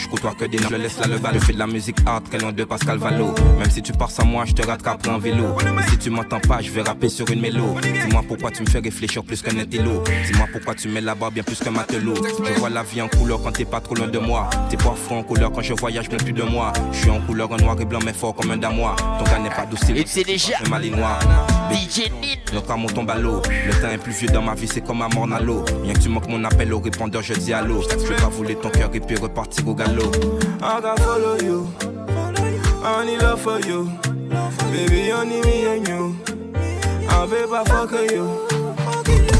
je 0.00 0.08
côtoie 0.08 0.34
que 0.34 0.44
des 0.44 0.58
je 0.58 0.68
le 0.68 0.78
laisse 0.78 0.98
là 0.98 1.06
le 1.06 1.18
ballot. 1.18 1.38
Je 1.40 1.44
fais 1.44 1.52
de 1.52 1.58
la 1.58 1.66
musique 1.66 1.96
hard, 2.06 2.24
très 2.28 2.38
loin 2.38 2.52
de 2.52 2.64
Pascal 2.64 2.98
Valo. 2.98 3.34
Même 3.58 3.70
si 3.70 3.82
tu 3.82 3.92
pars 3.92 4.10
sans 4.10 4.24
moi, 4.24 4.44
je 4.46 4.52
te 4.52 4.66
rattrape 4.66 5.06
en 5.08 5.18
vélo. 5.18 5.56
Et 5.60 5.90
si 5.90 5.98
tu 5.98 6.10
m'entends 6.10 6.40
pas, 6.40 6.60
je 6.60 6.70
vais 6.70 6.82
rapper 6.82 7.08
sur 7.08 7.28
une 7.30 7.40
mélo. 7.40 7.76
Dis-moi 7.82 8.22
pourquoi 8.26 8.50
tu 8.50 8.62
me 8.62 8.68
fais 8.68 8.80
réfléchir 8.80 9.22
plus 9.24 9.42
qu'un 9.42 9.58
intello. 9.58 10.02
Dis-moi 10.26 10.46
pourquoi 10.52 10.74
tu 10.74 10.88
mets 10.88 11.00
la 11.00 11.14
barre 11.14 11.32
bien 11.32 11.42
plus 11.42 11.58
qu'un 11.58 11.70
matelot. 11.70 12.14
Je 12.14 12.58
vois 12.58 12.70
la 12.70 12.82
vie 12.82 13.02
en 13.02 13.08
couleur 13.08 13.40
quand 13.42 13.52
t'es 13.52 13.64
pas 13.64 13.80
trop 13.80 13.94
loin 13.94 14.08
de 14.08 14.18
moi. 14.18 14.48
Tes 14.70 14.76
poivrons 14.76 15.18
en 15.20 15.22
couleur 15.22 15.52
quand 15.52 15.62
je 15.62 15.74
voyage, 15.74 16.08
plus 16.08 16.32
de 16.32 16.42
moi. 16.42 16.72
Je 16.92 16.98
suis 16.98 17.10
en 17.10 17.20
couleur 17.20 17.50
en 17.52 17.56
noir 17.56 17.76
et 17.80 17.84
blanc, 17.84 18.00
mais 18.04 18.12
fort 18.12 18.34
comme 18.34 18.50
un 18.50 18.56
damois. 18.56 18.96
Ton 19.18 19.24
gars 19.24 19.38
n'est 19.38 19.50
pas. 19.50 19.66
Et 19.94 20.04
c'est 20.06 20.24
déjà 20.24 20.56
un 20.64 20.68
malinois. 20.68 21.18
DJ 21.70 22.10
Nin. 22.10 22.36
Le 22.52 22.60
cas 22.60 22.76
monte 22.76 22.98
en 22.98 23.04
ballot. 23.04 23.42
Le 23.66 23.72
temps 23.80 23.90
est 23.90 23.98
plus 23.98 24.12
vieux 24.12 24.28
dans 24.28 24.42
ma 24.42 24.54
vie, 24.54 24.68
c'est 24.68 24.80
comme 24.80 25.02
un 25.02 25.08
mort 25.08 25.26
dans 25.26 25.38
l'eau. 25.38 25.64
Bien 25.82 25.92
que 25.92 26.00
tu 26.00 26.08
manques 26.08 26.28
mon 26.28 26.42
appel 26.44 26.72
au 26.72 26.80
répondeur, 26.80 27.22
je 27.22 27.34
dis 27.34 27.52
allô. 27.52 27.82
Je 27.82 28.06
vais 28.06 28.16
pas 28.16 28.28
voler 28.28 28.56
ton 28.56 28.70
cœur 28.70 28.90
et 28.92 29.00
puis 29.00 29.16
repartir 29.16 29.66
au 29.68 29.74
galop. 29.74 30.10
I 30.62 30.80
gotta 30.80 30.94
follow 30.96 31.36
you. 31.42 31.66
I 32.82 33.04
need 33.06 33.22
love 33.22 33.40
for 33.40 33.60
you. 33.60 33.88
Baby, 34.72 35.12
only 35.12 35.40
me 35.42 35.66
and 35.66 35.88
you. 35.88 36.16
Be 37.28 37.46
back 37.50 37.66
fuck 37.66 37.92
you. 38.10 38.26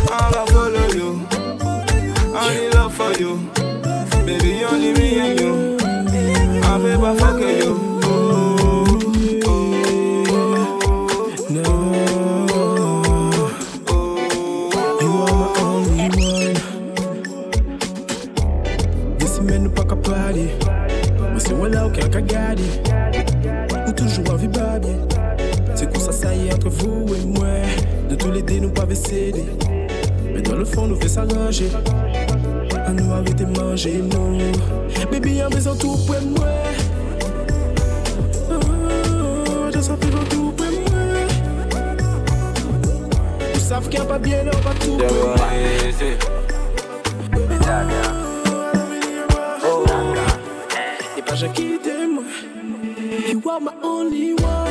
I 0.09 0.31
gotta 0.33 0.53
follow 0.53 0.87
you. 0.95 1.27
I 2.35 2.55
need 2.55 2.75
love 2.75 2.95
for 2.95 3.13
you. 3.19 3.39
Baby, 4.25 4.65
only 4.65 4.93
me 4.93 5.19
and 5.19 5.41
you. 5.41 5.77
Be 5.79 6.97
back 6.97 7.19
fuck 7.19 7.41
you. 7.41 7.90
Cagade. 22.11 22.61
Ou 23.87 23.93
toujours 23.93 24.31
envie 24.33 24.49
babi. 24.49 24.89
C'est 25.75 25.93
qu'on 25.93 26.01
s'assaille 26.01 26.53
entre 26.53 26.69
vous 26.69 27.07
et 27.15 27.27
moi? 27.27 27.47
De 28.09 28.15
tous 28.17 28.31
les 28.31 28.43
dés, 28.43 28.61
nous 28.61 28.71
pas 28.71 28.87
céder. 28.95 29.45
Mais 30.35 30.43
dans 30.43 30.57
le 30.57 30.65
fond, 30.65 30.87
nous 30.87 31.01
fait 31.01 31.09
s'arranger. 31.09 31.71
À 32.87 32.93
nous 32.93 33.13
arrêter 33.13 33.47
manger, 33.47 34.03
non. 34.13 34.39
Baby, 35.11 35.43
en 35.43 35.49
besoin 35.49 35.77
tout 35.77 35.97
pour 36.07 36.21
moi. 36.37 36.49
Oh, 38.51 39.71
je 39.75 39.81
sens 39.81 39.99
vivre 40.01 40.25
tout 40.29 40.53
pour 40.57 40.67
moi. 40.67 41.01
Ils 43.55 43.61
savent 43.61 43.89
qu'il 43.89 44.01
n'y 44.01 44.07
a 44.07 44.09
pas 44.09 44.19
bien, 44.19 44.39
on 44.45 44.61
va 44.61 44.75
tout 44.75 44.97
pour 44.97 45.27
moi. 45.27 45.47
J'ai 51.41 51.49
quitté 51.49 52.07
moi. 52.07 52.23
You 53.31 53.43
are 53.49 53.61
my 53.61 53.73
only 53.83 54.35
one. 54.35 54.70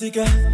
An 0.00 0.10
ka 0.14 0.47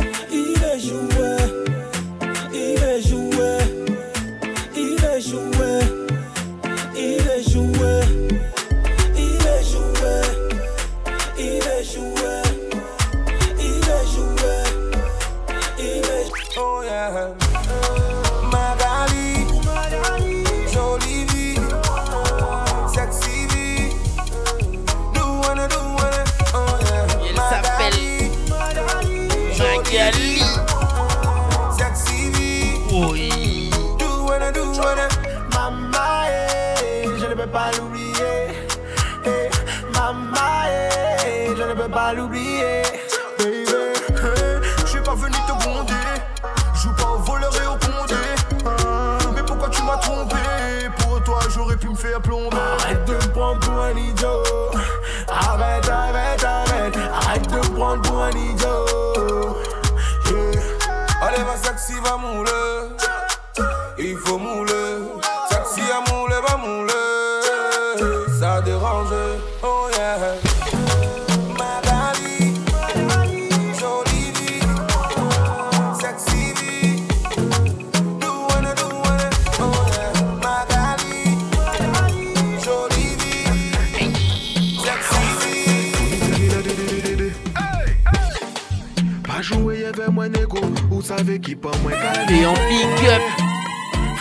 qui 91.38 91.54
pas 91.54 91.70
moi 91.82 91.92
Et 92.30 92.46
en 92.46 92.54
big 92.54 93.06
up, 93.08 93.22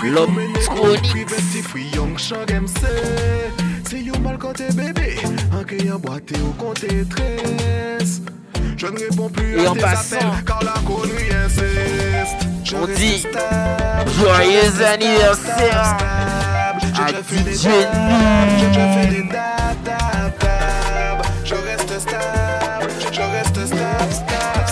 Lobtronics. 0.03 1.63
Free 1.63 1.89
young 4.53 4.69
shang 4.69 4.69
MC 4.69 4.69
C'est 4.69 4.69
you 4.69 4.69
mal 4.69 4.69
quand 4.69 4.69
t'es 4.69 4.73
bébé 4.73 5.15
En 5.51 5.63
criant 5.63 5.99
boîte 5.99 6.31
ou 6.31 6.53
quand 6.59 6.73
t'es 6.73 7.05
tresse 7.05 8.21
Je 8.77 8.87
ne 8.87 8.99
réponds 8.99 9.29
plus 9.29 9.59
Et 9.59 9.65
à 9.65 9.71
en 9.71 9.73
tes 9.73 9.79
passant, 9.81 10.15
appels 10.17 10.45
Car 10.45 10.63
la 10.63 10.73
connerie 10.85 11.33
insiste 11.45 12.47
Je 12.63 12.75
On 12.75 12.85
reste 12.85 12.99
dit 12.99 13.19
stable, 13.19 14.07
je 14.07 14.13
joyeux 14.19 14.61
reste 14.61 14.81
anniversaire 14.81 15.85
stable. 15.85 16.81
J'ai 16.81 17.01
à 17.01 17.05
déjà 17.07 17.23
fait 17.23 17.43
des 17.43 17.53
DJ 17.53 17.63
dates, 17.63 17.93
Nid. 17.93 18.59
J'ai 18.59 18.67
déjà 18.67 18.87
fait 18.93 19.07
des 19.07 19.23
dates, 19.23 19.83
dates, 19.83 20.39
dates. 20.39 21.27
Je 21.45 21.55
reste 21.55 21.99
stable, 21.99 22.91
je 23.11 23.21
reste 23.21 23.65
stable, 23.65 24.13
stable. 24.13 24.67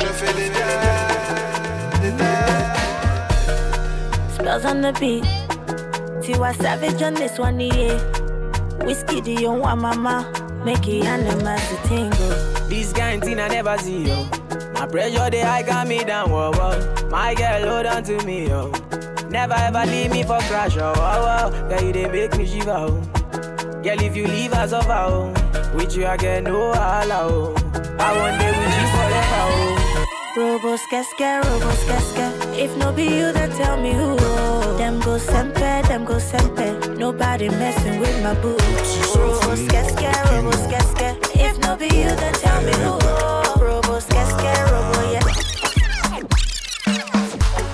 Je 0.00 0.06
fais 0.06 0.32
des 0.34 0.50
dates, 0.50 2.00
des 2.02 2.12
dates. 2.12 2.78
Spells 4.34 4.66
on 4.66 4.80
the 4.80 4.92
beat. 5.00 5.24
Tiwa 6.22 6.52
Savage 6.54 7.02
on 7.02 7.14
this 7.14 7.38
one, 7.38 7.60
yeah. 7.60 8.19
Whiskey, 8.90 9.20
do 9.20 9.30
you 9.30 9.52
want 9.52 9.80
mama? 9.82 10.26
Make 10.64 10.88
it 10.88 11.04
animals 11.04 11.62
to 11.68 11.76
tingle. 11.86 12.28
This 12.68 12.92
kind 12.92 13.22
thing 13.22 13.38
I 13.38 13.46
never 13.46 13.78
see, 13.78 14.08
yo. 14.08 14.24
My 14.72 14.84
pressure, 14.84 15.30
the 15.30 15.42
high 15.46 15.62
got 15.62 15.86
me 15.86 16.02
down, 16.02 16.32
whoa, 16.32 16.50
whoa. 16.50 17.08
My 17.08 17.32
girl, 17.36 17.70
hold 17.70 17.86
on 17.86 18.02
to 18.02 18.20
me, 18.26 18.48
yo. 18.48 18.72
Never 19.28 19.54
ever 19.54 19.86
leave 19.86 20.10
me 20.10 20.24
for 20.24 20.40
crash, 20.40 20.76
oh, 20.76 20.92
oh, 20.96 21.52
oh. 21.52 21.68
Girl, 21.68 21.82
you 21.84 21.92
they 21.92 22.08
make 22.08 22.36
me 22.36 22.44
shiver, 22.44 22.72
oh. 22.72 23.00
Girl, 23.84 24.02
if 24.02 24.16
you 24.16 24.26
leave 24.26 24.52
us 24.54 24.72
over, 24.72 24.90
oh. 24.90 25.32
With 25.72 25.96
you, 25.96 26.06
I 26.06 26.16
get 26.16 26.42
no 26.42 26.72
holla, 26.72 27.28
oh. 27.30 27.54
I 27.96 28.16
want 28.18 28.40
day 28.40 28.50
with 28.50 28.74
you 28.74 28.86
forever, 28.90 29.42
oh. 29.54 30.06
Robos 30.34 30.80
casca, 30.90 31.40
robos 31.44 31.86
casca. 31.86 32.29
If 32.62 32.76
no 32.76 32.92
be 32.92 33.04
you, 33.04 33.32
then 33.32 33.50
tell 33.52 33.78
me 33.80 33.94
who. 33.94 34.16
Them 34.76 35.00
go 35.00 35.16
sempe, 35.16 35.82
them 35.88 36.04
go 36.04 36.18
sempe. 36.18 36.98
Nobody 36.98 37.48
messing 37.48 37.98
with 38.00 38.22
my 38.22 38.34
boo. 38.34 38.54
Robos 39.16 39.66
casca, 39.70 40.12
robos 40.28 40.68
casca. 40.68 41.16
If 41.34 41.58
no 41.60 41.74
be 41.74 41.86
you, 41.86 42.10
then 42.20 42.34
tell 42.34 42.60
me 42.60 42.72
who. 42.84 42.98
Robos 43.64 44.06
casca, 44.10 44.52
robo 44.70 45.00
yeah. 45.10 45.24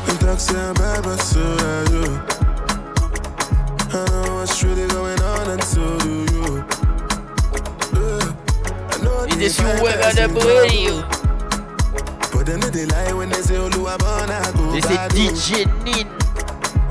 Un 0.08 0.16
taxi 0.18 0.54
and 0.54 0.78
baby, 0.78 1.16
so 1.18 1.42
are 1.66 1.84
you. 1.90 2.06
I 3.90 4.04
know 4.12 4.34
what's 4.36 4.62
really 4.62 4.86
going 4.86 5.20
on, 5.20 5.50
and 5.50 5.64
so 5.64 5.82
do 5.98 6.14
you. 6.32 6.64
Yeah. 7.92 8.34
I 8.92 8.96
know 9.02 9.26
Il 9.26 9.36
they 9.36 9.46
est 9.46 9.50
sur 9.50 9.66
fight 12.46 12.62
Web 12.62 12.62
us 12.62 12.70
Adam 12.70 12.70
in 12.70 12.70
Radio. 12.70 12.70
But 12.70 12.70
then 12.70 12.72
they 12.72 12.86
lie 12.86 13.12
when 13.12 13.28
they 13.30 13.42
say 13.42 13.54
Oluwa 13.56 13.98
born 13.98 14.30
I 14.30 14.52
go 14.52 14.74
Et 14.76 14.80
c'est 14.82 14.94
bad, 14.94 15.12
oh. 15.12 15.16
DJ 15.16 15.66
Nid. 15.84 16.06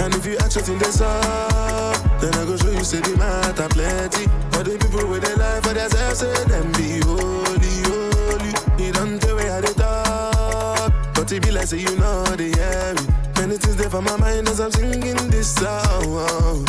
And 0.01 0.13
if 0.13 0.25
you 0.25 0.37
ask 0.37 0.57
in 0.67 0.77
this 0.77 1.01
up, 1.01 2.19
then 2.19 2.33
I 2.35 2.45
go 2.45 2.57
show 2.57 2.69
you 2.71 2.83
say 2.83 2.99
the 2.99 3.15
matter 3.17 3.67
plenty. 3.69 4.27
But 4.51 4.65
the 4.65 4.77
people 4.77 5.07
with 5.09 5.23
their 5.23 5.35
life 5.37 5.63
for 5.63 5.73
themselves 5.73 6.19
say 6.19 6.43
them 6.45 6.71
be 6.73 6.99
holy, 7.05 7.83
holy. 7.87 8.53
You 8.85 8.91
don't 8.91 9.19
tell 9.21 9.35
where 9.35 9.61
they 9.61 9.73
talk, 9.73 10.91
but 11.15 11.31
it 11.31 11.41
be 11.43 11.51
like 11.51 11.67
say 11.67 11.79
you 11.79 11.95
know 11.97 12.23
they 12.35 12.51
hear 12.51 12.93
me. 12.95 13.01
Many 13.39 13.57
things 13.57 13.75
there 13.77 13.89
for 13.89 14.01
my 14.01 14.15
mind 14.17 14.47
as 14.49 14.59
I'm 14.59 14.71
singing 14.71 15.29
this 15.29 15.55
song. 15.55 16.65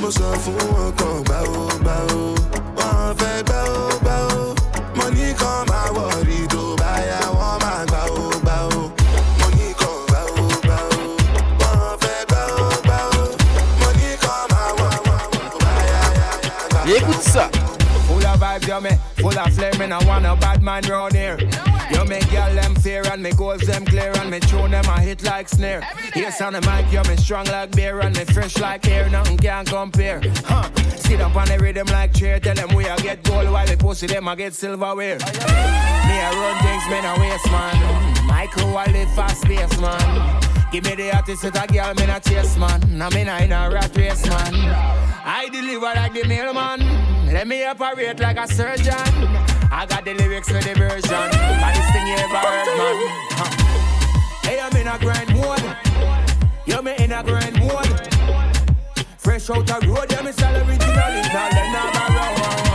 Mo 0.00 0.10
sọ 0.10 0.32
fún 0.44 0.56
wọn 0.70 0.92
kan 0.98 1.24
gbà 1.24 1.38
ó 1.40 1.66
gbà 1.82 1.96
ó, 2.14 2.34
wọ́n 2.76 3.14
fẹ́ 3.18 3.42
gbà 3.48 3.58
ó 3.64 3.98
gbà 4.00 4.14
ó. 4.38 4.54
Mo 4.96 5.06
ní 5.10 5.34
kan 5.40 5.66
máa 5.68 5.88
wọ̀rí 5.96 6.25
vibes, 18.58 18.68
yo, 18.68 18.80
me 18.80 18.90
full 19.16 19.38
of 19.38 19.52
flame, 19.54 19.80
and 19.80 19.94
I 19.94 20.04
want 20.06 20.26
a 20.26 20.36
bad 20.36 20.62
man 20.62 20.82
round 20.84 21.14
here. 21.14 21.38
You 21.90 22.04
make 22.04 22.28
girl 22.30 22.52
them 22.54 22.74
fear 22.76 23.02
and 23.12 23.22
me 23.22 23.32
goals 23.32 23.62
them 23.62 23.84
clear 23.84 24.12
and 24.16 24.30
me 24.30 24.40
tune 24.40 24.72
them 24.72 24.84
a 24.86 25.00
hit 25.00 25.22
like 25.22 25.48
snare. 25.48 25.86
Yes 26.14 26.40
on 26.40 26.54
the 26.54 26.60
mic, 26.62 26.90
you 26.92 27.02
me 27.08 27.16
strong 27.16 27.46
like 27.46 27.74
beer 27.74 28.00
and 28.00 28.16
me 28.16 28.24
fresh 28.24 28.58
like 28.58 28.86
air, 28.88 29.08
nothing 29.08 29.38
can 29.38 29.64
compare. 29.64 30.20
Huh? 30.44 30.68
Sit 30.96 31.20
up 31.20 31.36
on 31.36 31.48
the 31.48 31.58
rhythm 31.58 31.86
like 31.88 32.12
chair, 32.12 32.40
tell 32.40 32.54
them 32.54 32.74
we 32.74 32.86
a 32.86 32.96
get 32.98 33.22
gold 33.22 33.50
while 33.50 33.66
the 33.66 33.76
pussy 33.76 34.06
them 34.06 34.28
a 34.28 34.36
get 34.36 34.54
silverware. 34.54 35.18
Me 35.18 36.18
a 36.18 36.30
run 36.32 36.62
things, 36.62 36.86
me 36.90 37.00
no 37.02 37.14
waste 37.20 37.50
man. 37.50 38.26
Michael 38.26 38.76
I 38.76 38.86
live 38.86 39.14
fast 39.14 39.44
pace 39.44 39.80
man. 39.80 40.55
Give 40.76 40.84
me 40.84 40.94
the 40.94 41.16
artist 41.16 41.42
with 41.42 41.56
a 41.56 41.66
girl, 41.68 41.94
me 41.94 42.04
not 42.04 42.22
chase 42.22 42.54
man. 42.58 43.00
I 43.00 43.08
mean 43.14 43.30
I 43.30 43.44
in 43.44 43.52
a 43.52 43.70
rat 43.70 43.96
race 43.96 44.26
man. 44.28 44.52
I 45.24 45.48
deliver 45.50 45.86
like 45.86 46.12
the 46.12 46.28
mailman. 46.28 46.80
Let 47.32 47.48
me 47.48 47.64
operate 47.64 48.20
like 48.20 48.36
a 48.36 48.46
surgeon. 48.46 48.92
I 49.72 49.86
got 49.88 50.04
the 50.04 50.12
lyrics 50.12 50.48
for 50.48 50.60
the 50.60 50.74
version. 50.74 51.30
Baddest 51.32 51.92
thing 51.94 52.06
you 52.06 52.16
ever 52.16 52.36
heard, 52.36 52.66
man. 52.76 52.96
Huh. 53.38 54.46
Hey, 54.46 54.60
I'm 54.60 54.76
in 54.76 54.86
a 54.86 54.98
grind 54.98 55.32
mode. 55.32 55.64
You 56.66 56.82
me 56.82 56.94
in 57.02 57.10
a 57.10 57.22
grind 57.22 57.58
mode. 57.58 58.12
Fresh 59.16 59.48
out 59.48 59.66
the 59.66 59.80
road, 59.88 60.12
yeah, 60.12 60.20
me 60.20 60.32
sell 60.32 60.56
original. 60.56 60.94
Not 61.32 61.52
let 61.54 61.72
no 61.72 61.90
borrow. 61.94 62.65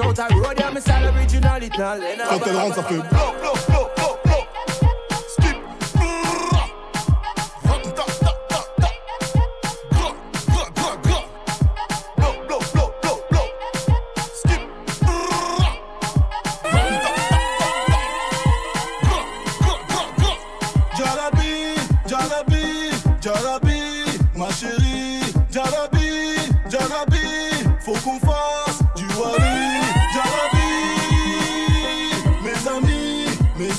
out 0.00 0.18
a 0.32 0.36
road, 0.36 0.54
yeah, 0.58 0.70
me 0.70 0.80
style 0.80 1.16
original, 1.16 1.62
it 1.62 1.76
not 1.76 1.98
Cut 2.28 2.44
the 2.44 2.52
dance 2.52 2.78
of 2.78 2.90
it. 2.92 3.04
Ma 24.36 24.46
chérie, 24.52 25.20
Jarabi, 25.50 26.36
Jarabi, 26.70 27.18
faut 27.80 27.92
qu'on 28.04 28.20
fasse 28.20 28.78
du 28.94 29.04
Wari. 29.18 29.77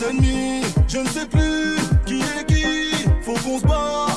Je 0.02 0.98
ne 1.00 1.08
sais 1.08 1.26
plus 1.26 1.76
qui 2.06 2.22
est 2.22 2.46
qui, 2.48 2.64
faut 3.22 3.34
qu'on 3.34 3.60
se 3.60 3.66
bat, 3.66 4.09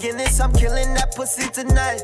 Guinness, 0.00 0.40
I'm 0.40 0.52
killing 0.52 0.94
that 0.94 1.14
pussy 1.14 1.48
tonight. 1.50 2.02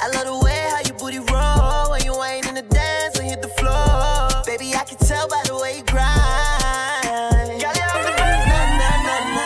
I 0.00 0.08
love 0.10 0.26
the 0.26 0.40
way 0.44 0.66
how 0.70 0.80
you 0.84 0.92
booty 0.94 1.18
roll 1.32 1.90
when 1.92 2.04
you 2.04 2.20
ain't 2.24 2.46
in 2.48 2.54
the 2.56 2.62
dance 2.62 3.18
and 3.18 3.28
hit 3.28 3.40
the 3.42 3.48
floor. 3.48 4.42
Baby, 4.44 4.74
I 4.74 4.82
can 4.84 4.98
tell 4.98 5.28
by 5.28 5.40
the 5.46 5.56
way 5.56 5.78
you 5.78 5.84
grind. 5.84 7.62
The 7.62 8.12
best 8.18 8.46
na 8.48 8.58
na 8.78 8.90
na 9.06 9.16
na. 9.34 9.44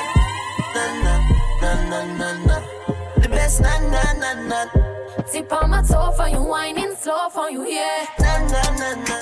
na 0.73 0.85
na 1.05 2.01
na 2.01 2.01
na 2.17 2.29
na, 2.47 2.57
the 3.21 3.29
best 3.29 3.61
na 3.61 3.79
na 3.91 4.13
na 4.15 4.33
na. 4.49 5.23
Tip 5.31 5.53
on 5.53 5.71
my 5.71 5.83
toe 5.83 6.13
for 6.13 6.29
you, 6.29 6.43
whining 6.43 6.95
slow 6.97 7.29
for 7.29 7.51
you, 7.51 7.67
yeah. 7.69 8.07
Na 8.21 8.39
na 8.49 8.63
na 8.81 8.95
na 8.95 9.19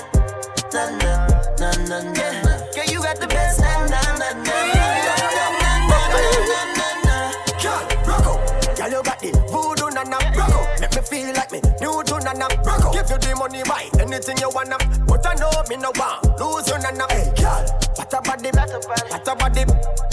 na 0.71 0.83
na 0.99 1.11
na 1.59 1.99
na. 1.99 2.27
na, 2.41 2.71
Girl, 2.73 2.85
you 2.87 2.99
got 3.03 3.19
the 3.19 3.27
best 3.27 3.59
nana 12.37 12.61
Rocco 12.63 12.91
Give 12.91 13.09
you 13.09 13.17
the 13.17 13.35
money 13.35 13.63
buy 13.63 13.89
anything 13.99 14.37
you 14.37 14.49
wanna. 14.53 14.77
But 15.07 15.25
I 15.25 15.33
know 15.35 15.51
me 15.69 15.77
no 15.77 15.91
want 15.95 16.23
lose 16.39 16.67
you 16.67 16.77
nana. 16.79 17.05
Hey 17.09 17.31
girl, 17.39 17.63
what 17.95 18.13
a 18.13 18.19
body, 18.21 18.49
what 18.51 19.27
a 19.27 19.35
body. 19.35 19.63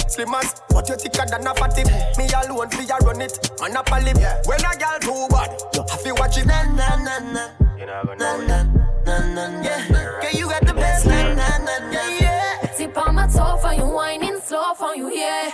Slim 0.08 0.34
as, 0.34 0.54
but 0.70 0.88
you 0.88 0.96
thicker 0.96 1.26
than 1.26 1.46
a 1.46 1.54
fatty. 1.54 1.84
Me 2.18 2.28
alone 2.32 2.70
fi 2.70 2.84
ya 2.84 2.96
run 3.02 3.20
it, 3.20 3.32
man 3.60 3.76
up 3.76 3.90
a 3.90 3.98
lip. 4.00 4.16
When 4.46 4.60
a 4.60 4.72
girl 4.78 4.98
too 5.00 5.26
bad, 5.30 5.50
you 5.74 5.82
have 5.88 6.02
to 6.02 6.14
watch 6.14 6.38
it 6.38 6.46
Na 6.46 6.62
na 6.64 6.96
na 6.96 7.18
na. 7.32 7.48
You 7.78 7.86
never 7.86 8.16
know 8.16 8.36
na 8.46 8.62
na 8.62 9.18
na 9.18 9.46
na. 9.50 9.62
Yeah, 9.62 9.88
girl, 9.88 10.30
you 10.32 10.46
got 10.48 10.66
the 10.66 10.74
best. 10.74 11.06
na 11.06 11.34
na 11.34 11.58
na 11.58 11.78
na. 11.90 12.02
Yeah. 12.20 12.58
Tip 12.76 12.96
on 12.98 13.14
my 13.14 13.26
toe 13.26 13.56
for 13.58 13.72
you, 13.72 13.86
whining 13.86 14.38
slow 14.40 14.74
for 14.74 14.94
you, 14.94 15.10
yeah. 15.12 15.50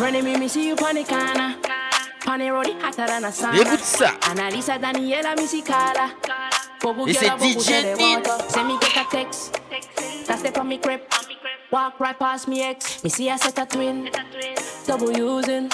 Na 0.00 0.10
na. 0.10 0.10
I'm 0.10 0.14
in 0.14 0.14
front 0.14 0.16
of 0.16 0.24
me, 0.24 0.36
me 0.38 0.48
see 0.48 0.68
you 0.68 0.76
corner. 0.76 1.56
On 2.26 2.40
road, 2.40 2.66
hotter 2.80 3.06
than 3.06 3.24
a 3.24 3.32
sauna. 3.32 3.60
Écoute 3.60 3.80
ça. 3.80 4.12
Annalisa, 4.30 4.78
Daniela, 4.78 5.34
Musicala. 5.36 6.10
Bobo 6.80 7.06
Et 7.06 7.12
c'est 7.12 7.26
DJ 7.26 7.66
girl, 7.66 7.82
they 7.82 7.94
Nid. 7.96 8.14
want 8.14 8.24
to 8.24 8.50
Send 8.50 8.68
me 8.68 8.78
get 8.80 8.96
a 8.96 9.10
text. 9.10 9.60
That's 10.26 10.42
the 10.42 10.64
me 10.64 10.78
crib. 10.78 11.00
Walk 11.70 12.00
right 12.00 12.18
past 12.18 12.48
me 12.48 12.62
ex. 12.62 13.04
Me 13.04 13.10
see 13.10 13.30
I 13.30 13.36
set 13.36 13.58
a 13.58 13.66
twin. 13.66 14.10
Double 14.86 15.12
using. 15.12 15.68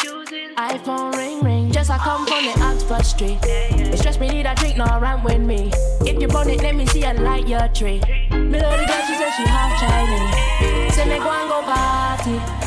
iPhone 0.57 1.17
ring 1.17 1.41
ring. 1.43 1.71
Just 1.73 1.91
I 1.91 1.99
come 1.99 2.27
from 2.27 2.45
the 2.45 2.61
Oxford 2.65 3.05
Street. 3.07 3.39
It 3.45 3.99
stress 3.99 4.19
me 4.19 4.29
need 4.29 4.47
a 4.47 4.55
drink, 4.57 4.77
no 4.77 4.85
rant 5.01 5.23
with 5.25 5.41
me. 5.41 5.71
If 6.01 6.21
you 6.21 6.29
burn 6.29 6.51
it, 6.51 6.63
let 6.63 6.75
me 6.75 6.87
see 6.87 7.05
a 7.05 7.15
light 7.15 7.47
your 7.47 7.69
tree. 7.69 8.01
Me 8.31 8.61
love 8.61 8.79
the 8.81 8.87
girl, 8.87 9.03
she 9.07 9.15
said 9.15 9.33
she 9.37 9.45
half 9.45 9.79
Chinese. 9.81 10.95
Say 10.95 11.05
me 11.09 11.19
go 11.19 11.31
and 11.31 11.49
go 11.49 11.63
party. 11.63 12.66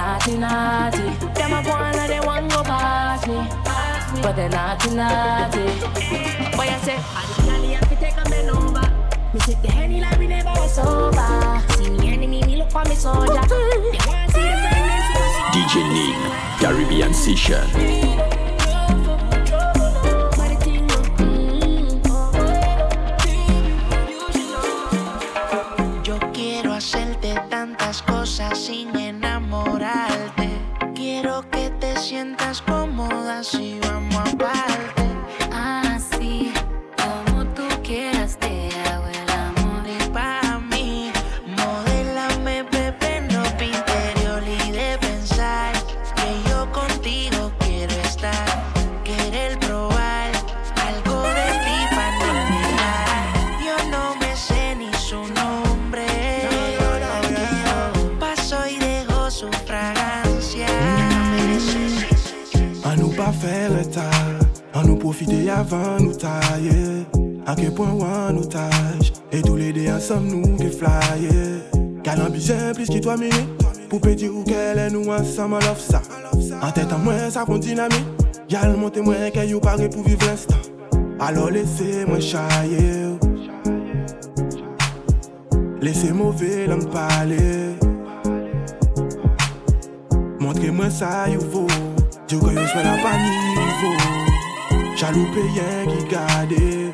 Naughty, 0.00 0.38
naughty. 0.38 1.02
Them 1.34 1.52
a 1.52 1.62
go 1.62 1.76
and 1.76 2.10
they 2.10 2.20
want 2.20 2.50
go 2.50 2.62
past 2.62 3.28
me. 3.28 3.36
But 4.22 4.34
they 4.34 4.48
naughty, 4.48 4.94
naughty. 4.94 5.64
Boy, 6.56 6.68
I 6.72 6.80
say, 6.82 6.96
I 6.96 7.26
the 7.28 7.42
candy 7.42 7.68
have 7.74 7.86
to 7.86 7.96
take 7.96 8.16
a 8.16 8.30
bend 8.30 8.48
over. 8.48 8.80
Me 9.34 9.40
sip 9.40 9.60
the 9.60 9.68
henny 9.70 10.00
like 10.00 10.18
we 10.18 10.26
never 10.26 10.48
was 10.56 10.74
sober. 10.74 11.62
See 11.74 11.90
me 11.90 12.14
enemy, 12.14 12.42
me 12.44 12.56
look 12.56 12.70
for 12.70 12.82
me 12.84 12.94
soldier. 12.94 13.28
They 13.28 14.00
want 14.08 14.32
see 14.32 14.40
the 14.40 14.70
the 14.72 15.52
DJ 15.52 15.84
Nick, 15.92 16.60
Caribbean 16.60 17.12
Session. 17.12 18.49
Sientas 32.20 32.60
cómoda 32.60 33.42
si 33.42 33.80
vamos 33.80 34.09
Profitez 65.10 65.50
avant 65.50 65.98
nous 65.98 66.14
tailler. 66.14 67.04
A 67.44 67.56
quel 67.56 67.74
point 67.74 67.90
on 67.90 68.32
nous 68.32 68.44
tâche. 68.44 69.12
Et 69.32 69.42
tous 69.42 69.56
les 69.56 69.72
deux 69.72 69.90
ensemble 69.90 70.28
nous 70.28 70.56
qui 70.56 70.68
flyer. 70.68 71.62
Quand 72.04 72.30
plus 72.74 72.86
qui 72.88 73.00
toi 73.00 73.16
minutes. 73.16 73.34
Pour 73.88 74.00
faire 74.00 74.14
dire 74.14 74.32
où 74.32 74.44
qu'elle 74.44 74.78
est 74.78 74.88
nous 74.88 75.10
ensemble. 75.10 75.56
En 76.62 76.70
tête 76.70 76.92
en 76.92 76.98
moins, 76.98 77.28
ça 77.28 77.44
compte 77.44 77.62
dynamique. 77.62 78.06
Y'a 78.48 78.68
le 78.68 78.76
monde 78.76 78.96
et 78.96 79.00
moi 79.00 79.16
qui 79.32 79.40
a 79.40 79.88
pour 79.88 80.04
vivre 80.04 80.24
l'instant. 80.24 80.54
Alors 81.18 81.50
laissez-moi 81.50 82.20
chahiller. 82.20 83.18
Laissez-moi 85.82 86.34
la 86.40 86.66
langue 86.68 86.88
parler. 86.88 87.74
Montrez-moi 90.38 90.88
ça, 90.88 91.26
y'a 91.26 91.34
eu 91.34 91.38
vaut. 91.38 91.66
Tu 92.28 92.36
pas 92.38 92.54
niveau. 92.54 94.29
Jalou 95.00 95.24
peyen 95.32 95.86
ki 95.88 96.02
gade 96.10 96.92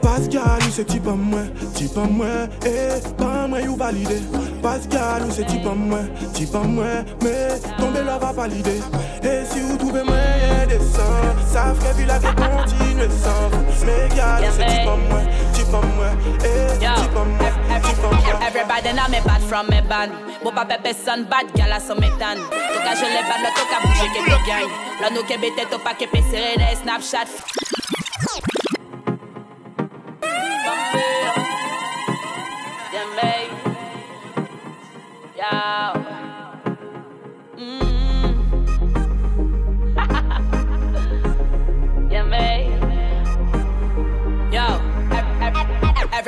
Pascal 0.00 0.62
ou 0.62 0.70
se 0.70 0.84
ti 0.86 1.00
pa 1.02 1.16
mwen, 1.18 1.48
ti 1.74 1.88
pa 1.90 2.04
mwen 2.06 2.46
E, 2.62 3.00
pas 3.18 3.48
mwen 3.50 3.66
ou 3.72 3.76
valide 3.76 4.20
Pascal 4.62 5.24
ou 5.26 5.34
se 5.34 5.42
ti 5.42 5.58
pas 5.64 5.74
mwen, 5.74 6.06
ti 6.36 6.46
pa 6.46 6.62
mwen 6.62 7.02
mais 7.24 7.58
tombe 7.80 8.04
la 8.06 8.18
va 8.22 8.32
palide 8.32 8.76
Et 9.18 9.42
si 9.50 9.64
ou 9.66 9.76
touve 9.82 10.04
mwen 10.06 10.46
e 10.46 10.68
desan 10.70 11.42
Sa 11.50 11.72
fre 11.74 12.06
la 12.06 12.20
ke 12.22 12.36
kontinue 12.38 13.10
san 13.18 13.50
Me 13.82 13.98
gal 14.14 14.46
ou 14.46 15.51
vous. 15.80 16.02
Mais 16.40 16.78
gars, 16.80 16.96
ou 16.96 17.24
c'est 17.70 17.80
type 17.80 18.04
à 18.04 18.08
moi, 18.08 18.18
type 18.20 18.42
Everybody 18.46 18.92
know 18.92 19.08
me 19.08 19.20
bad 19.24 19.42
from 19.42 19.66
me 19.68 19.80
band 19.88 20.12
Bo 20.42 20.50
pa 20.50 20.64
pepe 20.64 20.92
son 20.94 21.24
bad 21.24 21.46
gal 21.54 21.72
a 21.72 21.80
son 21.80 21.96
metan 21.96 22.36
Toka 22.74 22.92
je 22.98 23.06
le 23.06 23.22
bad, 23.28 23.44
toka 23.56 23.78
bouge 23.82 24.06
ke 24.12 24.20
te 24.26 24.38
gang. 24.46 24.68
La 25.00 25.10
nou 25.10 25.22
ke 25.22 25.38
bete 25.40 25.68
to 25.70 25.78
pa 25.78 25.94
ke 25.94 26.06
pe 26.10 26.20
sere 26.30 26.56
de 26.58 26.76
Snapchat 26.82 27.28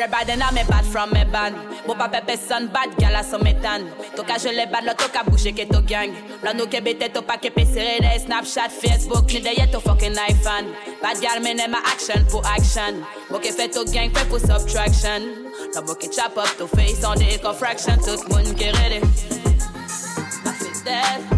ev- 0.04 0.12
everybody 0.12 0.38
know 0.38 0.50
me 0.52 0.62
bad 0.68 0.84
from 0.84 1.10
me 1.12 1.24
band. 1.24 1.56
Bo 1.86 1.94
pa 1.94 2.08
pepe 2.08 2.36
son 2.36 2.68
bad 2.68 2.96
gal 2.96 3.16
a 3.16 3.24
son 3.24 3.40
metan. 3.40 3.88
Toka 4.16 4.38
je 4.38 4.50
le 4.50 4.66
bad, 4.70 4.84
la 4.84 4.94
toka 4.94 5.22
bouge 5.24 5.52
ke 5.54 5.68
to 5.70 5.80
gang. 5.82 6.14
La 6.42 6.52
nou 6.52 6.66
ke 6.66 6.80
to 7.12 7.22
pa 7.22 7.36
ke 7.36 7.50
pe 7.54 7.64
sere 7.64 8.00
de 8.00 8.18
Snapchat, 8.24 8.70
Facebook, 8.70 9.26
ni 9.32 9.40
de 9.40 9.50
ye 9.50 9.66
to 9.66 9.80
fucking 9.80 10.14
iPhone. 10.14 10.74
Bad 11.02 11.20
gal 11.20 11.40
me 11.40 11.54
ma 11.68 11.78
action 11.84 12.24
pour 12.30 12.44
action. 12.46 13.04
Bo 13.30 13.38
ke 13.38 13.52
fe 13.52 13.68
to 13.68 13.84
gang, 13.92 14.10
fe 14.10 14.24
pour 14.28 14.40
subtraction. 14.40 15.50
La 15.74 15.80
bo 15.80 15.94
ke 15.94 16.12
chop 16.12 16.36
up 16.36 16.48
to 16.58 16.66
face 16.68 17.04
on 17.04 17.18
the 17.18 17.34
eco. 17.34 17.52
Tout 17.52 18.28
moun 18.28 18.54
ke 18.54 18.72
ready. 18.78 19.00
I 20.46 20.52
feel 20.52 20.84
dead. 20.84 21.33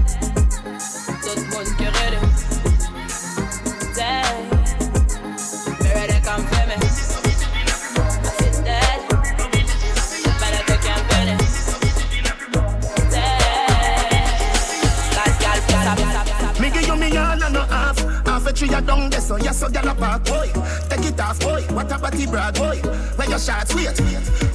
Tree 18.56 18.72
a 18.72 18.80
down 18.80 19.10
there, 19.10 19.20
so 19.20 19.36
yes, 19.36 19.60
so 19.60 19.68
gyal 19.68 19.90
a 19.90 19.94
park, 19.94 20.24
boy. 20.24 20.50
Take 20.88 21.12
it 21.12 21.20
off, 21.20 21.38
boy. 21.40 21.62
What 21.74 21.92
a 21.92 21.98
body 21.98 22.26
brag, 22.26 22.54
boy. 22.54 22.78
Where 23.16 23.28
your 23.28 23.38
shots, 23.38 23.74
wait. 23.74 23.88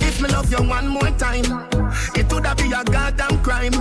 If 0.02 0.22
me 0.22 0.30
love 0.30 0.52
you 0.52 0.64
one 0.68 0.88
more 0.88 1.12
time, 1.18 1.46
it 2.16 2.32
woulda 2.32 2.56
be 2.56 2.72
a 2.72 2.84
goddamn 2.84 3.42
crime. 3.44 3.74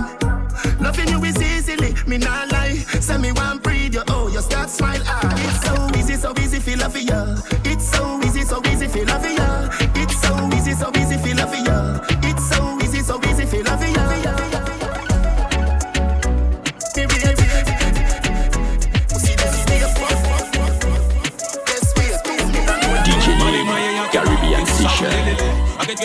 Loving 0.79 1.09
you 1.09 1.23
is 1.23 1.41
easily, 1.41 1.95
me 2.05 2.17
not 2.17 2.51
lie. 2.51 2.75
Say 2.99 3.17
me 3.17 3.31
one 3.31 3.57
breathe, 3.59 3.95
you 3.95 4.03
oh, 4.09 4.27
you 4.27 4.41
start 4.41 4.69
smile. 4.69 5.01
Ah, 5.05 5.33
it's 5.37 5.65
so 5.65 5.99
easy, 5.99 6.15
so 6.15 6.33
easy, 6.39 6.59
feel 6.59 6.79
love 6.79 6.95
ya. 6.97 7.37
It's 7.51 7.60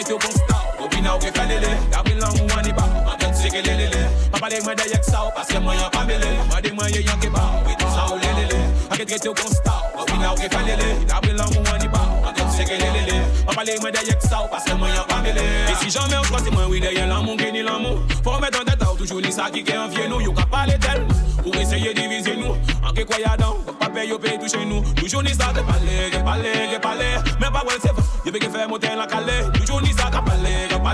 I 0.07 0.09
get 0.09 0.15
get 0.15 0.15
you 0.15 0.19
gon' 0.19 0.31
stop. 0.31 0.81
Open 0.81 1.03
now 1.03 1.19
que 1.19 1.33
falele. 1.33 1.91
Da 1.91 2.03
bilang 2.03 2.33
mo 2.39 2.47
ani 2.57 2.73
ba. 2.73 2.85
I 3.07 3.17
get 3.19 3.35
sick 3.37 3.53
lelele. 3.53 4.09
Papa 4.31 4.49
leg 4.49 4.65
me 4.65 4.75
da 4.75 4.85
yak 4.87 5.05
sao 5.05 5.31
parce 5.35 5.49
que 5.49 5.59
moi 5.59 5.75
y'a 5.75 5.91
pas 5.91 6.05
mêlé. 6.05 6.27
Ma 6.49 6.61
de 6.61 6.71
moi 6.71 6.89
y'a 6.91 7.13
que 7.17 7.29
ba. 7.29 7.41
Oui 7.67 7.75
tout 7.79 7.87
ça 7.89 8.07
ou 8.13 8.19
lelele. 8.19 8.61
I 8.93 8.97
get 8.97 9.09
get 9.09 9.25
you 9.25 9.35
gon' 9.35 9.51
stop. 9.51 9.83
Open 9.99 10.21
now 10.21 10.35
que 10.35 10.49
falele. 10.49 11.07
Da 11.09 11.21
bilang 11.21 11.51
mo 11.55 11.61
ani 11.75 11.89
ba. 11.89 11.99
I 12.25 12.33
get 12.37 12.51
sick 12.53 12.69
lelele. 12.69 13.21
Papa 13.47 13.65
leg 13.65 13.83
me 13.83 13.91
da 13.91 14.03
yak 14.03 14.23
sao 14.23 14.47
parce 14.49 14.65
que 14.65 14.75
moi 14.75 14.89
y'a 14.89 15.03
pas 15.03 15.21
mêlé. 15.23 15.41
Et 15.41 15.75
si 15.83 15.91
jamais 15.91 16.17
on 16.19 16.23
croit 16.23 16.41
c'est 16.45 16.51
moi 16.51 16.67
oui 16.69 16.81
derrière 16.81 17.09
l'amour 17.09 17.37
qui 17.37 17.51
ni 17.51 17.63
l'amour. 17.63 17.99
Faut 18.23 18.39
mettre 18.39 18.61
en 18.61 18.65
tête 18.65 18.85
toujours 18.97 19.21
ni 19.21 19.33
ça 19.33 19.51
qui 19.53 19.61
est 19.61 19.77
envié 19.77 20.09
nous. 20.09 20.21
You 20.21 20.33
ka 20.33 20.47
parler 20.47 20.79
d'elle. 20.79 21.05
Pour 21.43 21.55
essayer 21.57 21.95
de 21.95 22.01
diviser 22.01 22.37
nous. 22.37 22.55
En 22.87 22.93
que 22.93 23.03
quoi 23.03 23.19
y'a 23.19 23.37
dans. 23.37 23.57
Pas 23.79 23.89
payer 23.89 24.13
au 24.13 24.19
pays 24.19 24.39
toucher 24.39 24.65
nous. 24.65 24.83
Toujours 24.95 25.23
ni 25.23 25.31
ça 25.31 25.53
de 25.53 25.61
parler, 25.61 26.11
de 26.13 26.19
parler, 26.25 26.53
de 26.73 26.79
parler. 26.79 27.15
Mais 27.41 27.51
pas 27.51 27.65
ouais 27.67 27.79
c'est 27.83 27.93
vrai. 27.93 28.03
You 28.25 28.33
veux 28.33 28.41
que 28.41 28.49
faire 28.49 28.69
monter 28.69 28.89
la 28.97 29.07
calée. 29.07 29.45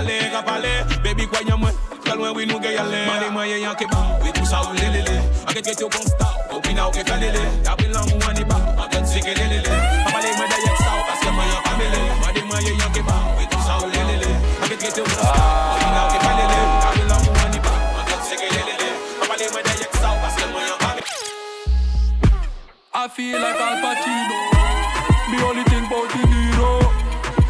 Parler, 0.03 0.19
qu'à 0.31 0.43
parler. 0.43 0.83
Baby 1.03 1.27
quoi 1.27 1.39
y'a 1.47 1.55
moi. 1.55 1.69
Très 2.03 2.15
loin 2.15 2.31
oui 2.35 2.45
nous 2.45 2.55
ou 2.55 2.59
lélé. 2.59 2.77
En 5.47 5.53
que 5.53 5.59
tu 5.59 5.85
constat. 5.85 6.33
Au 6.51 6.61
final 6.61 6.91
que 6.91 6.99
fait 6.99 7.17
lélé. 7.19 7.39
Y'a 7.63 7.75
bien 7.75 7.87
l'amour 7.89 8.19
on 8.29 8.35
y 8.35 8.43
ba. 8.43 8.55
En 8.77 8.87
que 8.87 8.97
c'est 9.05 9.21
que 9.21 9.27
lélé. 9.27 9.61
Papa 10.05 10.19
les 10.21 10.35
moi 10.35 10.45
d'ailleurs 10.49 10.77
ça 10.77 10.91
parce 11.07 11.19
que 11.19 11.29
moi 11.29 11.45
y'a 11.45 11.61
pas 11.61 11.75
mêlé. 11.77 12.01
Mali 12.21 12.41
moi 12.47 12.61
y'a 12.61 12.89
que 12.89 13.01
ba. 13.01 13.13
Oui 13.37 13.45
tout 13.49 13.59
ça 13.59 13.77
ou 13.79 13.85
lélé. 13.89 14.27
En 14.61 14.67
que 14.67 14.75
tu 14.75 14.85
constat. 15.01 15.33
Au 15.73 15.77
final 15.79 16.07
que 16.11 16.17
fait 16.25 16.35
lélé. 16.39 16.59
Y'a 16.83 16.91
bien 16.95 17.05
l'amour 17.07 17.33
on 17.33 17.35
y 17.53 17.55
ba. 17.59 17.71
En 17.99 18.03
que 18.05 18.13
c'est 18.27 18.35
que 18.35 18.47
lélé. 18.53 18.89
Papa 19.19 19.35
les 19.39 19.49
moi 19.51 19.61
d'ailleurs 19.63 19.93
ça 19.93 20.09
parce 20.21 20.35
que 20.35 20.45
moi 20.51 20.61
y'a 20.61 20.77
pas 20.85 20.93
mêlé. 20.95 21.07
I 22.95 22.97
feel 23.07 23.39
like 23.39 23.59
Al 23.59 23.81
Pacino. 23.81 24.39
Me 25.31 25.37
only 25.43 25.63
think 25.63 25.87
about 25.87 26.09
the 26.09 26.27
hero. 26.27 26.79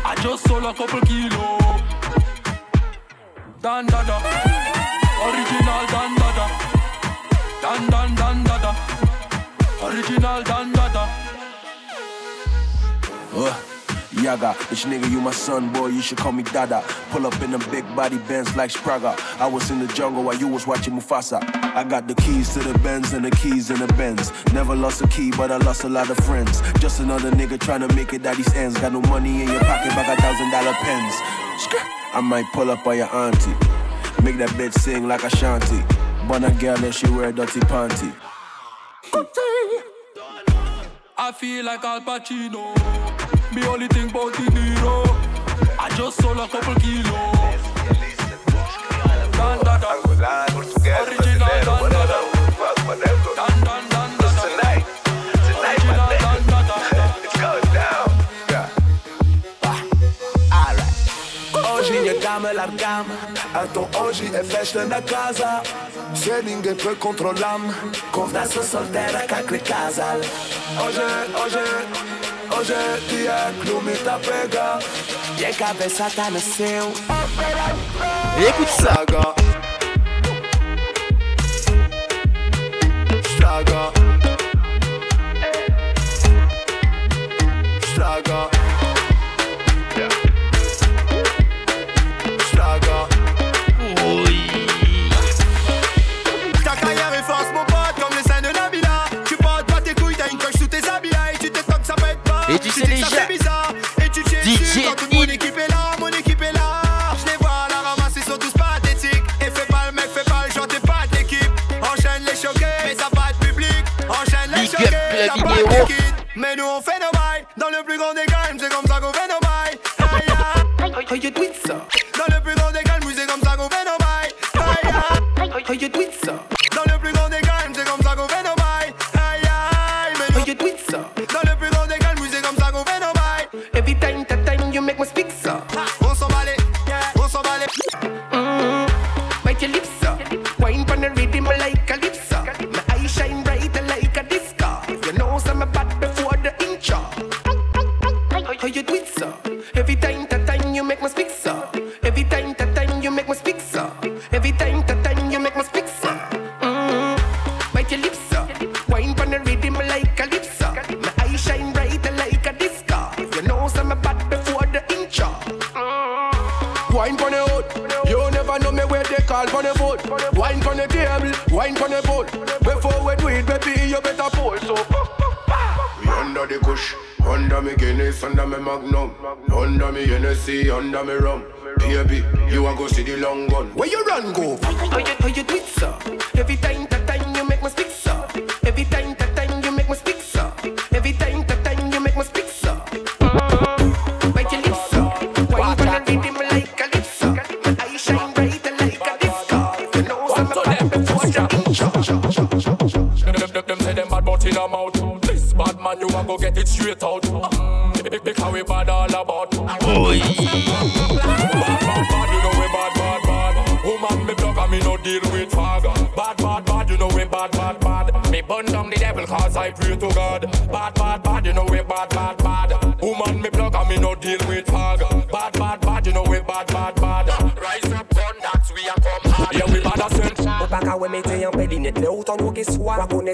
I 0.05 0.15
just 0.21 0.47
sold 0.47 0.65
a 0.65 0.73
couple 0.73 1.01
kilo. 1.01 1.52
Dan 3.63 3.87
dada, 3.87 4.19
original 5.23 5.83
dan 5.87 6.11
dada. 6.19 6.47
Dan 7.63 7.81
dan 7.87 8.09
dan 8.11 8.43
dada, 8.43 8.75
original 9.79 10.43
dan 10.43 10.67
dada. 10.75 11.07
Uh, 13.31 13.72
Yaga, 14.21 14.55
this 14.69 14.85
nigga, 14.85 15.09
you 15.09 15.19
my 15.19 15.31
son, 15.31 15.73
boy, 15.73 15.87
you 15.87 16.01
should 16.01 16.17
call 16.17 16.31
me 16.31 16.43
Dada. 16.43 16.83
Pull 17.09 17.25
up 17.25 17.41
in 17.41 17.51
them 17.51 17.63
big 17.71 17.83
body 17.95 18.17
Benz 18.27 18.55
like 18.55 18.71
Spragga. 18.71 19.17
I 19.39 19.47
was 19.47 19.71
in 19.71 19.79
the 19.79 19.87
jungle 19.93 20.23
while 20.23 20.35
you 20.35 20.47
was 20.47 20.67
watching 20.67 20.93
Mufasa. 20.93 21.41
I 21.75 21.83
got 21.83 22.07
the 22.07 22.15
keys 22.15 22.53
to 22.53 22.59
the 22.59 22.77
Benz 22.79 23.13
and 23.13 23.25
the 23.25 23.31
keys 23.31 23.71
in 23.71 23.79
the 23.79 23.87
Benz. 23.93 24.31
Never 24.53 24.75
lost 24.75 25.01
a 25.01 25.07
key, 25.07 25.31
but 25.31 25.51
I 25.51 25.57
lost 25.57 25.83
a 25.83 25.89
lot 25.89 26.09
of 26.09 26.17
friends. 26.17 26.61
Just 26.79 26.99
another 26.99 27.31
nigga 27.31 27.59
trying 27.59 27.87
to 27.87 27.93
make 27.95 28.13
it 28.13 28.25
at 28.25 28.37
these 28.37 28.53
ends. 28.53 28.79
Got 28.79 28.93
no 28.93 29.01
money 29.01 29.41
in 29.41 29.47
your 29.49 29.61
pocket, 29.61 29.91
but 29.95 30.05
got 30.05 30.19
thousand 30.19 30.51
dollar 30.51 30.73
pens. 30.73 31.13
I 32.13 32.21
might 32.21 32.45
pull 32.53 32.69
up 32.69 32.85
on 32.85 32.97
your 32.97 33.13
auntie. 33.15 33.51
Make 34.21 34.37
that 34.37 34.49
bitch 34.49 34.73
sing 34.73 35.07
like 35.07 35.23
a 35.23 35.29
shanty. 35.35 35.83
But 36.27 36.43
a 36.43 36.51
girl 36.51 36.83
and 36.83 36.93
she 36.93 37.09
wear 37.09 37.29
a 37.29 37.33
dirty 37.33 37.59
panty. 37.61 38.13
I 41.17 41.31
feel 41.31 41.65
like 41.65 41.83
Al 41.83 42.01
Pacino. 42.01 42.73
Me 43.53 43.63
only 43.67 43.87
think 43.87 44.11
about 44.11 44.33
the 44.33 44.49
hero. 44.51 45.03
I 45.79 45.89
just 45.95 46.19
sold 46.21 46.37
a 46.37 46.47
couple 46.47 46.75
kilo. 46.75 47.42
me 62.43 62.51
la 62.53 62.67
gama 62.75 63.15
Attends 63.53 63.97
oggi 63.97 64.25
è 64.25 64.43
festa 64.43 64.83
da 64.83 65.01
casa. 65.01 65.61
Siening 66.11 66.65
e 66.67 66.75
poi 66.75 66.97
contro 66.97 67.31
l'am 67.31 67.73
Condanza 68.11 68.61
soltera 68.61 69.19
cacre 69.25 69.61
casa 69.61 70.13
Oggi, 70.77 70.99
oggi, 71.33 71.63
oggi 72.49 72.73
ti 73.07 73.23
è 73.23 73.51
clumita 73.59 74.19
pega 74.21 74.77
E 75.37 75.53
cabeça 75.53 76.09
tá 76.09 76.29
no 76.29 76.39
seu 76.39 76.91
écoute 78.37 78.69
ça 78.69 79.03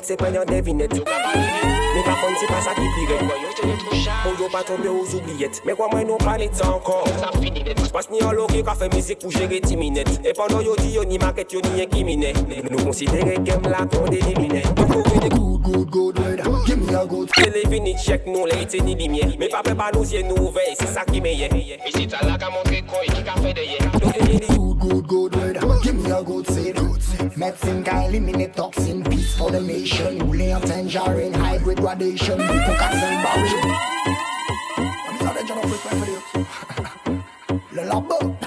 se 0.10 0.16
pren 0.18 0.34
yon 0.34 0.46
devinet 0.50 0.94
Me 1.94 2.02
pa 2.06 2.16
fon 2.18 2.34
se 2.42 2.48
pa 2.50 2.60
sa 2.66 2.74
ki 2.74 2.88
pire 2.96 3.18
Pou 4.24 4.34
yo 4.40 4.48
pa 4.50 4.64
tombe 4.66 4.90
ou 4.90 5.06
zoubliet 5.06 5.60
Me 5.68 5.76
kwa 5.78 5.90
mwen 5.92 6.08
nou 6.10 6.18
panet 6.24 6.56
sa 6.58 6.72
ankor 6.74 7.06
Pas 7.94 8.10
ni 8.10 8.22
an 8.26 8.34
loke 8.38 8.64
ka 8.66 8.74
fe 8.80 8.90
mizik 8.94 9.22
pou 9.22 9.34
jere 9.36 9.60
ti 9.62 9.78
minet 9.78 10.10
E 10.26 10.34
pandan 10.38 10.66
yo 10.66 10.74
di 10.82 10.96
yo 10.96 11.06
ni 11.06 11.20
maket 11.22 11.54
yo 11.54 11.62
ni 11.68 11.84
ekimine 11.86 12.34
Nou 12.72 12.88
konsidere 12.88 13.38
kem 13.46 13.70
la 13.70 13.86
ton 13.86 14.10
delimine 14.10 14.64
Good, 15.70 15.92
good 15.92 16.18
word, 16.18 16.42
give 16.66 16.82
me 16.82 16.96
a 16.96 17.06
good 17.06 17.30
Tele 17.36 17.62
vini 17.70 17.94
chek 17.94 18.26
nou 18.26 18.48
le 18.50 18.56
ite 18.64 18.82
ni 18.82 18.96
limye 18.98 19.36
Me 19.38 19.52
pa 19.54 19.62
pe 19.62 19.76
pa 19.78 19.92
nou 19.94 20.08
zye 20.08 20.24
nou 20.26 20.50
vey, 20.56 20.74
se 20.80 20.88
sa 20.90 21.04
ki 21.06 21.22
meye 21.22 21.52
Isi 21.86 22.08
tala 22.10 22.40
ka 22.42 22.50
montre 22.50 22.82
koy 22.90 23.06
ki 23.12 23.22
ka 23.28 23.38
fe 23.38 23.52
fedeye 23.52 23.78
Good, 24.50 24.80
good, 24.80 25.08
good 25.08 25.36
word, 25.36 25.84
give 25.84 26.02
me 26.02 26.10
a 26.10 26.24
good 26.24 26.48
say 26.48 26.69
Medicine 27.40 27.86
can 27.86 28.04
eliminate 28.04 28.54
toxin. 28.54 29.02
Peace 29.06 29.38
for 29.38 29.50
the 29.50 29.62
nation. 29.62 30.20
Ruling 30.20 30.52
and 30.52 30.62
tangerine. 30.68 31.32
Hybrid 31.34 31.78
gradation. 31.78 32.38
Cocax 32.38 32.94
and 32.96 33.24
barrel. 33.24 33.78
I'm 35.08 35.18
sorry, 35.20 35.48
John, 35.48 35.60
I'm 35.60 35.70
for 35.70 36.06
you. 36.06 36.20
Le 37.72 37.84
labo. 37.88 38.38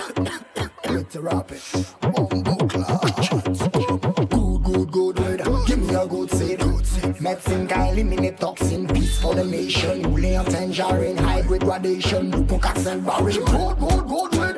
Let's 0.91 1.17
rap 1.17 1.53
it. 1.53 1.63
Bumbo 2.03 2.69
clutch. 2.69 3.31
Good, 4.29 4.63
good, 4.63 4.93
good 4.93 5.19
word. 5.21 5.41
Give 5.67 5.79
me 5.79 5.95
a 5.95 6.07
good 6.07 6.31
seed. 6.31 6.61
Medicine 7.19 7.67
can 7.67 7.89
eliminate 7.89 8.39
toxin. 8.39 8.87
Peace 8.89 9.19
for 9.23 9.35
the 9.35 9.45
nation. 9.45 10.03
Ruling 10.03 10.37
and 10.37 10.51
tangerine. 10.51 11.17
Hybrid 11.17 11.63
gradation. 11.63 12.31
Cocax 12.47 12.85
and 12.85 13.07
barrel. 13.07 13.25
Good, 13.25 13.79
good, 13.79 14.07
good 14.07 14.39
word. 14.39 14.52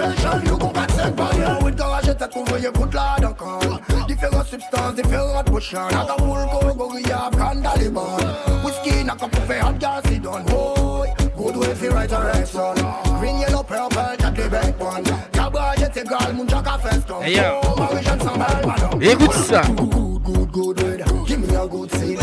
Hybrid 0.00 0.16
gradation. 0.16 0.58
Cocax 0.58 0.98
and 1.04 1.16
barrel. 1.16 1.64
With 1.64 1.76
garage, 1.76 2.16
t'as 2.18 2.28
trouvé 2.28 2.60
good 2.72 2.94
lard 2.94 3.24
encore. 3.24 3.80
Différentes 4.08 4.46
substances, 4.46 4.94
différentes 4.94 5.50
potions. 5.50 5.88
Acapulco, 5.88 6.74
Gorilla, 6.74 7.30
Candaliban. 7.36 8.16
Whiskey, 8.64 9.04
n'a 9.04 9.14
qu'à 9.14 9.28
pour 9.28 9.68
hot 9.68 9.78
gas, 9.78 10.02
it 10.10 10.22
done. 10.22 10.44
Boy, 10.44 11.08
good 11.36 11.56
way 11.56 11.74
for 11.74 11.90
right 11.90 12.08
direction. 12.08 12.74
Green, 13.18 13.38
yellow, 13.40 13.62
purple, 13.62 14.16
jack 14.18 14.34
the 14.34 14.48
back 14.48 14.80
one. 14.80 15.04
Cabrage, 15.32 15.92
t'es 15.92 16.04
gal, 16.04 16.32
mon 16.34 16.46
jack 16.46 16.66
a 16.66 16.78
feston. 16.78 17.22
Hey, 17.22 17.36
yo. 17.36 17.60
Oh, 17.62 17.76
Marie-Jeanne 17.78 18.20
s'en 18.20 18.36
mêle, 18.36 18.66
madame. 18.66 19.02
Écoute 19.02 19.32
ça. 19.34 19.62
Good, 19.62 20.22
good, 20.22 20.50
good 20.52 20.82
word. 20.82 21.26
Give 21.26 21.38
me 21.38 21.54
a 21.54 21.66
good 21.66 21.90
seed. 21.92 22.18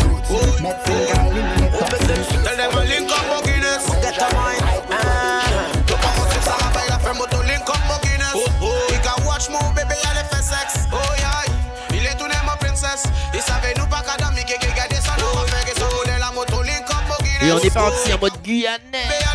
Medicine 0.62 1.57
Et 17.48 17.50
on 17.50 17.58
est 17.60 17.72
parti 17.72 18.12
en 18.12 18.18
mode 18.18 18.34
Guyanais. 18.44 19.27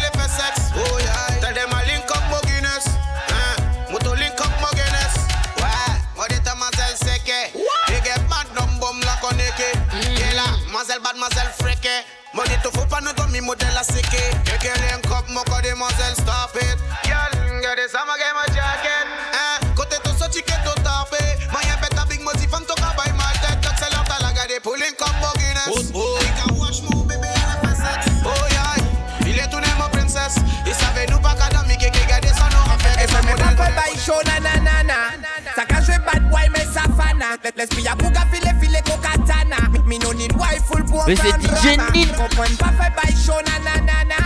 Mais 41.07 41.15
c'est 41.15 41.21
faire 41.23 41.37
DJ 41.39 41.75
drama. 41.77 41.91
Nin. 41.93 42.05
Comprends 42.17 42.55
pas 42.59 42.73
fait 42.83 42.93
by 42.95 43.15
show 43.15 43.39
na 43.45 43.59
na 43.59 43.75
na 43.81 44.03
na 44.05 44.21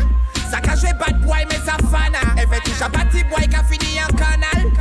Ça 0.52 0.62
ka 0.62 0.76
jwe 0.76 0.94
bad 1.00 1.20
boy 1.26 1.44
men 1.50 1.60
sa 1.66 1.78
fana 1.92 2.22
E 2.38 2.46
fe 2.46 2.60
touche 2.64 2.82
a 2.82 2.90
party 2.90 3.24
boy 3.24 3.48
ka 3.52 3.64
fini 3.64 4.00
en 4.00 4.14
canal 4.16 4.72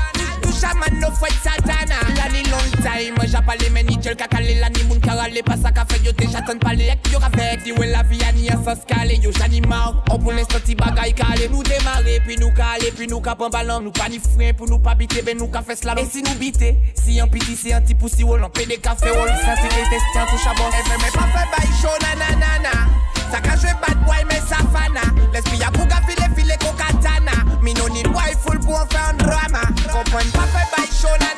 Touche 0.43 0.63
a 0.65 0.75
man 0.75 1.01
no 1.01 1.11
fwet 1.11 1.35
satana 1.43 1.99
La 2.17 2.29
ni 2.29 2.43
long 2.51 2.71
time 2.83 3.19
Ja 3.27 3.41
pale 3.43 3.71
men 3.73 3.87
ni 3.87 3.97
jel 4.01 4.17
ka 4.17 4.29
kale 4.29 4.61
La 4.61 4.69
ni 4.69 4.85
moun 4.85 5.01
ka 5.01 5.15
rale 5.15 5.43
Pa 5.43 5.57
sa 5.57 5.73
ka 5.73 5.85
fe 5.89 5.99
yo 6.05 6.13
te 6.13 6.29
jatan 6.31 6.59
pale 6.59 6.93
Ek 6.93 7.11
yo 7.13 7.19
ka 7.19 7.31
vek 7.35 7.65
Di 7.65 7.73
we 7.73 7.87
la 7.91 8.03
vi 8.03 8.21
a 8.67 8.75
ni 8.75 8.75
a 8.75 8.75
sos 8.75 8.85
kale 8.87 9.19
Yo 9.23 9.31
jani 9.33 9.61
mar 9.67 9.95
Ou 10.11 10.19
pou 10.19 10.33
l'instant 10.33 10.61
ti 10.65 10.75
bagay 10.75 11.13
kale 11.13 11.49
Nou 11.49 11.63
demare 11.63 12.21
Pi 12.27 12.37
nou 12.37 12.53
ka 12.55 12.75
ale 12.75 12.91
Pi 12.93 13.07
nou 13.07 13.21
Nou 13.21 13.93
ni 14.09 14.19
frein 14.19 14.55
Pou 14.55 14.67
nou 14.67 14.79
pa 14.79 14.95
bite 14.95 15.23
Ben 15.25 15.37
nou 15.37 15.49
ka 15.49 15.63
fe 15.63 15.77
slalom. 15.77 16.05
E 16.05 16.11
si 16.11 16.23
nou 16.23 16.35
bite 16.35 16.77
Si 16.95 17.21
an 17.21 17.31
piti 17.31 17.57
si 17.57 17.73
an 17.73 17.85
ti 17.85 17.95
poussi 17.95 18.25
wol 18.25 18.43
An 18.43 18.51
pe 18.51 18.67
de 18.67 18.77
kafe 18.77 19.11
wol 19.11 19.29
Santi 19.45 19.69
ke 19.69 19.83
testi 19.91 20.19
an 20.19 20.27
touche 20.31 20.49
a 20.49 20.55
bon. 20.55 20.71
Fe 20.87 20.97
me 20.99 21.11
pa 21.15 21.27
fe 21.35 21.45
bay 21.53 21.69
show 21.81 21.97
na 22.03 22.15
na 22.15 22.29
na 22.41 22.59
na. 22.65 22.75
Sa 23.31 23.41
ka 23.41 23.57
jwe 23.57 23.75
bad 23.83 23.99
boy 24.07 24.23
men 24.29 24.43
sa 24.47 24.63
fana. 24.73 25.05
Lesbi 25.33 25.59
file 26.07 26.29
file 26.35 26.57
katana 26.59 27.45
Mi 27.63 27.75
no 27.75 27.87
need 27.89 28.07
wife 28.09 28.41
full 28.41 28.59
pou 28.59 28.77
an 28.77 29.17
drama. 29.19 29.67
Kompren 29.93 30.31
pa 30.33 30.47
fe 30.51 30.65
bay 30.75 30.87
show 30.91 31.15
na 31.21 31.37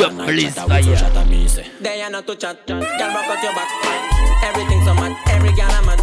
your 0.00 0.10
police 0.10 0.54
fire. 0.54 0.82
They 1.80 2.02
are 2.02 2.10
not 2.10 2.26
too 2.26 2.34
chat. 2.36 2.66
Girl, 2.66 2.80
rock 2.80 3.28
out 3.28 3.42
your 3.42 3.52
back. 3.52 3.68
Everything's 4.42 4.84
so 4.86 4.94
mad. 4.94 5.16
Every 5.28 5.52
girl 5.52 5.70
I'm 5.70 5.86
mad. 5.86 6.00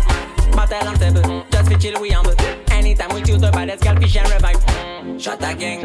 But 0.51 0.71
I 0.71 0.85
am 0.85 0.97
table. 0.97 1.45
Just 1.51 1.71
for 1.71 1.77
chill 1.79 1.99
we 1.99 2.09
humble. 2.11 2.35
Anytime 2.71 3.13
we 3.15 3.21
choose 3.23 3.41
the 3.41 3.51
baddest 3.51 3.83
girl, 3.83 3.95
fish 3.95 4.15
and 4.17 4.29
revive. 4.29 5.21
Shut 5.21 5.41
a 5.41 5.55
gang. 5.55 5.81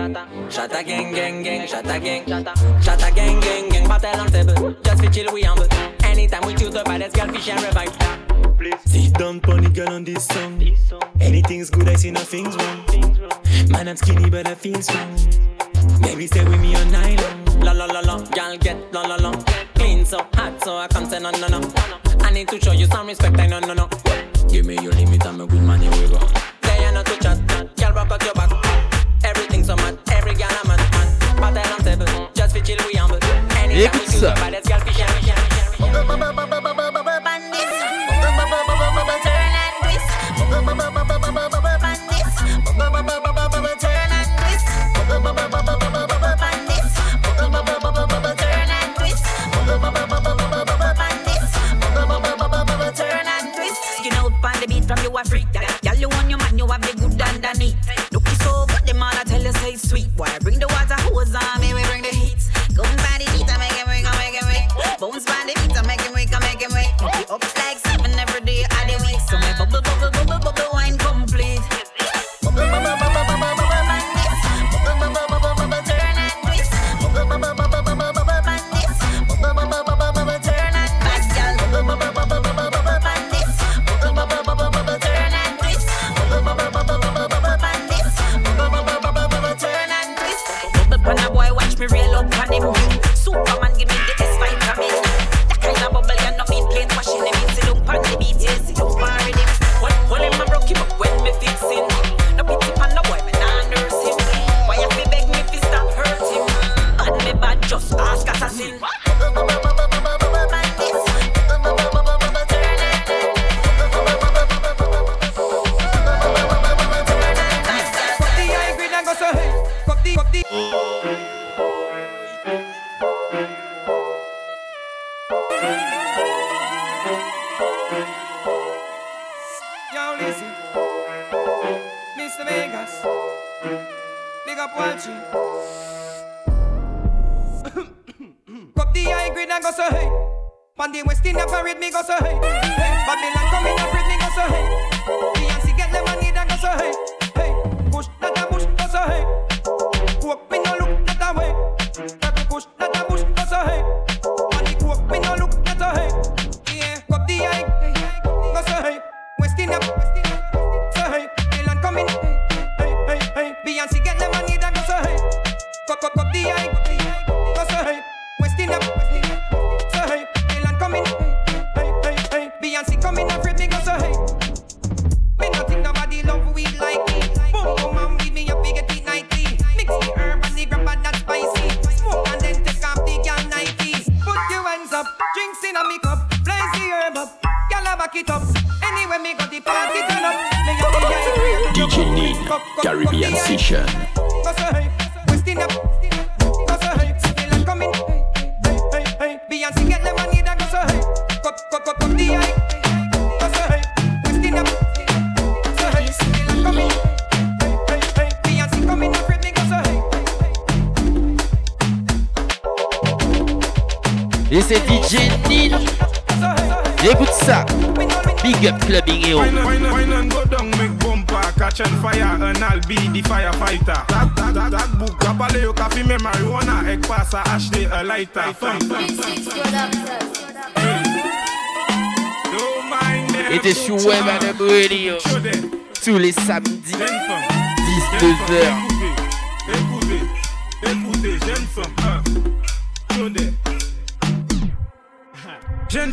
Shut 0.51 0.71
gang, 0.71 1.13
gang, 1.15 1.43
gang. 1.43 1.67
Shut 1.67 1.87
a 1.87 2.01
gang. 2.01 2.27
Shut 2.83 3.15
gang, 3.15 3.41
gang, 3.41 3.69
gang. 3.71 3.89
But 3.89 4.05
I 4.05 4.11
am 4.11 4.27
table. 4.29 4.77
Just 4.85 5.03
for 5.03 5.11
chill 5.11 5.33
we 5.33 5.43
humble. 5.43 5.67
Anytime 6.05 6.47
we 6.47 6.55
choose 6.55 6.75
the 6.75 6.83
baddest 6.85 7.17
girl, 7.17 7.29
fish 7.29 7.49
and 7.49 7.63
revive. 7.63 7.97
Sit 8.85 9.15
down, 9.15 9.41
pony 9.41 9.71
girl 9.71 9.89
on 9.89 10.05
this 10.05 10.27
song. 10.27 10.63
Anything's 11.21 11.71
good, 11.71 11.89
I 11.89 11.95
see 11.95 12.11
nothing's 12.11 12.57
wrong. 12.57 12.85
Man, 13.71 13.89
I'm 13.89 13.97
skinny, 13.97 14.29
but 14.29 14.47
I 14.47 14.55
feel 14.55 14.81
strong. 14.83 15.17
Baby, 16.03 16.27
stay 16.27 16.45
with 16.45 16.61
me 16.61 16.75
on 16.77 16.95
island. 16.95 17.42
La 17.61 17.73
la 17.73 17.87
la 17.87 18.01
la, 18.01 18.19
y'all 18.37 18.57
get 18.59 18.77
la 18.93 19.03
la 19.03 19.17
la. 19.17 19.33
Clean 19.75 20.05
so 20.05 20.19
hot, 20.35 20.63
so 20.65 20.77
I 20.77 20.87
can't 20.89 21.11
say 21.11 21.19
no 21.21 21.31
no 21.31 21.49
no. 21.49 21.61
I 22.21 22.31
need 22.31 22.49
to 22.49 22.61
show 22.61 22.73
you 22.73 22.87
some 22.87 23.07
respect, 23.07 23.39
I 23.39 23.47
no 23.47 23.61
no 23.61 23.75
no. 23.75 23.89
Give 24.49 24.67
me 24.67 24.75
your 24.83 24.93
limit, 24.93 25.25
I'm 25.27 25.41
a 25.41 25.47
good 25.47 25.63
man, 25.63 25.81
here 25.81 25.91
we 25.93 26.09
go. 26.09 26.19
They 26.63 26.85
are 26.85 26.93
not 26.93 27.07
to 27.07 27.17
chat, 27.19 27.39
y'all 27.79 27.93
rock 27.93 28.11
out 28.11 28.23
your 28.25 28.35
back. 28.35 28.51
Everything 29.25 29.65
so 29.65 29.77
mad, 29.77 29.99
every 30.11 30.35
girl 30.35 30.49
I'm 30.51 30.69
mad, 30.69 30.81
man. 30.93 31.09
But 31.41 31.59
I'm 31.67 31.85
table, 31.85 32.31
just 32.35 32.57
for 32.57 32.63
chill 32.65 32.79
we 32.87 32.95
humble. 32.95 33.19
Anytime 33.57 34.01
we 34.01 34.07
do, 34.07 34.21
but 34.21 34.53
it's 34.55 34.69
girl, 34.69 34.81
fish, 34.81 34.97
fish, 34.97 35.07
fish, 35.07 35.25
fish, 35.25 35.35
fish, 35.35 35.73
fish, 35.73 36.47
fish, 36.49 36.95
fish, 36.95 37.02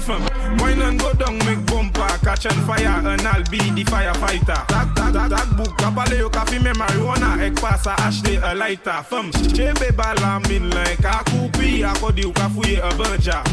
fam. 0.10 0.58
Wine 0.58 0.82
and 0.82 1.00
go 1.00 1.14
down, 1.14 1.38
make 1.46 1.64
bumper 1.68 2.10
Catch 2.26 2.48
on 2.48 2.58
fire 2.66 2.88
and 2.88 3.22
I'll 3.22 3.44
be 3.50 3.60
the 3.60 3.84
firefighter. 3.86 4.66
Tak, 4.68 4.96
tak, 4.96 5.14
tak, 5.14 5.30
tak 5.30 5.48
book 5.56 5.78
Kapale 5.78 6.18
yo 6.18 6.30
ka 6.30 6.44
fime 6.46 6.74
marijuana 6.74 7.38
Ek 7.42 7.56
pasa 7.62 7.94
ashte 8.02 8.42
a 8.42 8.56
lighter 8.56 9.04
Fam, 9.06 9.32
chebe 9.54 9.96
bala 9.96 10.40
min 10.50 10.70
lan 10.70 10.96
Ka 10.98 11.24
koupi 11.30 11.84
akodi 11.86 12.24
yo 12.24 12.32
ka 12.32 12.50
fuye 12.50 12.80
a 12.82 12.90
banja. 12.98 13.44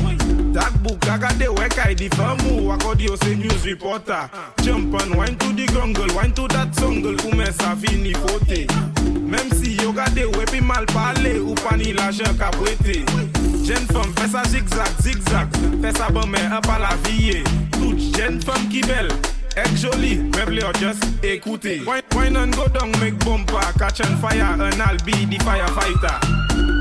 Tak 0.55 0.73
book 0.83 1.01
agade 1.01 1.49
wek 1.59 1.79
ay 1.85 1.95
di 1.95 2.09
famu 2.09 2.73
Akodi 2.73 3.07
yo 3.09 3.17
se 3.17 3.35
news 3.37 3.67
reporter. 3.67 4.31
Jump 4.63 4.95
and 5.03 5.15
wine 5.15 5.37
to 5.37 5.53
the 5.53 5.67
grungle 5.67 6.11
Wine 6.17 6.33
to 6.33 6.49
that 6.49 6.75
sungle 6.75 7.17
Koumen 7.17 7.53
sa 7.53 7.77
fini 7.77 8.15
fote. 8.15 8.67
Mem 9.21 9.51
si 9.51 9.77
yo 9.77 9.93
gade 9.93 10.25
wepi 10.33 10.61
mal 10.61 10.87
pale 10.87 11.39
Ou 11.41 11.55
pani 11.55 11.93
la 11.93 12.11
jen 12.11 12.37
ka 12.39 12.51
bwete 12.53 13.05
jen 13.67 13.87
fom 13.91 14.13
fè 14.15 14.29
sa 14.31 14.43
zigzag, 14.47 14.91
zigzag. 15.03 15.55
Fè 15.83 15.91
sa 15.97 16.07
bon 16.15 16.29
men 16.31 16.53
an 16.55 16.63
la 16.81 16.93
viye 17.07 17.43
Tout 17.75 17.99
jen 18.15 18.39
fom 18.45 18.69
ki 18.71 18.83
bel 18.87 19.11
Ek 19.57 19.73
joli, 19.81 20.19
me 20.35 20.45
vle 20.47 20.61
yo 20.61 20.71
just 20.79 21.03
ekoute 21.25 21.81
Wine 22.15 22.37
an 22.37 22.51
go 22.55 22.67
dong 22.69 22.93
mek 23.01 23.17
bompa 23.25 23.73
Catch 23.81 24.01
an 24.05 24.17
fire, 24.23 24.53
an 24.55 24.81
al 24.81 24.99
be 25.05 25.25
di 25.27 25.39
firefighter. 25.41 26.19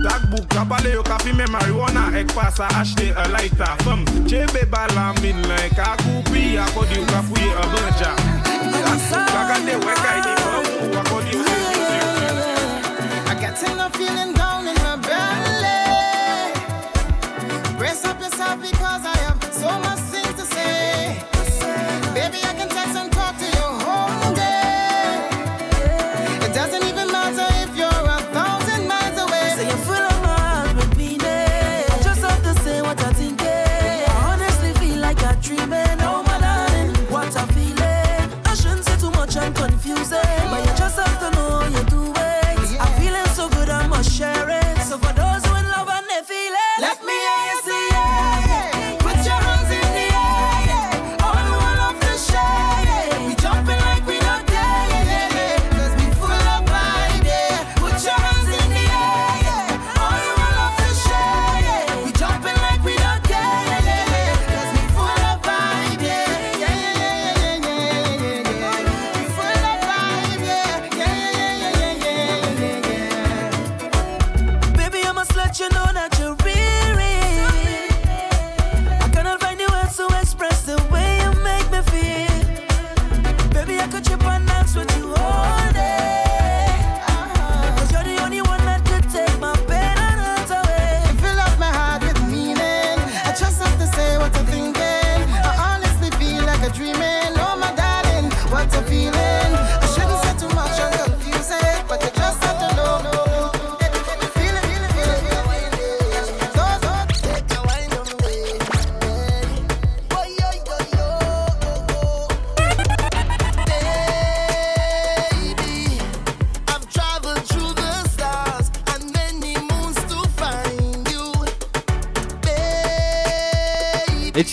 Takbouk, 0.04 0.48
kapale 0.52 0.92
yo 0.94 1.02
kafi 1.04 1.34
me 1.34 1.46
marijuana 1.46 2.12
Ek 2.20 2.28
pasa 2.36 2.68
ashte 2.76 3.14
a 3.16 3.28
lighter. 3.32 3.74
Fem, 3.84 4.06
chebe 4.28 4.66
bala 4.70 5.14
min 5.22 5.42
la 5.48 5.56
Ek 5.66 5.80
akupi, 5.80 6.58
akodi 6.60 7.00
yo 7.00 7.06
kafuye 7.10 7.50
a 7.56 7.66
banja 7.74 8.12
Kakande 9.32 9.80
wekay 9.86 10.20
di 10.22 10.34
fom 10.44 10.66
Akodi 11.00 11.34
yo 11.34 11.44
kafuye 11.44 11.98
a 11.98 12.14
banja 12.20 13.32
I 13.32 13.42
got 13.42 13.64
enough 13.72 13.96
feeling 13.96 14.34
down 14.34 14.68
in 14.68 14.76
my 14.84 14.96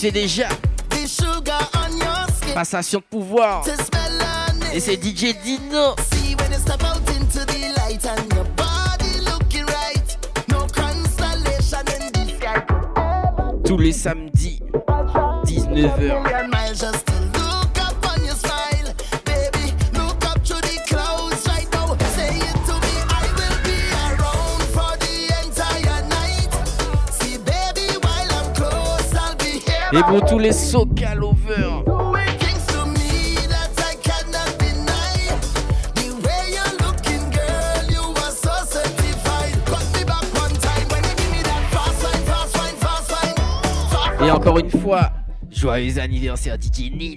c'est 0.02 0.10
déjà. 0.10 0.48
Passation 2.54 2.98
de 2.98 3.04
pouvoir. 3.04 3.64
Et 4.74 4.80
c'est 4.80 4.94
DJ 4.94 5.32
Dino. 5.44 5.94
Tous 13.64 13.78
les 13.78 13.92
samedis, 13.92 14.60
19h. 15.44 17.01
Et 29.94 30.02
pour 30.04 30.24
tous 30.24 30.38
les 30.38 30.52
soca 30.52 31.14
lovers. 31.14 31.84
Et 44.24 44.30
encore 44.30 44.58
une 44.58 44.70
fois, 44.70 45.10
joyeux 45.50 45.98
anniversaire 45.98 46.56
DJ 46.56 46.90
Nin. 46.92 47.16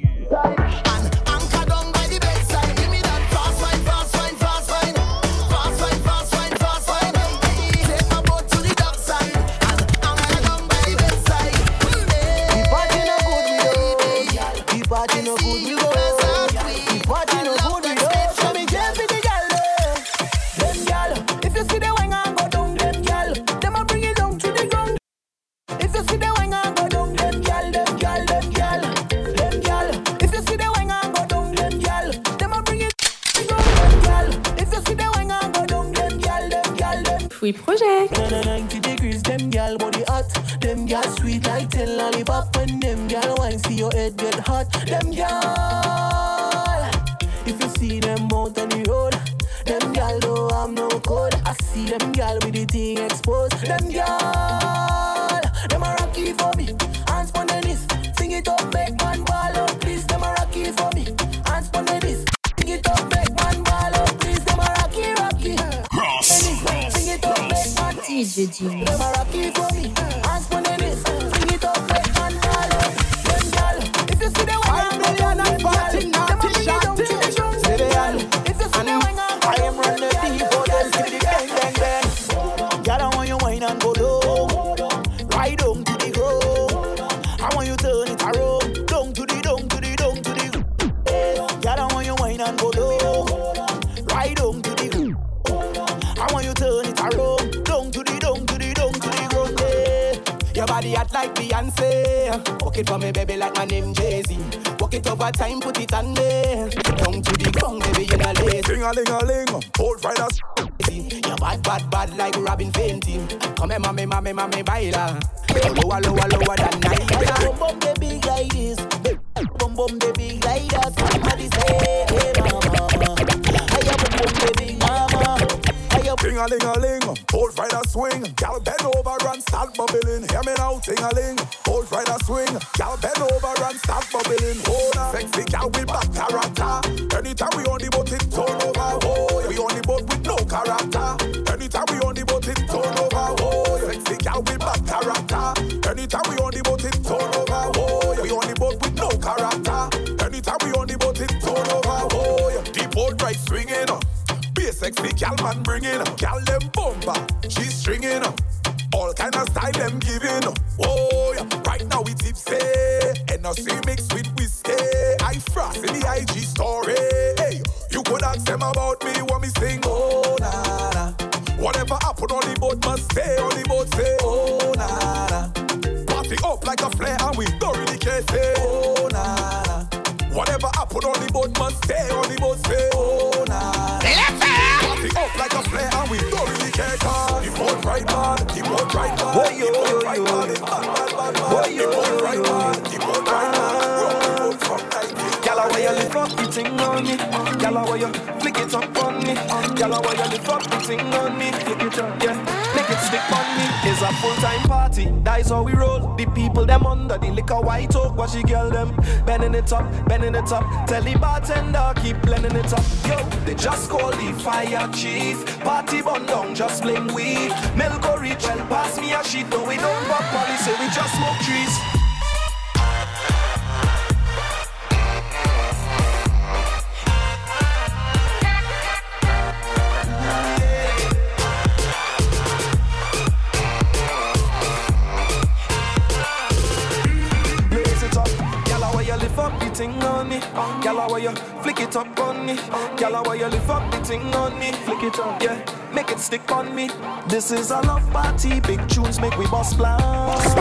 up 241.95 242.19
on 242.19 242.45
me. 242.45 242.55
Gala, 242.97 243.21
why 243.23 243.35
you 243.35 243.47
lift 243.47 243.69
up 243.69 243.89
the 243.91 243.97
thing 244.03 244.33
on 244.35 244.57
me? 244.59 244.71
Flick 244.71 245.03
it 245.03 245.19
up, 245.19 245.41
yeah. 245.41 245.57
Make 245.93 246.11
it 246.11 246.19
stick 246.19 246.51
on 246.51 246.75
me. 246.75 246.89
This 247.27 247.51
is 247.51 247.71
a 247.71 247.81
love 247.81 248.09
party. 248.11 248.59
Big 248.59 248.87
tunes 248.89 249.19
make 249.19 249.37
we 249.37 249.47
boss 249.47 249.73
plans. 249.73 250.55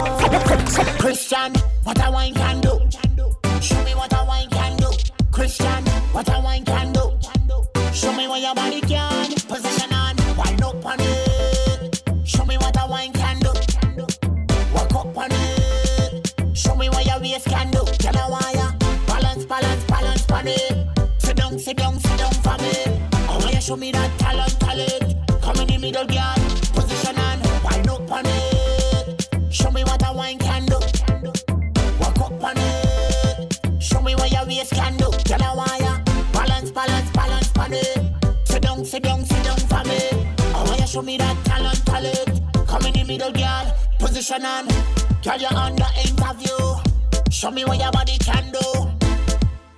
Christian, 1.01 1.53
what 1.83 1.99
a 2.07 2.11
wine 2.11 2.35
can 2.35 2.61
do. 2.61 2.79
Show 3.61 3.83
me 3.85 3.95
what 3.95 4.13
a 4.13 4.25
wine 4.25 4.49
can 4.51 4.77
do. 4.77 4.91
Christian, 5.33 5.85
what 6.13 6.29
a 6.29 6.41
wine 6.41 6.65
can 6.65 6.93
do. 6.93 7.11
Show 7.93 8.13
me 8.13 8.29
what 8.29 8.41
your 8.41 8.55
body 8.55 8.81
can. 8.81 9.31
Position 9.49 9.94
show 23.75 23.81
me 23.81 23.91
that 23.91 24.19
talent, 24.21 24.61
talent. 24.61 25.43
Come 25.43 25.57
in 25.57 25.67
the 25.67 25.79
middle, 25.79 26.07
girl. 26.07 26.35
Position 26.75 27.19
and 27.19 27.43
wind 27.65 27.89
up 27.89 28.09
on 28.09 28.25
it. 28.25 29.29
Show 29.51 29.71
me 29.73 29.83
what 29.83 30.01
a 30.07 30.13
wine 30.13 30.39
can 30.39 30.65
do. 30.67 30.79
Walk 31.99 32.21
up 32.21 32.45
on 32.45 32.57
it. 32.57 33.83
Show 33.83 34.01
me 34.01 34.15
what 34.15 34.31
your 34.31 34.47
waist 34.47 34.71
can 34.73 34.97
do. 34.97 35.11
Girl, 35.27 35.43
I 35.43 35.55
want. 35.57 36.05
Balance, 36.33 36.71
balance, 36.71 37.11
balance 37.11 37.51
on 37.59 37.73
it. 37.73 37.99
Sit 38.45 38.63
down, 38.63 38.85
sit 38.85 39.03
down, 39.03 39.25
sit 39.25 39.43
down 39.43 39.59
for 39.59 39.83
me. 39.89 39.99
I 40.55 40.63
want 40.69 40.81
you 40.81 40.87
show 40.87 41.03
me 41.03 41.19
that 41.19 41.37
talent, 41.45 41.85
talent. 41.85 42.69
Come 42.69 42.87
in 42.87 42.93
the 42.93 43.05
middle, 43.05 43.33
girl. 43.33 43.75
Position 43.99 44.45
and 44.45 44.69
girl, 45.25 45.37
you're 45.37 45.53
on 45.53 45.75
the 45.75 45.89
interview. 46.07 46.59
Show 47.29 47.51
me 47.51 47.65
what 47.65 47.81
your 47.81 47.91
body 47.91 48.19
can 48.19 48.53
do. 48.53 48.67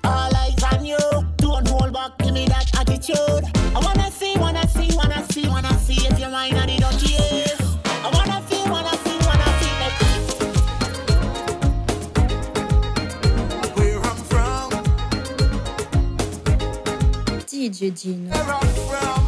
All 0.05 0.37
eyes 0.37 0.63
on 0.71 0.85
you. 0.85 0.99
Don't 1.39 1.67
hold 1.69 1.95
back, 1.95 2.19
give 2.19 2.35
me 2.35 2.45
that 2.47 2.69
attitude. 2.79 3.56
I 3.77 3.79
wanna 3.81 4.11
see, 4.11 4.35
wanna 4.39 4.67
see, 4.69 4.97
wanna 4.97 5.23
see, 5.31 5.47
wanna 5.49 5.79
see 5.81 6.07
if 6.07 6.19
you're 6.19 6.31
mine. 6.31 6.55
I 6.55 8.11
wanna 8.11 8.41
feel, 8.49 8.65
wanna 8.71 8.97
see, 9.05 9.19
wanna 9.27 9.51
see. 9.61 9.75
Where 13.75 14.01
I'm 14.01 14.17
from. 14.31 14.71
DJ 17.47 17.91
Gino. 17.91 19.26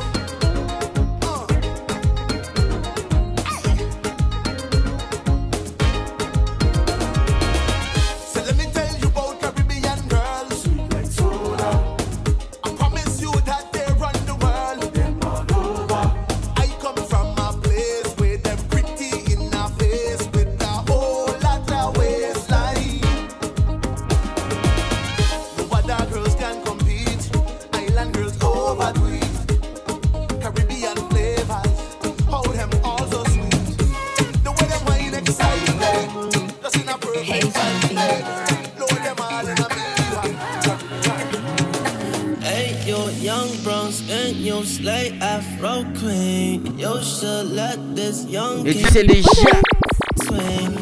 Et 48.69 48.75
tu 48.75 48.85
sais 48.89 49.03
déjà, 49.03 49.31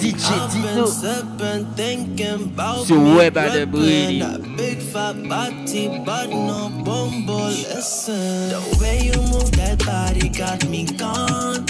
DJ 0.00 0.26
Dino 0.50 0.86
sur 2.84 3.00
Web 3.16 3.38
à 3.38 3.48
the 3.50 3.64
Brady. 3.64 4.24
Big 4.56 4.80
fat 4.80 5.14
body, 5.28 5.90
but 6.04 6.28
no 6.28 6.68
bumble. 6.84 7.48
Listen, 7.48 8.48
the 8.48 8.78
way 8.80 8.98
you 9.04 9.22
move 9.30 9.52
that 9.52 9.78
body 9.86 10.30
got 10.30 10.68
me 10.68 10.84
gone. 10.98 11.65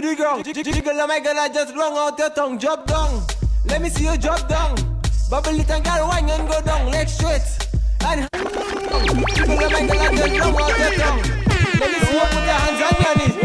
to 0.00 0.08
the 0.08 0.16
ground. 0.16 0.44
Jiggle 0.44 1.00
oh 1.00 1.06
my 1.06 1.20
girl, 1.20 1.38
I 1.38 1.48
just 1.48 1.74
long 1.76 1.96
out 1.96 2.18
your 2.18 2.30
tongue. 2.30 2.58
Drop 2.58 2.86
down. 2.86 3.22
Let 3.66 3.80
me 3.80 3.88
see 3.88 4.04
you 4.04 4.16
drop 4.18 4.48
down. 4.48 4.74
Bubble 5.30 5.58
it 5.60 5.70
and 5.70 5.84
girl, 5.84 6.08
wine 6.08 6.28
and 6.28 6.48
go 6.48 6.60
down. 6.62 6.90
Leg 6.90 7.08
straight. 7.08 7.46
And 8.02 8.28
jiggle 8.34 9.54
oh 9.54 9.70
my 9.70 9.86
god, 9.86 10.02
I 10.02 10.16
just 10.16 10.34
long 10.40 10.56
out 10.58 10.78
your 10.78 10.94
tongue. 10.98 11.22
Let 11.78 11.90
me 11.92 11.98
see 12.02 12.14
you 12.14 12.26
put 12.26 12.42
your 12.42 12.58
hands 12.64 12.80
on 12.82 12.94
your 13.04 13.14
knees. 13.18 13.36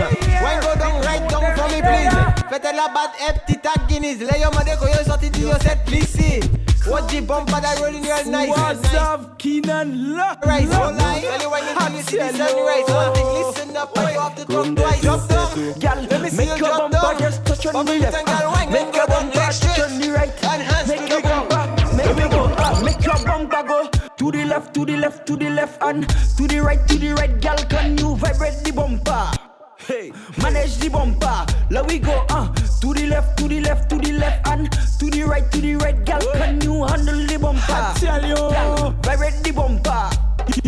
Wine 0.42 0.62
go 0.62 0.74
down, 0.76 1.02
right 1.06 1.30
down 1.30 1.46
for 1.54 1.68
me, 1.70 1.80
please. 1.86 2.50
Better 2.50 2.74
la 2.76 2.88
bad 2.94 3.12
empty 3.20 3.56
tag 3.56 3.88
guineas. 3.88 4.20
Lay 4.22 4.40
your 4.40 4.52
money, 4.52 4.72
go 4.80 4.88
your 4.88 5.04
sortie 5.04 5.30
to 5.30 5.40
your 5.40 5.60
set, 5.60 5.86
please 5.86 6.10
see. 6.10 6.42
What 6.90 7.10
the 7.10 7.22
bumper 7.22 7.62
that 7.62 7.80
rolling 7.80 8.04
your 8.04 8.26
nice. 8.26 8.50
What's 8.50 8.94
up? 8.96 9.29
Keenan 9.40 10.18
Lock. 10.18 10.46
Right, 10.46 10.68
so 10.68 10.92
like, 10.92 11.24
anyone 11.24 11.62
in 11.62 11.76
the 11.96 12.04
sunrise? 12.04 12.40
right, 12.40 12.84
one 12.88 13.14
listen 13.34 13.78
up, 13.78 13.98
I 13.98 14.18
off 14.18 14.36
the 14.36 14.44
drum 14.44 14.76
twice. 14.76 15.02
Drop 15.02 15.30
down, 15.30 15.80
girl, 15.80 16.08
let 16.12 16.22
me 16.22 16.30
see 16.30 16.46
your 16.46 16.58
drop 16.58 16.92
down. 16.92 17.18
Touch 17.46 17.66
on 17.68 17.86
the 17.86 18.00
left, 18.00 18.72
make 18.72 18.94
your 18.94 19.08
bum 19.08 19.30
back, 19.32 19.56
touch 19.56 19.80
on 19.80 20.02
the 20.02 20.12
right, 20.12 20.44
and 20.44 20.62
hands 20.62 20.90
make 20.90 21.10
your 21.10 21.22
bum 21.22 21.48
back, 21.48 21.96
make 21.96 22.18
your 22.18 22.30
bum 22.30 22.56
back, 22.56 22.84
make 22.84 23.06
your 23.06 23.26
bum 23.26 23.48
back 23.48 23.68
go. 23.68 23.90
To 24.18 24.32
the 24.32 24.44
left, 24.44 24.74
to 24.74 24.86
the 24.86 24.98
left, 24.98 25.26
to 25.28 25.38
the 25.38 25.50
left, 25.50 25.82
and 25.84 26.08
to 26.10 26.46
the 26.46 26.60
right, 26.60 26.86
to 26.90 26.98
the 26.98 27.14
right, 27.14 27.42
girl, 27.42 27.58
can 27.70 27.98
you 27.98 28.18
vibrate 28.18 28.62
the 28.66 28.74
bumper? 28.74 29.32
Hey, 29.78 30.12
manage 30.42 30.78
the 30.78 30.90
bumper. 30.90 31.46
Let 31.72 31.88
we 31.88 32.00
go, 32.00 32.26
uh, 32.30 32.54
to 32.54 32.94
the 32.94 33.08
left, 33.08 33.38
to 33.40 33.48
the 33.48 33.62
left, 33.62 33.90
to 33.90 33.98
the 33.98 34.12
left, 34.12 34.48
and 34.50 34.70
to 35.00 35.10
the 35.10 35.24
right, 35.24 35.50
to 35.52 35.62
the 35.62 35.76
right, 35.78 36.06
girl. 36.06 36.22
Can 36.34 36.60
you 36.62 36.84
handle 36.84 37.26
the 37.26 37.40
bumper? 37.40 37.62
I 37.70 37.94
tell 37.98 38.26
you, 38.28 38.36
girl, 38.36 38.76
Direct 39.10 39.44
the 39.44 39.52
bumper. 39.52 40.08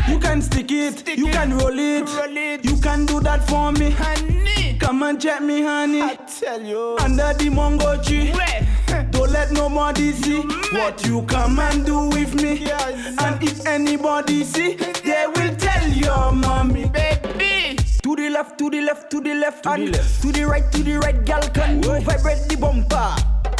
You 0.09 0.17
can 0.17 0.41
stick 0.41 0.71
it, 0.71 0.97
stick 0.97 1.19
you 1.19 1.27
it. 1.27 1.33
can 1.33 1.55
roll 1.59 1.77
it. 1.77 2.09
roll 2.09 2.35
it, 2.35 2.65
you 2.65 2.75
can 2.77 3.05
do 3.05 3.19
that 3.19 3.47
for 3.47 3.71
me. 3.71 3.91
Honey. 3.91 4.79
Come 4.79 5.03
and 5.03 5.21
check 5.21 5.43
me, 5.43 5.61
honey. 5.61 6.01
I 6.01 6.15
tell 6.15 6.59
you, 6.59 6.97
under 7.01 7.33
the 7.33 7.51
mango 7.51 8.01
tree. 8.01 8.33
Don't 9.11 9.29
let 9.29 9.51
nobody 9.51 10.11
see 10.11 10.41
what 10.73 11.05
you 11.05 11.21
come 11.27 11.59
and 11.59 11.85
do 11.85 12.09
with 12.09 12.33
me. 12.33 12.55
Yes. 12.65 13.15
And 13.19 13.43
if 13.43 13.63
anybody 13.67 14.43
see, 14.43 14.73
they 14.73 15.27
will 15.27 15.55
tell 15.57 15.87
your 15.89 16.31
mommy, 16.31 16.89
baby. 16.89 17.77
To 18.01 18.15
the 18.15 18.31
left, 18.31 18.57
to 18.57 18.71
the 18.71 18.81
left, 18.81 19.11
to 19.11 19.21
the 19.21 19.35
left, 19.35 19.63
to 19.65 19.69
and 19.69 19.87
the 19.89 19.91
left. 19.91 20.21
to 20.23 20.31
the 20.31 20.43
right, 20.45 20.71
to 20.71 20.81
the 20.81 20.97
right, 20.97 21.23
girl, 21.25 21.47
can 21.53 21.83
you 21.83 21.99
vibrate 22.01 22.49
the 22.49 22.57
bumper? 22.57 23.15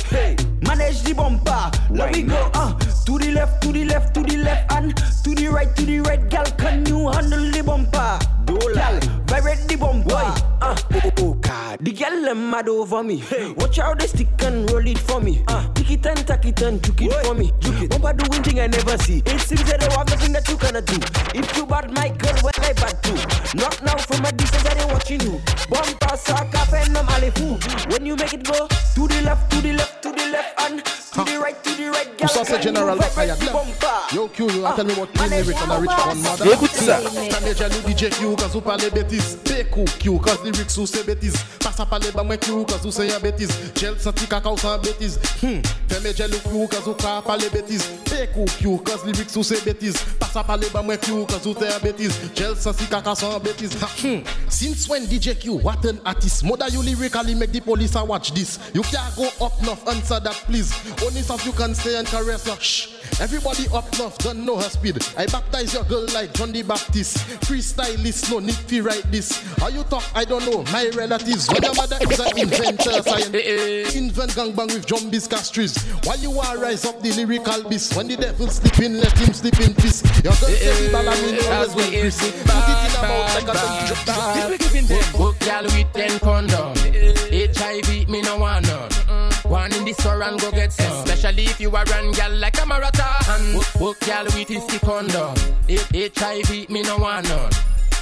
Hey 0.09 0.35
manage 0.72 1.02
the 1.03 1.14
bumper. 1.14 1.72
Let 1.89 2.14
me 2.14 2.23
go. 2.23 2.49
Uh, 2.53 2.77
to 3.06 3.18
the 3.18 3.31
left, 3.31 3.61
to 3.64 3.72
the 3.72 3.85
left, 3.85 4.14
to 4.15 4.23
the 4.23 4.38
left, 4.38 4.72
and 4.72 4.95
to 5.23 5.35
the 5.35 5.48
right, 5.48 5.76
to 5.76 5.85
the 5.85 5.99
right, 5.99 6.30
gal. 6.30 6.45
Can 6.57 6.85
you 6.85 7.10
handle 7.10 7.52
the 7.52 7.64
bumper? 7.64 8.19
Do 8.45 8.57
Gal, 8.73 8.99
vibrate 9.27 9.68
the 9.68 9.76
bumper. 9.76 10.15
Uh, 10.61 10.76
oh, 10.93 11.11
oh, 11.19 11.34
God. 11.35 11.80
The 11.81 11.91
gal 11.91 12.22
them 12.22 12.49
mad 12.52 12.69
over 12.69 13.03
me. 13.03 13.18
Hey. 13.18 13.52
Watch 13.52 13.80
out 13.80 13.99
they 13.99 14.07
stick 14.07 14.27
and 14.41 14.69
roll 14.72 14.85
it 14.88 14.98
for 14.98 15.19
me. 15.19 15.43
Uh, 15.48 15.72
tick 15.73 15.91
it 15.91 16.06
and 16.06 16.26
tack 16.27 16.45
it 16.45 16.61
and 16.61 16.84
juke 16.84 17.02
it 17.02 17.14
for 17.26 17.34
me. 17.34 17.52
Juke 17.60 17.81
it. 17.84 17.89
Bumper 17.91 18.14
doing 18.14 18.43
thing 18.43 18.60
I 18.60 18.68
never 18.68 18.98
see. 18.98 19.22
It 19.26 19.39
seems 19.39 19.64
that 19.65 19.80
they 19.80 19.93
have 19.95 20.07
nothing 20.07 20.34
that 20.34 20.48
you 20.49 20.57
cannot 20.57 20.85
do. 20.85 20.98
If 21.38 21.57
you 21.57 21.65
bad 21.65 21.91
my 21.93 22.10
girl, 22.10 22.51
I 22.61 22.73
bad 22.73 23.01
too. 23.03 23.15
Not 23.57 23.81
now 23.83 23.97
from 23.97 24.25
a 24.25 24.31
distance 24.31 24.63
they 24.63 24.85
watching 24.85 25.21
you. 25.21 25.41
Bumper 25.69 26.17
suck 26.17 26.53
up 26.55 26.73
and 26.73 26.97
I'm. 26.97 27.11
When 27.91 28.05
you 28.05 28.15
make 28.15 28.33
it 28.33 28.43
go 28.43 28.67
to 28.67 29.07
the 29.07 29.21
left, 29.23 29.51
to 29.51 29.61
the 29.61 29.73
left, 29.73 30.01
to 30.03 30.11
the 30.11 30.25
left, 30.31 30.61
and 30.61 30.83
to 30.83 31.23
the 31.23 31.39
right, 31.39 31.63
to 31.63 31.69
the 31.75 31.89
right, 31.91 32.07
c'est 32.45 32.61
General 32.61 32.99
Fire. 33.01 33.35
Yo 34.13 34.27
Q, 34.27 34.45
you 34.51 34.63
tell 34.75 34.85
me 34.85 34.93
what 34.93 35.13
clean 35.13 35.29
lyrics 35.29 35.61
and 35.61 35.71
a 35.71 35.79
rich 35.79 35.89
one 35.89 36.21
mother. 36.21 36.53
Écoute 36.53 36.71
ça. 36.71 36.99
Manager 37.31 37.69
nous 37.69 37.91
DJ 37.91 38.09
Q, 38.09 38.35
cause 38.35 38.51
vous 38.53 38.61
parlez 38.61 38.89
bêtises. 38.89 39.38
Pécou 39.43 39.85
Q, 39.99 40.19
cause 40.19 40.39
lyrics 40.43 40.77
ou 40.77 40.85
c'est 40.85 41.05
bêtises. 41.05 41.35
Passe 41.59 41.79
à 41.79 41.85
parler 41.85 42.07
bah 42.13 42.23
moi 42.23 42.38
Q, 42.38 42.51
cause 42.65 42.81
vous 42.83 42.91
c'est 42.91 43.13
un 43.13 43.19
bêtise. 43.19 43.49
Gel 43.75 43.95
senti 43.99 44.27
cacao 44.27 44.57
sans 44.57 44.77
bêtise. 44.79 45.19
Hmm. 45.41 45.61
Fais 45.88 46.15
gel 46.15 46.31
ou 46.33 46.49
Q, 46.49 46.75
cause 46.75 46.85
vous 46.85 46.93
parlez 46.93 47.49
bêtises. 47.49 47.85
Pécou 48.09 48.45
Q, 48.59 48.63
cause 48.83 49.05
lyrics 49.05 49.35
ou 49.35 49.43
c'est 49.43 49.63
bêtises. 49.63 49.95
Passe 50.19 50.35
à 50.35 50.43
parler 50.43 50.67
bah 50.73 50.81
moi 50.81 50.97
Q, 50.97 51.11
cause 51.27 51.41
vous 51.43 51.55
c'est 51.57 51.73
un 51.73 51.79
bêtise. 51.79 52.13
Gel 52.35 52.51
senti 52.56 52.86
cacao 52.86 53.15
sans 53.15 53.40
bêtises. 53.40 53.78
Hmm. 54.02 54.23
Since 54.49 54.90
when 54.90 55.06
DJ 55.06 55.40
Q, 55.40 55.53
what 55.53 55.84
an 55.86 55.99
artist. 56.06 56.44
Mother 56.44 56.68
you 56.69 56.82
lyrically 56.82 57.36
make 57.36 57.52
the 57.52 57.61
police 57.61 57.95
watch 57.95 58.34
this. 58.34 58.60
You 58.73 58.82
can't 58.84 59.15
go 59.15 59.30
up 59.45 59.61
north, 59.61 59.88
answer 59.88 60.19
that 60.19 60.36
please. 60.48 60.73
Only 61.03 61.22
stuff 61.22 61.45
you 61.45 61.52
can 61.52 61.73
say 61.76 61.98
and 61.98 62.07
caress 62.07 62.48
her. 62.48 62.60
Shh. 62.60 62.90
Everybody 63.19 63.68
up 63.73 63.86
north 63.98 64.18
don't 64.19 64.45
know 64.45 64.57
her 64.57 64.69
speed. 64.69 64.98
I 65.18 65.26
baptize 65.28 65.73
your 65.73 65.84
girl 65.84 66.06
like 66.14 66.34
John 66.34 66.52
the 66.52 66.64
Baptist. 66.64 67.18
Freestylist, 67.45 68.32
no 68.32 68.40
need 68.40 68.57
to 68.68 68.82
write 68.82 69.03
this. 69.11 69.41
How 69.57 69.68
you 69.68 69.84
talk, 69.84 70.03
I 70.15 70.26
don't 70.26 70.45
know. 70.45 70.64
My 70.72 70.90
relatives. 70.95 71.48
When 71.49 71.61
your 71.64 71.76
mother 71.76 71.98
is 72.02 72.19
an 72.19 72.38
inventor, 72.38 73.03
science. 73.03 73.95
Invent 73.95 74.32
gangbang 74.32 74.73
with 74.73 74.88
zombies 74.88 75.28
castries. 75.28 75.78
While 76.06 76.19
you 76.19 76.40
are 76.40 76.57
rise 76.57 76.86
up 76.86 77.02
the 77.02 77.11
lyrical 77.14 77.69
beast. 77.69 77.95
When 77.95 78.07
the 78.07 78.18
devil 78.18 78.48
sleep 78.48 78.80
in, 78.80 78.99
let 78.99 79.18
him 79.18 79.34
sleep 79.34 79.60
in 79.60 79.73
peace. 79.76 80.02
Your 80.23 80.34
girl 80.34 80.49
say 80.49 80.90
Balamin 80.90 81.38
always 81.52 81.76
will. 81.76 82.40
Put 82.43 82.68
it 82.69 82.80
a 82.95 83.01
mouth 83.01 83.35
like 83.35 83.47
a 83.47 84.49
we 84.49 84.57
giving 84.57 84.88
them. 84.88 85.03
Book 85.13 85.39
gal 85.39 85.63
with 85.63 85.93
no 88.22 88.38
want 88.38 88.68
none. 88.68 88.91
One 89.43 89.73
in 89.73 89.85
the 89.85 89.93
store 89.93 90.19
go 90.38 90.51
get 90.51 90.72
some. 90.72 91.03
Especially 91.03 91.45
if 91.45 91.59
you 91.59 91.69
a 91.69 91.84
run 91.84 92.11
gal 92.11 92.31
like 92.31 92.61
a 92.61 92.65
marathon. 92.65 93.53
Book, 93.53 93.73
book 93.77 93.99
gal 94.01 94.26
with 94.26 94.47
50 94.47 94.80
condom. 94.80 95.35
HIV, 95.69 96.69
me 96.69 96.84
no 96.84 96.97
want 96.97 97.27
none. 97.27 97.51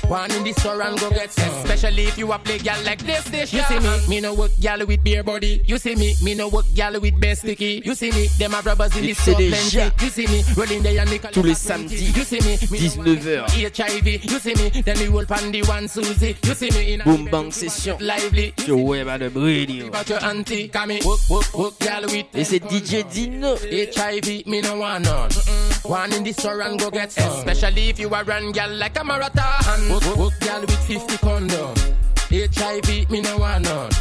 One 0.09 0.31
in 0.31 0.43
the 0.43 0.53
store 0.53 0.81
and 0.81 0.99
go 0.99 1.11
get 1.11 1.31
some. 1.31 1.53
Especially 1.63 2.05
if 2.05 2.17
you 2.17 2.31
a 2.31 2.39
play 2.39 2.57
gal 2.57 2.83
like 2.83 2.97
this 3.05 3.25
station. 3.25 3.59
You 3.59 3.65
see 3.65 3.79
me, 3.79 4.07
me 4.07 4.21
no 4.21 4.33
work 4.33 4.51
gal 4.59 4.83
with 4.83 5.03
beer 5.03 5.21
body. 5.21 5.61
You 5.65 5.77
see 5.77 5.93
me, 5.95 6.15
me 6.23 6.33
no 6.33 6.49
work 6.49 6.65
gal 6.73 6.99
with 6.99 7.19
best 7.21 7.41
sticky. 7.41 7.83
You 7.85 7.93
see 7.93 8.09
me, 8.11 8.27
them 8.39 8.55
are 8.55 8.63
rubbers 8.63 8.97
in 8.97 9.03
the 9.03 9.13
store 9.13 9.35
plenty. 9.35 9.91
You 10.03 10.09
see 10.09 10.25
me, 10.25 10.43
rolling 10.57 10.81
there 10.81 10.99
and 10.99 11.31
Tous 11.31 11.43
les 11.43 11.53
samedis, 11.53 12.17
You 12.17 12.23
see 12.23 12.39
me, 12.39 12.57
19h. 12.57 13.77
HIV. 13.77 14.25
You 14.25 14.39
see 14.39 14.55
me, 14.55 14.81
then 14.81 14.97
we 14.97 15.07
roll 15.09 15.25
pan 15.25 15.51
the 15.51 15.61
one 15.63 15.87
Susie. 15.87 16.35
You 16.43 16.55
see 16.55 16.71
me 16.71 16.93
in 16.93 17.01
a 17.01 17.03
Boom 17.03 17.25
Bang 17.25 17.51
Session 17.51 17.97
lively. 17.99 18.53
sur 18.57 18.77
Web 18.77 19.07
Adam 19.09 19.31
Radio. 19.35 19.91
Et 22.33 22.43
c'est 22.43 22.63
DJ 22.63 23.05
Dino. 23.11 23.55
HIV, 23.55 24.47
me 24.47 24.61
no 24.61 24.79
want 24.79 25.01
none. 25.01 25.68
One 25.83 26.13
in 26.13 26.23
the 26.23 26.33
store 26.33 26.61
and 26.61 26.79
go 26.79 26.89
get 26.89 27.11
some. 27.11 27.47
Especially 27.47 27.89
if 27.89 27.99
you 27.99 28.09
a 28.13 28.23
run 28.23 28.51
gal 28.51 28.69
like 28.69 28.99
a 28.99 29.03
marathon. 29.03 29.89
Work, 29.89 30.17
work, 30.17 30.39
gal 30.39 30.61
with 30.61 30.85
50 30.85 31.17
condom. 31.17 31.75
HIV, 32.29 33.09
me 33.09 33.21
no 33.21 33.37
want 33.37 33.63
none. 33.63 33.91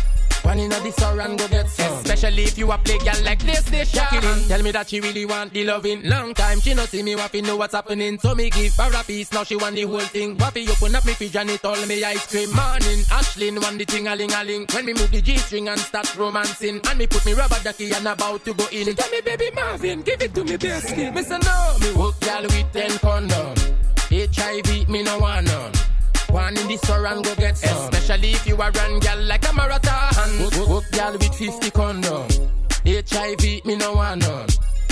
One 0.48 0.60
in 0.60 0.70
the 0.70 0.90
store 0.92 1.20
and 1.20 1.38
go 1.38 1.46
get 1.48 1.68
some. 1.68 1.92
Especially 1.98 2.44
if 2.44 2.56
you 2.56 2.72
a 2.72 2.78
play 2.78 2.96
girl 2.96 3.22
like 3.22 3.42
this, 3.44 3.60
this 3.64 3.92
Jacqueline. 3.92 4.48
Tell 4.48 4.62
me 4.62 4.70
that 4.70 4.88
she 4.88 4.98
really 4.98 5.26
want 5.26 5.52
the 5.52 5.62
loving. 5.62 6.02
Long 6.08 6.32
time 6.32 6.58
she 6.60 6.72
no 6.72 6.86
see 6.86 7.02
me 7.02 7.16
waffy 7.16 7.44
know 7.44 7.58
what's 7.58 7.74
happening. 7.74 8.18
So 8.18 8.34
me 8.34 8.48
give 8.48 8.74
her 8.76 8.90
a 8.98 9.04
piece, 9.04 9.30
now 9.30 9.44
she 9.44 9.56
want 9.56 9.76
the 9.76 9.82
whole 9.82 10.00
thing. 10.00 10.38
Waffy 10.38 10.66
open 10.70 10.96
up 10.96 11.04
me 11.04 11.12
fridge 11.12 11.36
and 11.36 11.50
it 11.50 11.62
all 11.66 11.76
me 11.84 12.02
ice 12.02 12.26
cream. 12.26 12.48
Morning, 12.56 13.04
Ashlyn 13.12 13.60
want 13.60 13.76
the 13.76 13.84
thing 13.84 14.08
a 14.08 14.16
ling 14.16 14.32
a 14.32 14.42
ling. 14.42 14.66
When 14.72 14.86
me 14.86 14.94
move 14.94 15.10
the 15.10 15.20
G 15.20 15.36
string 15.36 15.68
and 15.68 15.78
start 15.78 16.16
romancing, 16.16 16.80
and 16.82 16.98
me 16.98 17.06
put 17.06 17.26
me 17.26 17.34
rubber 17.34 17.60
ducky 17.62 17.92
and 17.92 18.08
about 18.08 18.42
to 18.46 18.54
go 18.54 18.64
in. 18.72 18.86
She 18.86 18.94
tell 18.94 19.10
me 19.10 19.20
baby 19.20 19.50
Marvin, 19.54 20.00
give 20.00 20.22
it 20.22 20.34
to 20.34 20.44
me 20.44 20.56
best. 20.56 20.96
Me 20.96 21.22
say 21.24 21.38
no, 21.44 21.76
me 21.78 21.92
work 21.92 22.18
gal 22.20 22.42
with 22.44 22.72
ten 22.72 22.98
condom. 23.00 23.54
HIV, 24.08 24.88
me 24.88 25.02
no 25.02 25.18
want 25.18 25.46
none. 25.46 25.72
One 26.30 26.56
in 26.56 26.68
the 26.68 26.76
store 26.76 27.06
and 27.06 27.24
go 27.24 27.34
get 27.34 27.56
some. 27.56 27.92
Especially 27.92 28.32
if 28.32 28.46
you 28.46 28.54
a 28.54 28.70
run 28.70 28.98
gal 29.00 29.22
like 29.22 29.48
a 29.48 29.52
marathon. 29.54 30.42
Work, 30.42 30.56
work, 30.56 30.68
work 30.68 30.84
gal 30.92 31.12
with 31.12 31.34
50 31.34 31.70
condom. 31.70 32.26
HIV, 32.84 33.64
me 33.64 33.76
no 33.76 33.94
want 33.94 34.20
none. 34.20 34.48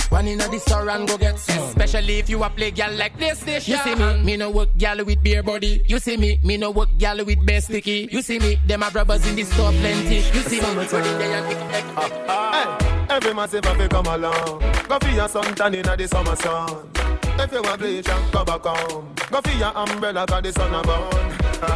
One 0.09 0.27
in 0.27 0.37
the 0.37 0.59
store 0.59 0.89
and 0.89 1.07
go 1.07 1.17
get 1.17 1.37
some. 1.37 1.63
Especially 1.65 2.19
if 2.19 2.29
you 2.29 2.43
a 2.43 2.49
play 2.49 2.71
gal 2.71 2.93
like 2.93 3.17
this 3.19 3.39
station. 3.39 3.73
You 3.73 3.79
see 3.83 3.95
me, 3.95 4.23
me 4.23 4.37
no 4.37 4.49
work 4.49 4.69
gal 4.77 5.03
with 5.03 5.21
beer 5.21 5.43
body. 5.43 5.81
You 5.85 5.99
see 5.99 6.17
me, 6.17 6.39
me 6.43 6.57
no 6.57 6.71
work 6.71 6.89
gal 6.97 7.23
with 7.25 7.45
best 7.45 7.67
sticky. 7.67 8.07
You 8.11 8.21
see 8.21 8.39
me, 8.39 8.57
them 8.65 8.83
a 8.83 8.89
brothers 8.91 9.27
in 9.27 9.35
the 9.35 9.43
store 9.43 9.71
plenty. 9.71 10.15
You 10.15 10.41
see 10.41 10.61
me, 10.61 10.67
running 10.67 10.91
there 10.91 11.37
and 11.37 11.47
pick 11.47 11.83
it 11.83 11.97
up. 11.97 12.11
Hey, 12.53 13.15
every 13.15 13.33
massive 13.33 13.65
have 13.65 13.89
come 13.89 14.05
along. 14.07 14.59
Go 14.87 14.99
for 14.99 15.09
your 15.09 15.27
suntan 15.27 15.75
in 15.75 15.81
the 15.83 16.07
summer 16.07 16.35
sun. 16.37 17.16
If 17.39 17.51
you 17.51 17.61
want 17.61 17.79
bleach 17.79 18.09
and 18.09 18.31
go 18.31 18.43
back 18.43 18.63
home. 18.63 19.13
Go 19.29 19.41
for 19.41 19.57
your 19.57 19.77
umbrella 19.77 20.25
cause 20.25 20.43
the 20.43 20.51
sun 20.51 20.73
a 20.73 20.81
burn. 20.83 21.09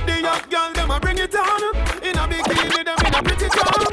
The 0.06 0.22
young 0.22 0.42
girl 0.50 0.74
them 0.74 0.92
a 0.92 1.00
bring 1.00 1.18
it 1.18 1.36
on. 1.36 1.76
In 2.04 2.18
a 2.18 2.28
bikini 2.28 2.84
them 2.84 2.98
in 3.06 3.16
a 3.16 3.22
pretty 3.24 3.48
town. 3.50 3.86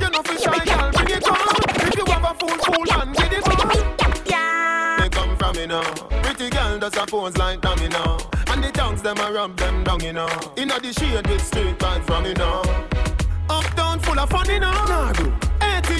You 0.00 0.10
know 0.10 0.22
for 0.22 0.36
shy 0.38 0.64
girl 0.64 0.90
bring 0.92 1.16
it 1.16 1.28
on. 1.28 1.36
If 1.88 1.96
you 1.96 2.04
have 2.12 2.24
a 2.24 2.34
fool 2.38 2.56
fool 2.64 2.92
and 3.00 3.16
get 3.16 3.32
it 3.32 3.48
on. 3.48 5.00
They 5.00 5.08
come 5.08 5.36
from 5.36 5.56
me 5.56 5.66
now. 5.66 5.82
Pretty 6.22 6.50
girl 6.50 6.78
does 6.78 6.96
a 6.96 7.06
pose 7.06 7.36
like 7.36 7.60
them 7.62 7.78
you 7.82 7.88
know. 7.88 8.18
And 8.48 8.62
the 8.62 8.70
tongues 8.70 9.02
them 9.02 9.18
a 9.18 9.32
rub 9.32 9.56
them 9.56 9.84
down 9.84 10.00
you 10.00 10.12
know. 10.12 10.28
In 10.56 10.70
a 10.70 10.78
the 10.78 10.92
shade 10.92 11.26
with 11.26 11.44
straight 11.44 11.78
vibes 11.78 12.04
from 12.04 12.24
me 12.24 12.34
now. 12.34 12.62
Uptown 13.48 13.98
full 14.00 14.18
of 14.18 14.28
fun 14.28 14.48
you 14.48 14.60
know. 14.60 14.70
Nah, 14.70 15.12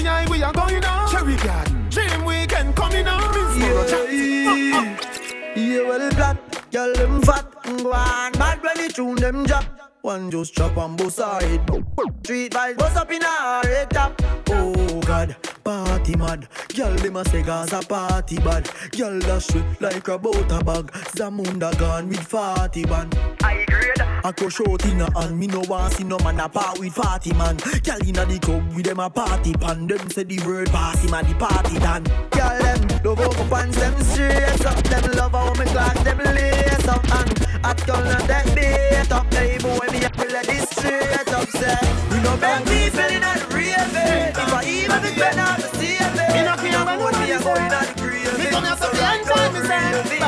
bro. 0.03 0.11
89 0.11 0.29
we 0.29 0.43
are 0.43 0.53
going 0.53 0.85
on. 0.85 1.11
Cherry 1.11 1.35
Garden. 1.37 1.89
Dream 1.89 2.25
weekend 2.25 2.75
coming 2.75 3.07
on. 3.07 3.19
Yeah, 3.59 4.95
yeah, 5.55 5.81
well, 5.87 6.09
black, 6.11 6.71
girl, 6.71 6.93
them 6.93 7.21
fat, 7.21 7.45
go 7.65 7.91
on, 7.91 8.31
bad 8.33 8.61
when 8.63 8.77
you 8.79 8.89
tune 8.89 9.15
them 9.15 9.45
drop. 9.45 9.65
One 10.01 10.31
just 10.31 10.53
chop 10.53 10.77
on 10.77 10.95
both 10.95 11.13
side. 11.13 11.59
Street 12.23 12.53
vibes, 12.53 12.77
bust 12.77 12.95
up 12.95 13.11
in 13.11 13.21
a 13.21 13.61
red 13.65 13.89
top. 13.89 14.21
Oh 14.49 15.01
God, 15.01 15.35
party 15.63 16.15
mad. 16.15 16.47
Girl, 16.73 16.93
them 16.95 17.17
a 17.17 17.25
say 17.25 17.41
Gaza 17.41 17.81
party 17.81 18.37
bad. 18.37 18.69
Girl, 18.91 19.19
dash 19.19 19.53
it 19.55 19.81
like 19.81 20.07
a 20.07 20.17
butter 20.17 20.63
bag. 20.63 20.91
Zamunda 21.17 21.77
gone 21.77 22.07
with 22.07 22.21
40 22.21 22.83
band. 22.85 23.17
I 23.43 23.65
grade. 23.67 23.98
I 24.23 24.31
go 24.33 24.49
short 24.49 24.83
in 24.85 24.99
a 25.01 25.09
hand. 25.19 25.39
Me 25.39 25.47
no 25.47 25.61
want 25.61 25.93
see 25.93 26.03
no 26.03 26.17
man 26.19 26.39
a 26.39 26.49
part 26.49 26.79
with 26.79 26.93
40 26.93 27.33
man. 27.33 27.55
Girl 27.83 27.99
inna 28.05 28.25
the 28.25 28.39
club 28.39 28.73
with 28.75 28.85
them 28.85 28.99
a 28.99 29.09
party 29.09 29.53
pan. 29.53 29.87
Them 29.87 30.09
say 30.09 30.23
the 30.23 30.39
word 30.45 30.69
party 30.69 31.09
man, 31.09 31.25
the 31.25 31.35
party 31.35 31.79
done. 31.79 32.03
Girl, 32.31 32.59
them 32.59 33.03
love 33.03 33.19
how 33.19 33.43
my 33.43 33.49
pants 33.49 33.79
them 33.79 33.95
straight 34.03 34.65
up. 34.65 34.77
Them 34.83 35.11
love 35.13 35.31
how 35.31 35.53
me 35.53 35.65
clock 35.71 35.95
them 36.03 36.17
lace 36.17 36.87
up. 36.87 37.03
And 37.15 37.65
I 37.65 37.73
call 37.73 38.03
them 38.03 38.27
that 38.27 38.45
beat 38.55 39.11
up. 39.11 39.33
Hey 39.33 39.57
boy, 39.57 39.87
me 39.91 40.03
a 40.03 40.09
pull 40.09 40.27
this 40.27 40.69
straight 40.69 41.31
up. 41.31 41.47
Say, 41.49 41.79
you 42.11 42.21
know 42.21 42.35
make 42.37 42.65
me 42.67 42.89
feeling 42.89 43.23
that 43.23 43.47
real 43.53 43.87
If 44.35 44.53
I 44.53 44.63
even 44.67 45.01
be 45.01 45.09
spend 45.15 45.39
out 45.39 45.59
to 45.59 45.67
see 45.77 45.95
it, 45.95 46.11
me 46.33 46.43
no 46.43 46.55
care 46.59 46.83
when 46.85 47.15
me 47.23 47.31
a 47.31 47.39
going 47.39 47.71
on 47.71 47.85
the 47.87 47.93
grave. 47.95 48.37
Me 48.37 48.45
come 48.51 48.65
here 48.67 48.75
so 48.75 48.89
enjoy 48.91 49.47
me 49.55 49.67
say, 49.67 50.18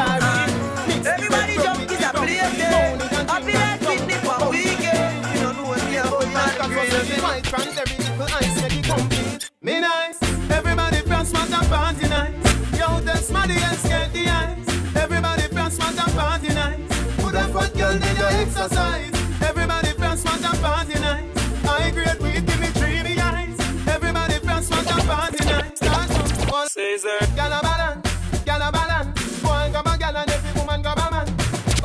Me 9.64 9.80
nice. 9.80 10.18
Everybody 10.50 11.02
from 11.02 11.24
smart 11.24 11.52
and 11.52 11.68
party 11.68 12.10
nice. 12.10 12.34
Yo, 12.80 13.00
tell 13.06 13.16
Smarty 13.18 13.54
and 13.54 13.78
get 13.84 14.12
the 14.12 14.28
ice. 14.28 14.96
Everybody 14.96 15.44
from 15.54 15.70
smart 15.70 16.00
and 16.00 16.14
party 16.18 16.48
nice. 16.48 16.80
Put 17.18 17.36
a 17.36 17.46
fat 17.54 17.72
girl 17.76 17.92
in 17.92 18.18
your 18.18 18.32
exercise. 18.42 19.14
Everybody 19.40 19.90
from 19.90 20.18
smart 20.18 20.44
and 20.44 20.60
party 20.64 21.00
nice. 21.00 21.64
I 21.64 21.92
great 21.92 22.20
weed, 22.20 22.44
give 22.48 22.60
me 22.60 22.70
dreamy 22.74 23.22
eyes. 23.22 23.56
Everybody 23.88 24.40
from 24.40 24.64
smart 24.64 24.92
and 24.92 25.04
party 25.04 25.46
nice. 25.46 25.78
Start 25.78 26.10
to 26.10 26.52
one. 26.52 26.68
Caesar. 26.70 27.20
Gyal 27.38 27.54
a 27.54 27.62
balance, 27.62 28.10
gyal 28.42 28.68
a 28.68 28.72
balance. 28.72 29.42
Boy 29.44 29.70
grab 29.70 29.86
a 29.86 29.94
gyal 30.02 30.16
and 30.22 30.32
every 30.32 30.60
woman 30.60 30.82
grab 30.82 30.98
a 30.98 31.12
man. 31.12 31.28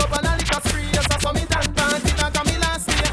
On 0.01 0.25
a 0.25 0.33
liquor 0.39 0.61
spree, 0.65 0.89
I 0.97 1.19
saw 1.21 1.31
me 1.31 1.45
dance. 1.45 1.69
Party 1.77 2.23
like 2.23 2.41
a 2.41 2.45
me 2.49 2.57
last 2.57 2.89
year. 2.89 3.07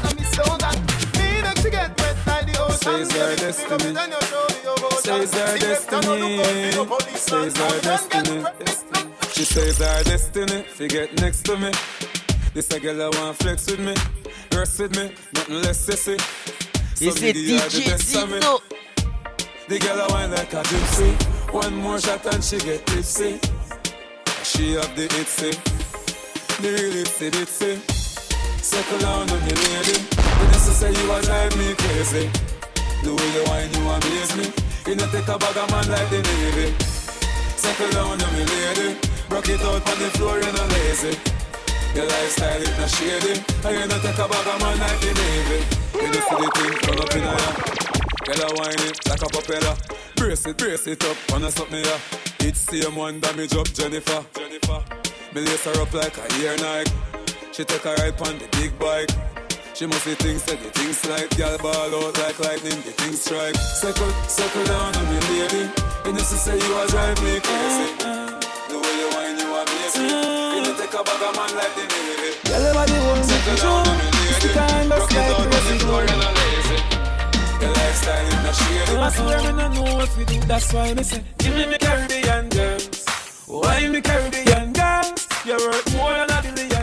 Says 2.84 3.16
our 3.16 3.36
destiny. 3.36 4.53
Says 5.14 5.34
our 5.36 5.58
destiny. 5.58 6.42
Says 7.14 7.60
our 7.60 7.80
destiny. 7.80 8.44
She 9.30 9.44
says 9.44 9.80
our 9.80 10.02
destiny. 10.02 10.62
Forget 10.64 11.14
next 11.20 11.44
to 11.44 11.56
me. 11.56 11.70
This 12.52 12.68
a 12.72 12.80
girl 12.80 13.00
I 13.00 13.18
want 13.18 13.36
flex 13.36 13.70
with 13.70 13.78
me, 13.78 13.94
rest 14.56 14.80
with 14.80 14.96
me, 14.96 15.14
nothing 15.34 15.62
less 15.62 15.86
sissy. 15.86 16.16
Et 17.00 17.10
c'est 17.12 17.32
DJ 17.32 18.28
Dino. 18.28 18.60
The 19.68 19.78
girl 19.78 20.00
I 20.02 20.06
wine 20.12 20.30
like 20.32 20.52
a 20.52 20.62
gypsy. 20.62 21.52
One 21.52 21.76
more 21.76 22.00
shot 22.00 22.26
and 22.26 22.42
she 22.42 22.58
get 22.58 22.84
tipsy. 22.84 23.38
She 24.42 24.74
have 24.74 24.96
the 24.96 25.06
itsy, 25.20 25.52
the 26.60 26.68
real 26.70 27.04
itsy 27.04 27.30
bitsy. 27.30 27.78
Circle 28.62 28.98
down 28.98 29.30
on 29.30 29.40
your 29.46 29.58
lady. 29.62 29.98
The 30.10 30.46
just 30.50 30.80
say 30.80 30.90
you 30.92 31.12
a 31.12 31.22
drive 31.22 31.56
me 31.56 31.72
crazy. 31.74 32.30
The 33.04 33.14
way 33.14 33.32
you 33.34 33.44
wine, 33.46 33.72
you 33.74 33.88
amaze 33.90 34.36
me. 34.36 34.63
You 34.86 34.94
know 34.96 35.06
take 35.08 35.26
a 35.28 35.38
bag 35.38 35.56
of 35.56 35.70
man 35.70 35.88
like 35.88 36.10
the 36.10 36.20
Navy. 36.20 36.76
Circle 37.56 37.90
down 37.92 38.20
on 38.20 38.32
me 38.36 38.44
lady. 38.44 38.98
Rock 39.30 39.48
it 39.48 39.60
out 39.62 39.80
on 39.80 39.98
the 39.98 40.10
floor, 40.12 40.36
you 40.36 40.52
know 40.52 40.66
lazy. 40.76 41.16
Your 41.96 42.04
lifestyle 42.04 42.60
is 42.60 42.76
not 42.76 42.90
shady. 42.90 43.40
And 43.64 43.80
you 43.80 43.86
know 43.88 43.98
take 44.04 44.20
a 44.20 44.28
bag 44.28 44.46
of 44.46 44.60
man 44.60 44.78
like 44.78 45.00
the 45.00 45.10
Navy. 45.16 45.58
You 46.04 46.12
just 46.12 46.28
see 46.28 46.36
the 46.36 46.48
thing 46.52 46.72
turn 46.84 47.00
up 47.00 47.16
in 47.16 47.24
a. 47.24 47.64
Girl 48.28 48.44
a 48.44 48.54
wine 48.60 48.80
it 48.84 49.08
like 49.08 49.22
a 49.22 49.28
propeller. 49.32 49.76
Brace 50.16 50.46
it, 50.46 50.58
brace 50.58 50.86
it 50.86 51.02
up, 51.04 51.16
wanna 51.30 51.48
me 51.72 51.80
ya. 51.80 51.96
It's 52.40 52.60
same 52.60 52.94
one 52.94 53.20
damage 53.20 53.54
up 53.54 53.72
Jennifer. 53.72 54.22
Jennifer. 54.36 54.84
Me 55.34 55.40
lace 55.40 55.64
her 55.64 55.80
up 55.80 55.94
like 55.94 56.18
a 56.18 56.40
ear 56.42 56.58
Nike. 56.58 56.92
She 57.52 57.64
take 57.64 57.86
a 57.86 57.94
ride 57.94 58.20
on 58.20 58.36
the 58.36 58.48
big 58.52 58.78
bike. 58.78 59.08
She 59.74 59.86
must 59.86 60.06
be 60.06 60.14
things 60.14 60.44
that 60.46 60.62
the 60.62 60.70
things 60.70 61.02
like 61.10 61.34
Y'all 61.34 61.58
ball 61.58 61.74
out 61.74 62.14
like 62.22 62.38
lightning, 62.38 62.78
the 62.86 62.94
things 62.94 63.26
strike. 63.26 63.58
Circle, 63.58 64.06
circle 64.30 64.62
down 64.70 64.94
on 64.94 65.06
me 65.10 65.18
lady 65.34 65.66
And 66.06 66.14
know 66.14 66.22
she 66.22 66.38
say 66.38 66.54
you 66.54 66.72
are 66.78 66.86
drive 66.86 67.18
me 67.18 67.42
crazy. 67.42 67.90
The 67.98 68.76
way 68.78 68.94
you 69.02 69.08
whine 69.18 69.34
you 69.34 69.50
amaze 69.50 69.98
me 69.98 70.14
You 70.14 70.62
know 70.62 70.78
take 70.78 70.94
a 70.94 71.02
bag 71.02 71.22
of 71.26 71.34
man 71.34 71.50
like 71.58 71.74
the 71.74 71.84
Navy 71.90 72.30
Girl, 72.46 72.62
everybody 72.62 72.94
wants 73.02 73.26
to 73.26 73.34
Circle 73.34 73.58
down 73.66 73.82
on 73.82 73.98
me 73.98 74.08
lady 74.14 74.48
kind 74.54 74.92
of 74.94 74.98
Rock 75.02 75.10
it 75.10 75.18
out 75.18 75.42
on 75.42 75.50
the 75.50 75.58
you're 75.74 76.22
not 76.22 76.34
lazy. 76.38 76.78
Your 77.58 77.72
lifestyle 77.74 78.26
is 78.30 78.40
not 78.46 78.54
shady. 78.54 78.94
I 78.94 79.08
swear 79.10 79.38
me 79.42 79.52
no 79.58 79.66
know 79.74 79.94
what 79.98 80.10
we 80.14 80.22
do, 80.22 80.38
that's 80.46 80.70
why 80.72 80.94
me 80.94 81.02
say 81.02 81.18
Give 81.42 81.50
me 81.50 81.66
me 81.66 81.78
Caribbean 81.82 82.46
girls. 82.46 83.04
Why 83.50 83.88
me 83.90 84.00
Caribbean 84.00 84.70
girls? 84.70 85.26
You're 85.44 85.58
worth 85.58 85.88
more 85.98 86.14
than 86.14 86.30
a 86.30 86.38
billion 86.46 86.73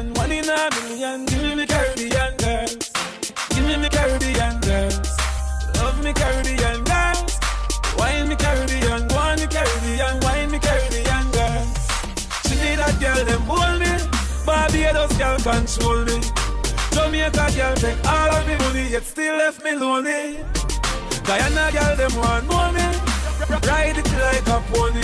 control 15.43 16.05
me 16.05 16.22
Jamaica 16.91 17.47
girl 17.55 17.76
take 17.76 17.97
all 18.05 18.31
of 18.35 18.47
me 18.47 18.55
money 18.57 18.89
Yet 18.89 19.03
still 19.03 19.38
left 19.38 19.63
me 19.63 19.76
lonely. 19.76 20.38
Guyana 21.23 21.72
girl 21.72 21.95
them 21.95 22.15
want 22.15 22.49
know 22.49 22.72
me 22.72 22.85
Ride 23.68 23.97
it 23.97 24.11
like 24.22 24.47
a 24.47 24.61
pony. 24.72 25.01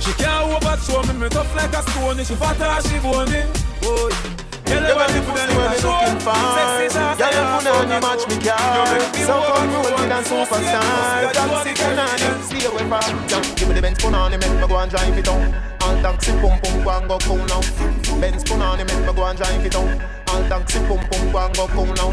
She 0.00 0.12
can't 0.12 0.52
overthrow 0.52 1.02
me 1.02 1.20
Me 1.20 1.28
tough 1.28 1.54
like 1.56 1.72
a 1.72 1.82
stone. 1.90 2.18
She 2.18 2.34
fat 2.34 2.82
she 2.84 2.98
bony. 3.00 3.42
Oh 3.82 4.33
Everybody 4.74 5.20
put 5.22 5.34
them 5.38 5.50
in 5.50 5.56
a 5.56 5.78
show 5.78 5.94
Sexy 6.24 6.86
dance 6.90 7.18
Girl, 7.18 7.30
you 7.30 7.44
put 7.54 7.66
on 7.70 7.86
the 7.88 7.98
match 8.02 8.24
me 8.26 8.36
car 8.42 9.00
So 9.14 9.34
come 9.38 9.70
roll 9.70 9.84
with 9.84 10.10
and 10.10 10.26
superstar. 10.26 11.32
Taxi 11.32 11.72
Canadian, 11.78 12.42
stay 12.42 12.66
away 12.66 12.86
from 12.88 13.54
give 13.54 13.68
me 13.68 13.74
the 13.74 13.82
Benz 13.82 13.98
put 14.02 14.14
on 14.14 14.32
it, 14.32 14.40
make 14.40 14.50
me 14.50 14.66
go 14.66 14.76
and 14.76 14.90
drive 14.90 15.16
it 15.16 15.24
down 15.24 15.54
All 15.80 15.96
taxi 16.02 16.32
pum 16.42 16.58
pum, 16.60 16.84
go 16.84 16.90
and 16.90 17.08
go 17.08 17.18
cool 17.18 17.44
now. 17.46 17.60
Benz 18.20 18.42
put 18.44 18.60
on 18.60 18.80
it, 18.80 18.86
make 18.86 19.06
me 19.06 19.12
go 19.12 19.24
and 19.24 19.38
drive 19.38 19.64
it 19.64 19.72
down 19.72 19.88
All 20.28 20.42
taxi 20.48 20.78
pum 20.86 21.00
pum, 21.10 21.32
go 21.32 21.38
and 21.38 21.54
go 21.54 21.66
cool 21.68 21.86
now. 21.94 22.10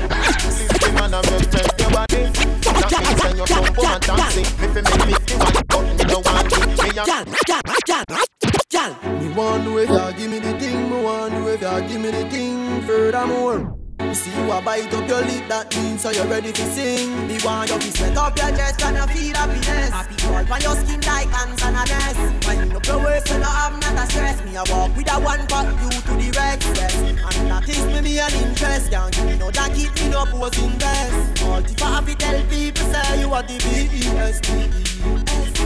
System 0.50 0.98
and 0.98 1.16
a 1.16 1.22
red 1.26 1.54
red 1.54 1.72
your 1.80 1.92
body. 1.92 2.22
That 2.62 2.92
means 3.02 3.22
when 3.24 3.38
you 3.38 3.46
come 3.46 3.74
for 3.74 3.86
a 3.86 4.00
taxi 4.00 4.42
Me 4.62 4.68
fi 4.70 4.82
make 4.82 5.02
fifty 5.10 5.36
one, 5.36 5.66
but 5.68 5.84
me 5.98 6.04
no 6.06 6.20
want 6.20 6.52
it 6.52 6.68
Me 6.84 6.90
a 7.00 8.41
Gal. 8.72 8.96
Me 9.20 9.28
want 9.34 9.66
know 9.66 9.78
if 9.80 9.90
ya 9.90 10.12
give 10.12 10.32
me 10.32 10.40
the 10.40 10.58
thing 10.58 10.90
Me 10.90 11.04
want 11.04 11.34
know 11.34 11.48
if 11.50 11.62
ya 11.62 11.82
give 11.82 12.00
me 12.00 12.10
the 12.10 12.24
thing 12.30 12.82
Furthermore 12.84 13.78
you 14.12 14.16
see 14.16 14.32
you 14.32 14.52
a 14.52 14.62
bite 14.62 14.94
up 14.94 15.08
your 15.08 15.22
lip, 15.22 15.48
that 15.48 15.74
means 15.78 16.02
so 16.02 16.10
you're 16.10 16.26
ready 16.26 16.52
to 16.52 16.66
sing. 16.74 17.28
Me 17.28 17.38
want 17.46 17.70
you 17.70 17.80
to 17.80 17.92
sweat 17.96 18.18
up 18.18 18.36
your 18.38 18.50
chest 18.50 18.84
and 18.84 18.98
you 18.98 19.08
feel 19.16 19.36
happiness. 19.36 19.90
Happy 19.90 20.16
all 20.28 20.36
on 20.52 20.62
your 20.62 20.76
skin 20.84 21.00
like 21.08 21.30
hands 21.30 21.64
and 21.64 21.78
a 21.78 21.86
dress. 21.86 22.18
Wind 22.46 22.74
up 22.76 22.86
your 22.86 23.00
waist 23.00 23.32
and 23.32 23.40
you 23.40 23.48
have 23.48 23.80
not 23.80 24.04
a 24.04 24.12
stress. 24.12 24.44
Me 24.44 24.56
a 24.58 24.64
walk 24.68 24.92
with 24.98 25.12
a 25.12 25.16
one 25.16 25.48
cut 25.48 25.68
you 25.80 25.90
to 26.02 26.14
the 26.20 26.32
rest. 26.36 26.68
Yes. 26.76 26.96
And 27.00 27.48
that 27.48 27.70
is 27.70 27.86
me 27.88 28.02
me 28.02 28.20
an 28.20 28.34
interest. 28.44 28.92
Can't 28.92 29.16
give 29.16 29.26
me 29.28 29.38
no 29.38 29.50
jacket, 29.52 29.94
me 29.96 30.10
no 30.10 30.26
posing 30.26 30.78
best. 30.78 31.44
All 31.44 31.62
the 31.62 31.74
happy 31.80 32.16
tell 32.16 32.42
people 32.52 32.86
say 32.92 33.20
you 33.22 33.32
are 33.32 33.44
the 33.44 33.58
B-E-S-T-E-S. 33.64 35.61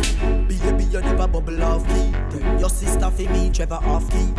You 0.91 1.01
never 1.01 1.27
bubble 1.27 1.63
off. 1.63 1.85
Tell 1.87 2.59
your 2.59 2.69
sister 2.69 3.11
for 3.11 3.29
me, 3.33 3.49
Trevor 3.49 3.79
off 3.83 4.09
key. 4.11 4.31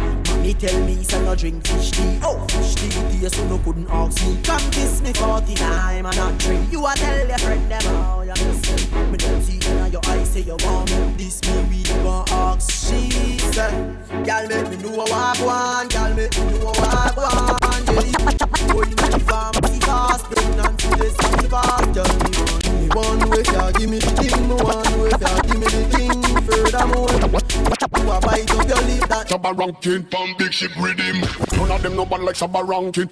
Mommy 0.46 0.54
tell 0.54 0.80
me, 0.84 1.02
say 1.02 1.20
no 1.24 1.34
drink 1.34 1.66
fish 1.66 1.90
tea. 1.90 2.18
Oh, 2.22 2.46
fish 2.48 2.74
tea, 2.76 3.18
dear, 3.18 3.28
so 3.28 3.44
no 3.48 3.58
couldn't 3.58 3.88
ask 3.90 4.24
me. 4.24 4.38
Come 4.44 4.70
kiss 4.70 5.02
me 5.02 5.12
40 5.12 5.54
time 5.54 6.06
and 6.06 6.16
not 6.16 6.38
drink. 6.38 6.70
You 6.70 6.86
a 6.86 6.94
tell 6.94 7.26
your 7.26 7.38
friend 7.38 7.70
them 7.70 7.82
how 7.82 8.22
you 8.22 8.30
miss 8.30 8.92
me. 8.92 9.02
Me 9.10 9.16
don't 9.18 9.42
see 9.42 9.58
in 9.68 9.92
your 9.92 10.00
eyes, 10.06 10.30
say 10.30 10.40
you 10.40 10.56
want 10.60 10.90
me. 10.90 11.14
This 11.16 11.42
me 11.42 11.82
really 11.82 12.04
want 12.04 12.30
ask. 12.30 12.70
She 12.70 13.38
said, 13.38 13.96
Girl, 14.24 14.46
make 14.46 14.70
me 14.70 14.76
know 14.76 14.96
what 14.96 15.10
I 15.12 15.44
want. 15.44 15.92
Girl, 15.92 16.14
make 16.14 16.36
me 16.38 16.58
know 16.58 16.66
what 16.66 16.78
I 16.80 17.12
want. 17.16 17.66
Yeah, 17.88 18.36
fast, 19.80 20.26
to 20.26 20.88
the 20.96 21.10
city 21.10 21.48
fast. 21.48 21.92
Girl, 21.92 22.06
me 22.22 22.30
want, 22.38 22.80
me 22.80 22.88
want 22.94 23.18
know 23.20 23.32
if 23.32 23.46
you 23.48 23.80
give 23.80 23.90
me 23.90 23.98
the 23.98 24.10
thing. 24.22 24.48
Me 24.48 24.54
want 24.54 24.90
know 24.90 25.42
give 25.42 25.58
me 25.58 25.66
the 25.66 25.96
thing. 25.96 26.25
Furthermore, 26.46 27.10
you 27.10 28.10
a 28.10 28.20
bite 28.20 28.50
up 28.50 28.68
your 28.68 28.82
lip 28.82 29.08
that. 29.08 29.26
Shabba 29.28 29.58
ranking, 29.58 30.04
pan 30.04 30.34
big 30.38 30.52
ship 30.52 30.70
rhythm. 30.80 31.20
None 31.56 31.70
of 31.70 31.82
them 31.82 31.96
no 31.96 32.06
bad 32.06 32.20
like 32.20 32.36
Shabba 32.36 32.66
ranking. 32.66 33.10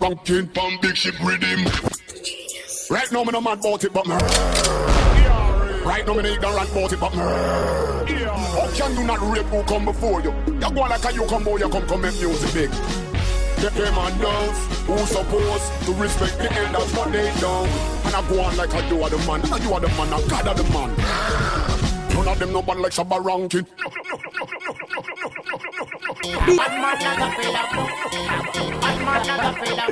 Ranking, 0.00 0.48
pan 0.48 0.78
big 0.80 0.96
ship 0.96 1.14
rhythm. 1.22 1.64
Right 2.90 3.12
now 3.12 3.24
me 3.24 3.32
no 3.32 3.40
mad 3.40 3.58
about 3.58 3.84
it, 3.84 3.92
but 3.92 4.06
me. 4.06 4.14
Right 5.84 6.06
now 6.06 6.14
me 6.14 6.22
no 6.22 6.28
ignorant 6.30 6.70
about 6.70 6.92
it, 6.92 7.00
but 7.00 7.12
me. 7.12 7.20
How 7.20 8.70
can 8.74 8.96
you 8.96 9.04
not 9.04 9.20
rate 9.20 9.46
who 9.46 9.62
come 9.64 9.84
before 9.84 10.22
you? 10.22 10.32
You 10.46 10.60
go 10.60 10.80
like 10.80 11.04
a 11.04 11.12
you 11.12 11.26
come 11.26 11.44
boy, 11.44 11.58
you 11.58 11.68
come 11.68 11.86
come 11.86 12.00
make 12.00 12.14
music 12.20 12.54
big. 12.54 12.70
The 13.58 13.70
them 13.70 13.98
and 13.98 14.20
those 14.20 14.86
who 14.86 14.98
supposed 15.06 15.84
to 15.86 15.92
respect 15.94 16.38
the 16.38 16.52
elders, 16.52 16.94
but 16.94 17.10
they 17.10 17.32
don't. 17.40 17.68
And 18.06 18.14
I 18.14 18.28
go 18.28 18.40
on 18.40 18.56
like 18.56 18.72
I 18.72 18.88
you 18.88 19.02
are 19.02 19.10
the 19.10 19.18
man, 19.18 19.42
you 19.62 19.72
are 19.74 19.80
the 19.80 19.88
man, 19.88 20.12
and 20.12 20.30
God 20.30 20.46
are 20.46 20.54
the 20.54 20.62
man. 20.70 20.96
None 22.14 22.28
of 22.28 22.38
them 22.38 22.52
no 22.52 22.62
bad 22.62 22.78
like 22.78 22.92
Shabba 22.92 23.18
ranking. 23.24 23.62
Bad 23.62 23.78
man 23.80 24.18
not 24.22 24.42
afraid 24.42 24.68
of 24.68 25.06
no. 25.06 25.17
Bad 26.20 26.74
man 26.80 26.98
not 26.98 27.22
afraid 27.30 27.54
of 27.54 27.70
no. 27.74 27.86
Bad 28.80 28.98
man 29.04 29.22
not 29.26 29.44
afraid 29.54 29.78
of. 29.78 29.86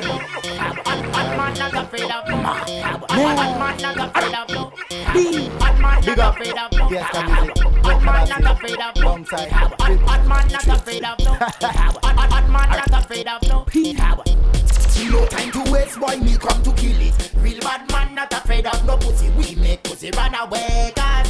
Bad 0.84 1.30
man 1.36 1.54
not 1.54 1.74
afraid 1.74 2.10
of. 2.10 2.24
Bad 2.26 3.58
man 3.58 3.76
not 3.80 3.94
afraid 3.94 4.26
of. 4.26 4.54
Bad 5.46 5.78
man 5.80 6.02
not 6.02 6.18
afraid 6.26 6.58
of. 11.04 11.18
Bad 12.26 12.48
man 12.48 12.68
not 12.68 12.92
afraid 12.92 13.28
of 13.28 13.42
no. 13.42 13.64
Time 15.30 15.50
to 15.52 15.62
waste, 15.70 15.98
boy, 16.00 16.16
me 16.16 16.36
come 16.36 16.62
to 16.62 16.72
kill 16.72 17.00
it. 17.00 17.32
Real 17.36 17.60
bad 17.60 17.90
man 17.92 18.14
not 18.14 18.32
afraid 18.32 18.66
of 18.66 18.84
no 18.84 18.96
pussy. 18.96 19.30
We 19.30 19.54
make 19.54 19.82
pussy 19.84 20.10
run 20.10 20.34
away, 20.34 20.92
them 20.96 21.26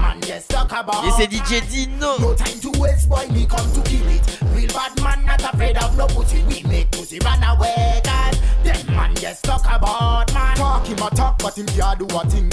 man 0.00 0.20
just 0.22 0.48
talk 0.48 0.72
about. 0.72 1.04
Et 1.04 1.10
c'est 1.16 1.26
DJ 1.26 1.60
Dino. 1.68 2.18
No 2.18 2.34
time 2.34 2.58
to 2.60 2.70
waste, 2.80 3.08
boy, 3.08 3.26
me 3.32 3.46
come 3.46 3.70
to 3.72 3.80
kill 3.82 4.08
it. 4.08 4.38
Real 4.54 4.68
bad 4.72 5.00
man 5.02 5.24
not 5.26 5.42
afraid 5.42 5.76
of 5.78 5.96
no 5.96 6.06
pussy. 6.06 6.42
We 6.44 6.62
make 6.68 6.90
pussy 6.90 7.18
run 7.24 7.42
away, 7.42 8.00
cause 8.04 8.38
them 8.64 8.94
man 8.94 9.14
just 9.16 9.44
talk 9.44 9.64
about 9.64 10.32
man. 10.32 10.56
Talk 10.56 10.86
him 10.86 10.98
a 10.98 11.10
talk, 11.10 11.38
but 11.38 11.56
him 11.56 11.66
can't 11.66 11.98
do 11.98 12.06
a 12.16 12.24
thing. 12.26 12.50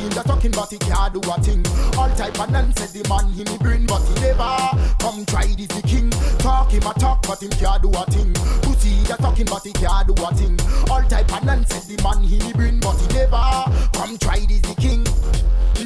Pussy 0.00 0.08
in 0.08 0.16
the 0.16 0.22
talking, 0.22 0.50
but 0.52 0.70
he 0.70 0.78
can't 0.78 1.12
do 1.12 1.20
a 1.30 1.36
thing. 1.42 1.64
All 1.98 2.08
type 2.16 2.40
of 2.40 2.50
nonsense, 2.50 2.92
the 2.92 3.06
man 3.08 3.32
he 3.32 3.44
me 3.44 3.56
bring, 3.58 3.86
but 3.86 4.00
he 4.00 4.14
never 4.20 4.56
come 4.98 5.24
try 5.26 5.46
this 5.46 5.68
the 5.68 5.82
king. 5.86 6.10
Talk 6.38 6.70
him 6.70 6.86
a 6.86 6.94
talk, 6.94 7.26
but 7.26 7.42
him 7.42 7.50
can't 7.50 7.82
do 7.82 7.90
a 7.90 8.04
thing. 8.06 8.32
Pussy 8.62 8.96
in 8.96 9.04
the 9.04 9.16
talking, 9.18 9.46
but 9.46 9.62
he 9.64 9.72
can't 9.72 10.06
do 10.08 10.14
a 10.24 10.34
thing. 10.34 10.56
All 10.90 11.02
type 11.02 11.32
of 11.32 11.44
nonsense, 11.44 11.86
the 11.86 12.00
man 12.02 12.22
he 12.22 12.38
me 12.38 12.52
bring, 12.52 12.80
but 12.80 12.96
he 12.96 13.06
never 13.12 13.44
come 13.92 14.16
try 14.18 14.40
this 14.48 14.60
the 14.62 14.74
king. 14.78 15.04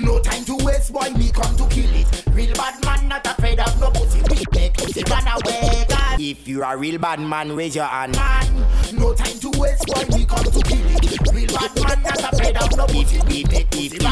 No 0.03 0.20
time 0.20 0.45
to 0.45 0.57
waste, 0.65 0.93
boy, 0.93 1.11
me 1.16 1.31
come 1.31 1.57
to 1.57 1.66
kill 1.66 1.91
it. 1.95 2.07
Real 2.31 2.55
bad 2.55 2.85
man 2.85 3.09
not 3.09 3.27
afraid 3.27 3.59
of 3.59 3.81
no 3.81 3.91
pussy. 3.91 4.20
We 4.31 4.45
make 4.53 4.74
pussy 4.74 5.03
run 5.11 5.27
away, 5.27 5.86
cause 5.89 6.20
If 6.20 6.47
you 6.47 6.62
a 6.62 6.77
real 6.77 6.99
bad 6.99 7.20
man, 7.20 7.55
raise 7.55 7.74
your 7.74 7.86
hand. 7.86 8.15
Man, 8.16 8.66
no 8.93 9.15
time 9.15 9.39
to 9.39 9.51
waste, 9.59 9.86
boy, 9.86 10.05
me 10.15 10.24
come 10.24 10.45
to 10.45 10.62
kill 10.62 10.86
it. 11.03 11.32
Real 11.32 11.51
bad 11.59 11.74
man 11.82 12.05
I 12.24 12.31
paid 12.39 12.57
up 12.57 12.77
no 12.77 12.86
if 12.89 13.12
if 13.12 14.03
man 14.03 14.03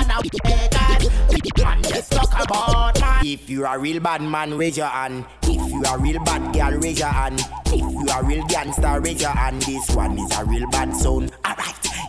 If 3.24 3.48
you 3.48 3.64
are 3.64 3.76
a 3.76 3.78
real 3.78 4.00
bad 4.00 4.20
man, 4.22 4.58
raise 4.58 4.76
your 4.76 4.86
hand. 4.86 5.24
If 5.42 5.70
you 5.70 5.82
are 5.86 5.96
a 5.96 6.00
real 6.00 6.22
bad 6.24 6.52
girl, 6.52 6.78
raise 6.80 6.98
your 6.98 7.08
hand. 7.08 7.40
If 7.66 7.80
you 7.80 8.06
are 8.12 8.20
a 8.22 8.24
real 8.24 8.44
gangster, 8.46 9.00
raise 9.00 9.22
your 9.22 9.30
hand. 9.30 9.62
This 9.62 9.90
one 9.94 10.18
is 10.18 10.38
a 10.38 10.44
real 10.44 10.68
bad 10.70 10.94
zone. 10.94 11.30
Alright. 11.46 12.01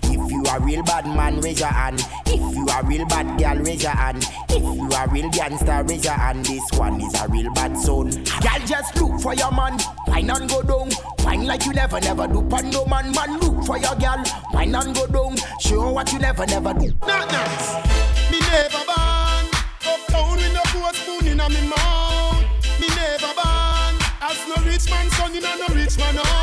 A 0.53 0.59
real 0.59 0.83
bad 0.83 1.07
man, 1.07 1.41
raise 1.41 1.59
your 1.59 1.69
hand. 1.69 1.99
If 2.27 2.55
you 2.55 2.67
a 2.67 2.83
real 2.83 3.07
bad 3.07 3.39
girl, 3.39 3.57
raise 3.65 3.81
your 3.81 3.91
hand. 3.91 4.23
If 4.49 4.61
you 4.61 4.87
a 4.87 5.07
real 5.07 5.27
gangster, 5.31 5.83
raise 5.89 6.05
your 6.05 6.13
hand. 6.13 6.45
This 6.45 6.63
one 6.73 7.01
is 7.01 7.19
a 7.19 7.27
real 7.27 7.51
bad 7.53 7.75
zone. 7.75 8.11
Girl, 8.11 8.59
just 8.67 8.95
look 9.01 9.19
for 9.19 9.33
your 9.33 9.51
man. 9.51 9.79
Wine 10.05 10.29
and 10.29 10.47
go 10.47 10.61
down. 10.61 10.91
Wine 11.25 11.47
like 11.47 11.65
you 11.65 11.73
never, 11.73 11.99
never 12.01 12.27
do. 12.27 12.43
Pan 12.43 12.69
no 12.69 12.85
man, 12.85 13.11
man, 13.13 13.39
look 13.39 13.65
for 13.65 13.79
your 13.79 13.95
girl. 13.95 14.23
Wine 14.53 14.75
and 14.75 14.93
go 14.93 15.07
down. 15.07 15.37
Show 15.59 15.91
what 15.91 16.13
you 16.13 16.19
never, 16.19 16.45
never 16.45 16.71
do. 16.75 16.93
Not 17.01 17.31
nice. 17.31 17.73
Me 18.29 18.39
never 18.39 18.85
born 18.85 19.49
uptown 19.89 20.37
with 20.37 20.53
no 20.53 20.61
goat 20.71 20.93
spoon 20.93 21.27
in 21.29 21.39
a 21.39 21.49
me 21.49 21.67
mouth. 21.67 22.45
Me 22.79 22.87
never 22.89 23.33
born 23.33 23.95
as 24.21 24.47
no 24.47 24.63
rich 24.69 24.87
man 24.87 25.09
son 25.09 25.35
in 25.35 25.43
a 25.43 25.57
no 25.57 25.73
rich 25.73 25.97
man 25.97 26.13
house. 26.13 26.42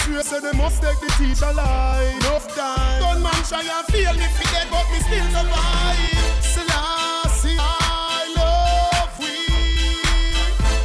Policeman 0.00 0.22
swear 0.22 0.22
say 0.22 0.40
they 0.40 0.56
must 0.56 0.82
take 0.82 1.00
the 1.00 1.08
teacher 1.18 1.52
line. 1.52 2.16
Enough 2.16 2.54
time. 2.54 3.00
Gunman 3.00 3.42
try 3.44 3.60
and 3.60 3.86
fail 3.88 4.14
me 4.14 4.26
forget, 4.36 4.66
but 4.70 4.86
me 4.90 4.98
still 5.00 5.26
survive. 5.28 5.98
Selassie, 6.40 7.56
I 7.58 8.32
love 8.36 9.18
we. 9.18 9.34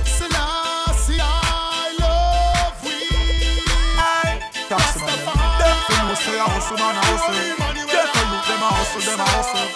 Selassie, 0.06 1.20
I 1.22 1.96
love 2.00 2.76
we. 2.84 2.98
Taxi 4.70 5.00
man, 5.00 5.18
them 5.60 5.78
film 5.88 6.08
must 6.10 6.24
say 6.24 6.38
a 6.38 6.44
hustle 6.44 6.78
man 6.78 6.96
a 6.96 7.02
hustle. 7.06 7.36
Get 7.88 8.10
a 8.10 8.24
look 8.32 8.46
them 8.46 8.64
a 8.64 8.70
hustle, 8.76 9.02
them 9.02 9.20
a 9.20 9.28
hustle. 9.32 9.68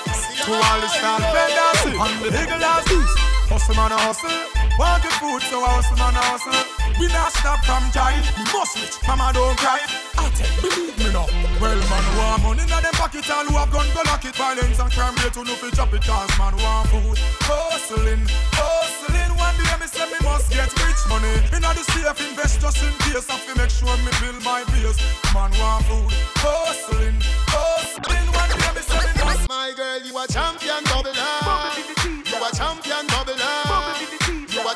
To 0.46 0.52
all 0.54 0.80
the 0.82 0.88
style 0.88 1.24
vendors 1.34 1.82
and 1.86 2.16
the 2.24 2.30
eagle 2.44 2.64
as 2.64 2.86
this. 2.86 3.12
Hustle 3.50 3.76
man 3.76 3.92
a 3.92 3.98
hustle. 3.98 4.59
Want 4.80 5.04
the 5.04 5.12
food, 5.20 5.44
so 5.52 5.60
hustle 5.60 6.00
man 6.00 6.16
hustle. 6.16 6.56
We 6.96 7.12
not 7.12 7.36
stop 7.36 7.60
from 7.68 7.84
trying. 7.92 8.24
We 8.40 8.48
must 8.56 8.80
rich, 8.80 8.96
mama 9.04 9.36
don't 9.36 9.60
cry. 9.60 9.84
I 10.16 10.32
tell, 10.32 10.48
believe 10.64 10.96
me 10.96 11.12
now. 11.12 11.28
Well 11.60 11.76
man 11.76 12.06
want 12.16 12.48
money 12.48 12.64
in 12.64 12.72
them 12.72 12.96
pocket, 12.96 13.28
all 13.28 13.44
who 13.44 13.60
have 13.60 13.76
gun 13.76 13.84
go 13.92 14.08
lock 14.08 14.24
it. 14.24 14.40
Violence 14.40 14.80
and 14.80 14.88
crime 14.96 15.20
rate, 15.20 15.36
who 15.36 15.44
no 15.44 15.60
fit 15.60 15.76
chop 15.76 15.92
it, 15.92 16.08
cause 16.08 16.32
man 16.40 16.56
want 16.64 16.88
food. 16.96 17.20
Hustling, 17.44 18.24
hustling. 18.56 19.32
One 19.36 19.52
day 19.60 19.76
me 19.84 19.88
say 19.92 20.08
me 20.08 20.20
must 20.24 20.48
get 20.48 20.72
rich 20.72 21.04
money. 21.12 21.28
Inna 21.52 21.76
the 21.76 21.84
safe 21.84 22.16
invest 22.24 22.64
just 22.64 22.80
in 22.80 22.96
case. 23.04 23.28
I 23.28 23.36
fi 23.36 23.52
make 23.60 23.76
sure 23.76 23.92
me 24.00 24.16
build 24.24 24.40
my 24.48 24.64
base. 24.72 24.96
Man 25.36 25.52
want 25.60 25.84
food, 25.92 26.08
hustling, 26.40 27.20
hustling. 27.52 28.28
One 28.32 28.48
day 28.56 28.72
me 28.80 28.82
say 28.88 29.04
me 29.04 29.12
must. 29.28 29.44
My 29.52 29.76
girl, 29.76 30.00
you 30.08 30.16
a 30.16 30.24
champion 30.24 30.88
bubble 30.88 31.12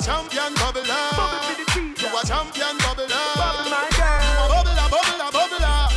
champion 0.03 0.53
bubble 0.55 0.83
up. 0.91 1.47
You 1.75 2.07
a 2.11 2.21
champion 2.25 2.77
bubble 2.79 3.07
up. 3.07 3.69
My 3.71 3.87
girl, 3.95 4.19
you 4.27 4.43
a 4.43 4.47
bubble 4.51 4.79
up, 4.83 4.91
bubble 4.91 5.21
up, 5.23 5.31
bubble 5.33 5.63
up. 5.63 5.91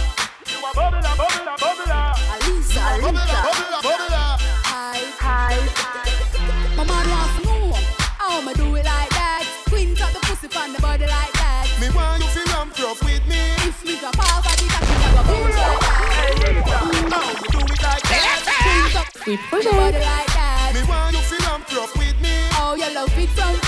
You 0.47 0.59
a 0.59 0.71
bubble 0.75 1.07
up, 1.07 1.17
bubble 1.17 1.49
up, 1.49 1.59
bubble 1.61 1.93
up. 1.93 2.17
Alisa, 2.17 2.83
You 2.99 3.09
a 3.09 3.13
bubble 3.13 3.19
up, 3.19 3.27
Alisa. 3.27 3.43
bubble 3.43 3.75
up, 3.75 3.83
bubble. 3.83 4.15
Hi, 4.71 4.99
hi. 5.19 5.55
My 6.77 6.85
man 6.85 7.07
wants 7.11 7.35
to 7.37 7.43
know 7.47 7.73
how 8.19 8.41
me 8.43 8.53
do 8.55 8.75
it 8.77 8.85
like 8.85 9.11
that. 9.11 9.43
Quint 9.69 10.01
up 10.01 10.13
the 10.13 10.21
pussy 10.21 10.49
on 10.57 10.73
the 10.73 10.81
body 10.81 11.07
like 11.07 11.33
that. 11.35 11.67
Me 11.81 11.89
want 11.91 12.23
you 12.23 12.29
feel 12.31 12.47
ramp 12.55 12.79
rough 12.79 13.03
with 13.03 13.27
me. 13.27 13.41
If 13.67 13.85
me 13.85 13.99
drop 13.99 14.19
off 14.19 14.47
at 14.47 14.57
the 14.59 14.67
cocky, 14.71 14.95
I 14.95 15.11
go 15.11 15.23
bounce 15.27 15.57
like 15.59 15.81
that. 15.83 16.07
How 17.11 17.31
you 17.35 17.49
do 17.51 17.59
it 17.59 17.83
like 17.83 18.03
that? 18.07 18.39
Quint 18.63 18.97
up 19.03 19.27
We 19.27 19.37
push 19.51 19.65
the 19.65 19.71
body 19.73 19.97
it. 19.99 20.07
like 20.07 20.31
that. 20.39 20.71
Me 20.75 20.83
want 20.87 21.13
you 21.17 21.23
feel 21.27 21.43
ramp 21.51 21.67
rough 21.75 21.97
with 21.99 22.19
me. 22.23 22.35
Oh, 22.63 22.75
you 22.79 22.87
love 22.95 23.11
it 23.19 23.29
from 23.35 23.66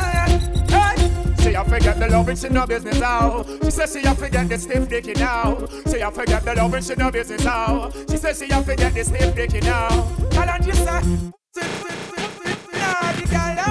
girl. 0.04 1.38
She 1.44 1.54
a 1.54 1.64
forget 1.66 2.00
the 2.00 2.08
loving, 2.10 2.36
she 2.36 2.50
no 2.50 2.66
business 2.66 3.00
how. 3.00 3.44
She 3.64 3.72
says 3.72 3.94
she 3.94 4.04
a 4.04 4.16
forget 4.16 4.50
the 4.50 4.58
stiff 4.58 4.90
dicky 4.90 5.14
now. 5.14 5.68
She 5.90 6.00
a 6.00 6.12
forget 6.12 6.44
the 6.44 6.56
loving, 6.56 6.82
she 6.82 6.96
no 6.96 7.12
business 7.12 7.44
how. 7.44 7.92
She 8.10 8.18
says 8.18 8.40
she 8.40 8.50
a 8.50 8.62
forget 8.62 8.94
the 8.94 9.04
stiff 9.04 9.36
dicky 9.36 9.62
now. 9.62 9.90
Tell 10.32 10.48
her 10.48 10.64
you 10.64 10.74
say 10.74 12.03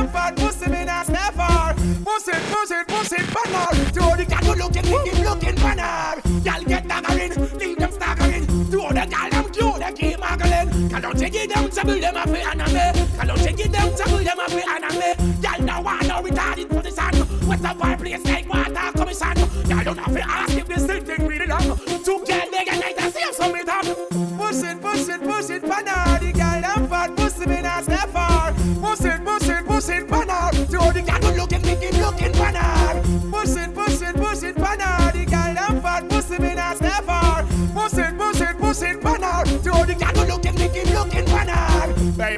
some 0.03 0.13
fat 0.13 0.37
pussy 0.37 0.71
me 0.71 0.85
not 0.85 1.07
smell 1.07 1.33
for. 1.33 1.75
Pussy, 2.05 2.33
pussy, 2.51 2.79
pussy, 2.89 3.17
banner. 3.35 3.67
Throw 3.95 4.17
the 4.17 4.27
cat 4.27 4.43
to 4.43 4.53
looking, 4.53 4.87
looking, 4.91 5.25
looking 5.25 5.55
banner. 5.57 6.21
Y'all 6.43 6.65
get 6.65 6.85
staggering, 6.85 7.59
leave 7.59 7.79
them 7.79 7.93
staggering. 7.93 8.47
Throw 8.71 8.89
the 8.89 9.07
gal 9.07 9.31
them 9.31 9.51
cute, 9.53 9.79
they 9.79 9.93
keep 9.93 10.19
muggling. 10.19 10.89
Can 10.91 11.03
don't 11.03 11.19
take 11.19 11.35
it 11.35 11.51
down, 11.51 11.71
trouble 11.71 12.01
them 12.01 12.17
a 12.17 12.19
up 12.19 12.29
for 12.29 12.37
anime. 12.37 13.09
Can 13.17 13.27
don't 13.27 13.39
take 13.39 13.61
it 13.61 13.73
them 13.73 13.97
trouble 13.97 14.19
them 14.19 14.39
a 14.39 14.43
up 14.43 14.51
for 14.51 14.71
anime. 14.71 15.43
Y'all 15.43 15.63
know 15.63 15.89
I 15.89 16.07
no 16.07 16.23
retarded 16.23 16.69
position. 16.69 17.13
the 17.13 17.27
a 17.27 17.47
What's 17.47 17.63
place 18.01 18.25
like 18.25 18.49
water 18.49 18.93
commission. 18.99 19.37
Y'all 19.69 19.85
don't 19.85 19.99
have 19.99 20.15
to 20.15 20.31
ask 20.31 20.57
if 20.57 20.67
this 20.67 20.87
thing 20.87 21.05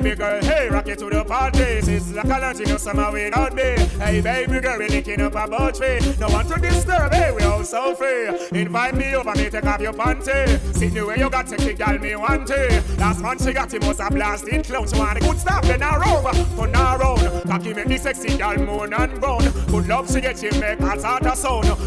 Baby 0.04 0.16
girl, 0.16 0.42
hey, 0.42 0.68
rock 0.68 0.86
it 0.86 0.98
to 0.98 1.08
the 1.08 1.24
party. 1.24 1.62
It's 1.62 2.12
like 2.12 2.26
a 2.26 2.38
lunch, 2.38 2.58
you 2.58 2.66
know, 2.66 2.76
summer 2.76 3.10
without 3.10 3.54
me. 3.54 3.62
Hey, 3.98 4.20
baby 4.20 4.60
girl, 4.60 4.78
we 4.78 4.86
licking 4.88 5.22
up 5.22 5.34
a 5.34 5.48
boat 5.48 5.76
tree. 5.76 5.98
No 6.20 6.28
one 6.28 6.46
to 6.46 6.60
disturb, 6.60 7.10
hey, 7.14 7.32
we 7.32 7.42
all 7.44 7.64
so 7.64 7.94
free. 7.94 8.28
Invite 8.52 8.96
me 8.96 9.14
over, 9.14 9.34
me 9.34 9.48
take 9.48 9.64
off 9.64 9.80
your 9.80 9.94
panty. 9.94 10.58
See 10.74 10.88
the 10.88 11.06
way 11.06 11.16
you 11.16 11.30
got 11.30 11.46
to 11.46 11.56
kick, 11.56 11.78
girl, 11.78 11.98
me 11.98 12.14
want 12.16 12.50
it. 12.50 12.98
Last 12.98 13.22
man 13.22 13.38
she 13.38 13.54
got 13.54 13.72
him 13.72 13.86
was 13.86 13.98
a 13.98 14.10
blasting 14.10 14.62
clown. 14.62 14.86
She 14.86 14.98
want 14.98 15.18
the 15.18 15.24
good 15.24 15.38
stuff, 15.38 15.62
then 15.62 15.82
I 15.82 15.96
over, 15.96 16.32
turn 16.54 16.74
around. 16.76 17.42
Cocky 17.48 17.72
make 17.72 17.88
me 17.88 17.96
sexy, 17.96 18.36
girl, 18.36 18.58
moon 18.58 18.92
and 18.92 19.18
brown. 19.18 19.40
Good 19.68 19.88
love 19.88 20.12
she 20.12 20.20
get, 20.20 20.38
she 20.38 20.50
make 20.60 20.80
a 20.80 21.00
sound. 21.00 21.24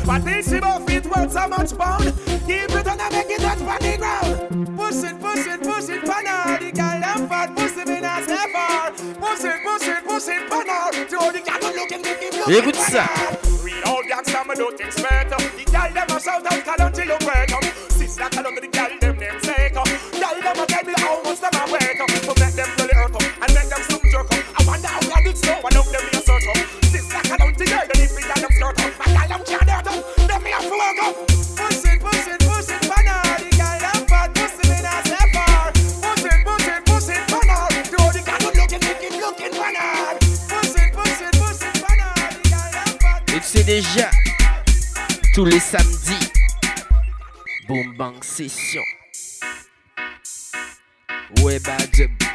But 0.07 0.25
this 0.25 0.49
she 0.49 0.59
both 0.59 0.89
feet 0.89 1.05
worth 1.05 1.31
so 1.31 1.47
much 1.47 1.77
pound. 1.77 2.05
Keep 2.47 2.71
it 2.71 2.87
on 2.87 2.99
and 2.99 3.13
make 3.13 3.29
it 3.29 3.41
touch 3.41 3.59
the 3.59 3.95
ground. 3.99 4.75
Push 4.75 5.03
it, 5.03 5.19
push 5.21 5.45
it, 5.45 5.61
push 5.61 5.89
it, 5.89 6.03
panna. 6.03 6.57
The 6.57 6.71
girl 6.71 6.99
them 6.99 7.29
fat, 7.29 7.55
pussy 7.55 7.85
me 7.85 8.06
Écoute 12.49 12.75
ça. 12.75 13.05
Tous 45.37 45.45
les 45.45 45.59
samedis. 45.59 46.31
Boom 47.67 47.95
Bang 47.95 48.23
Session. 48.23 48.81
Web 51.43 51.61
Adjub. 51.67 52.26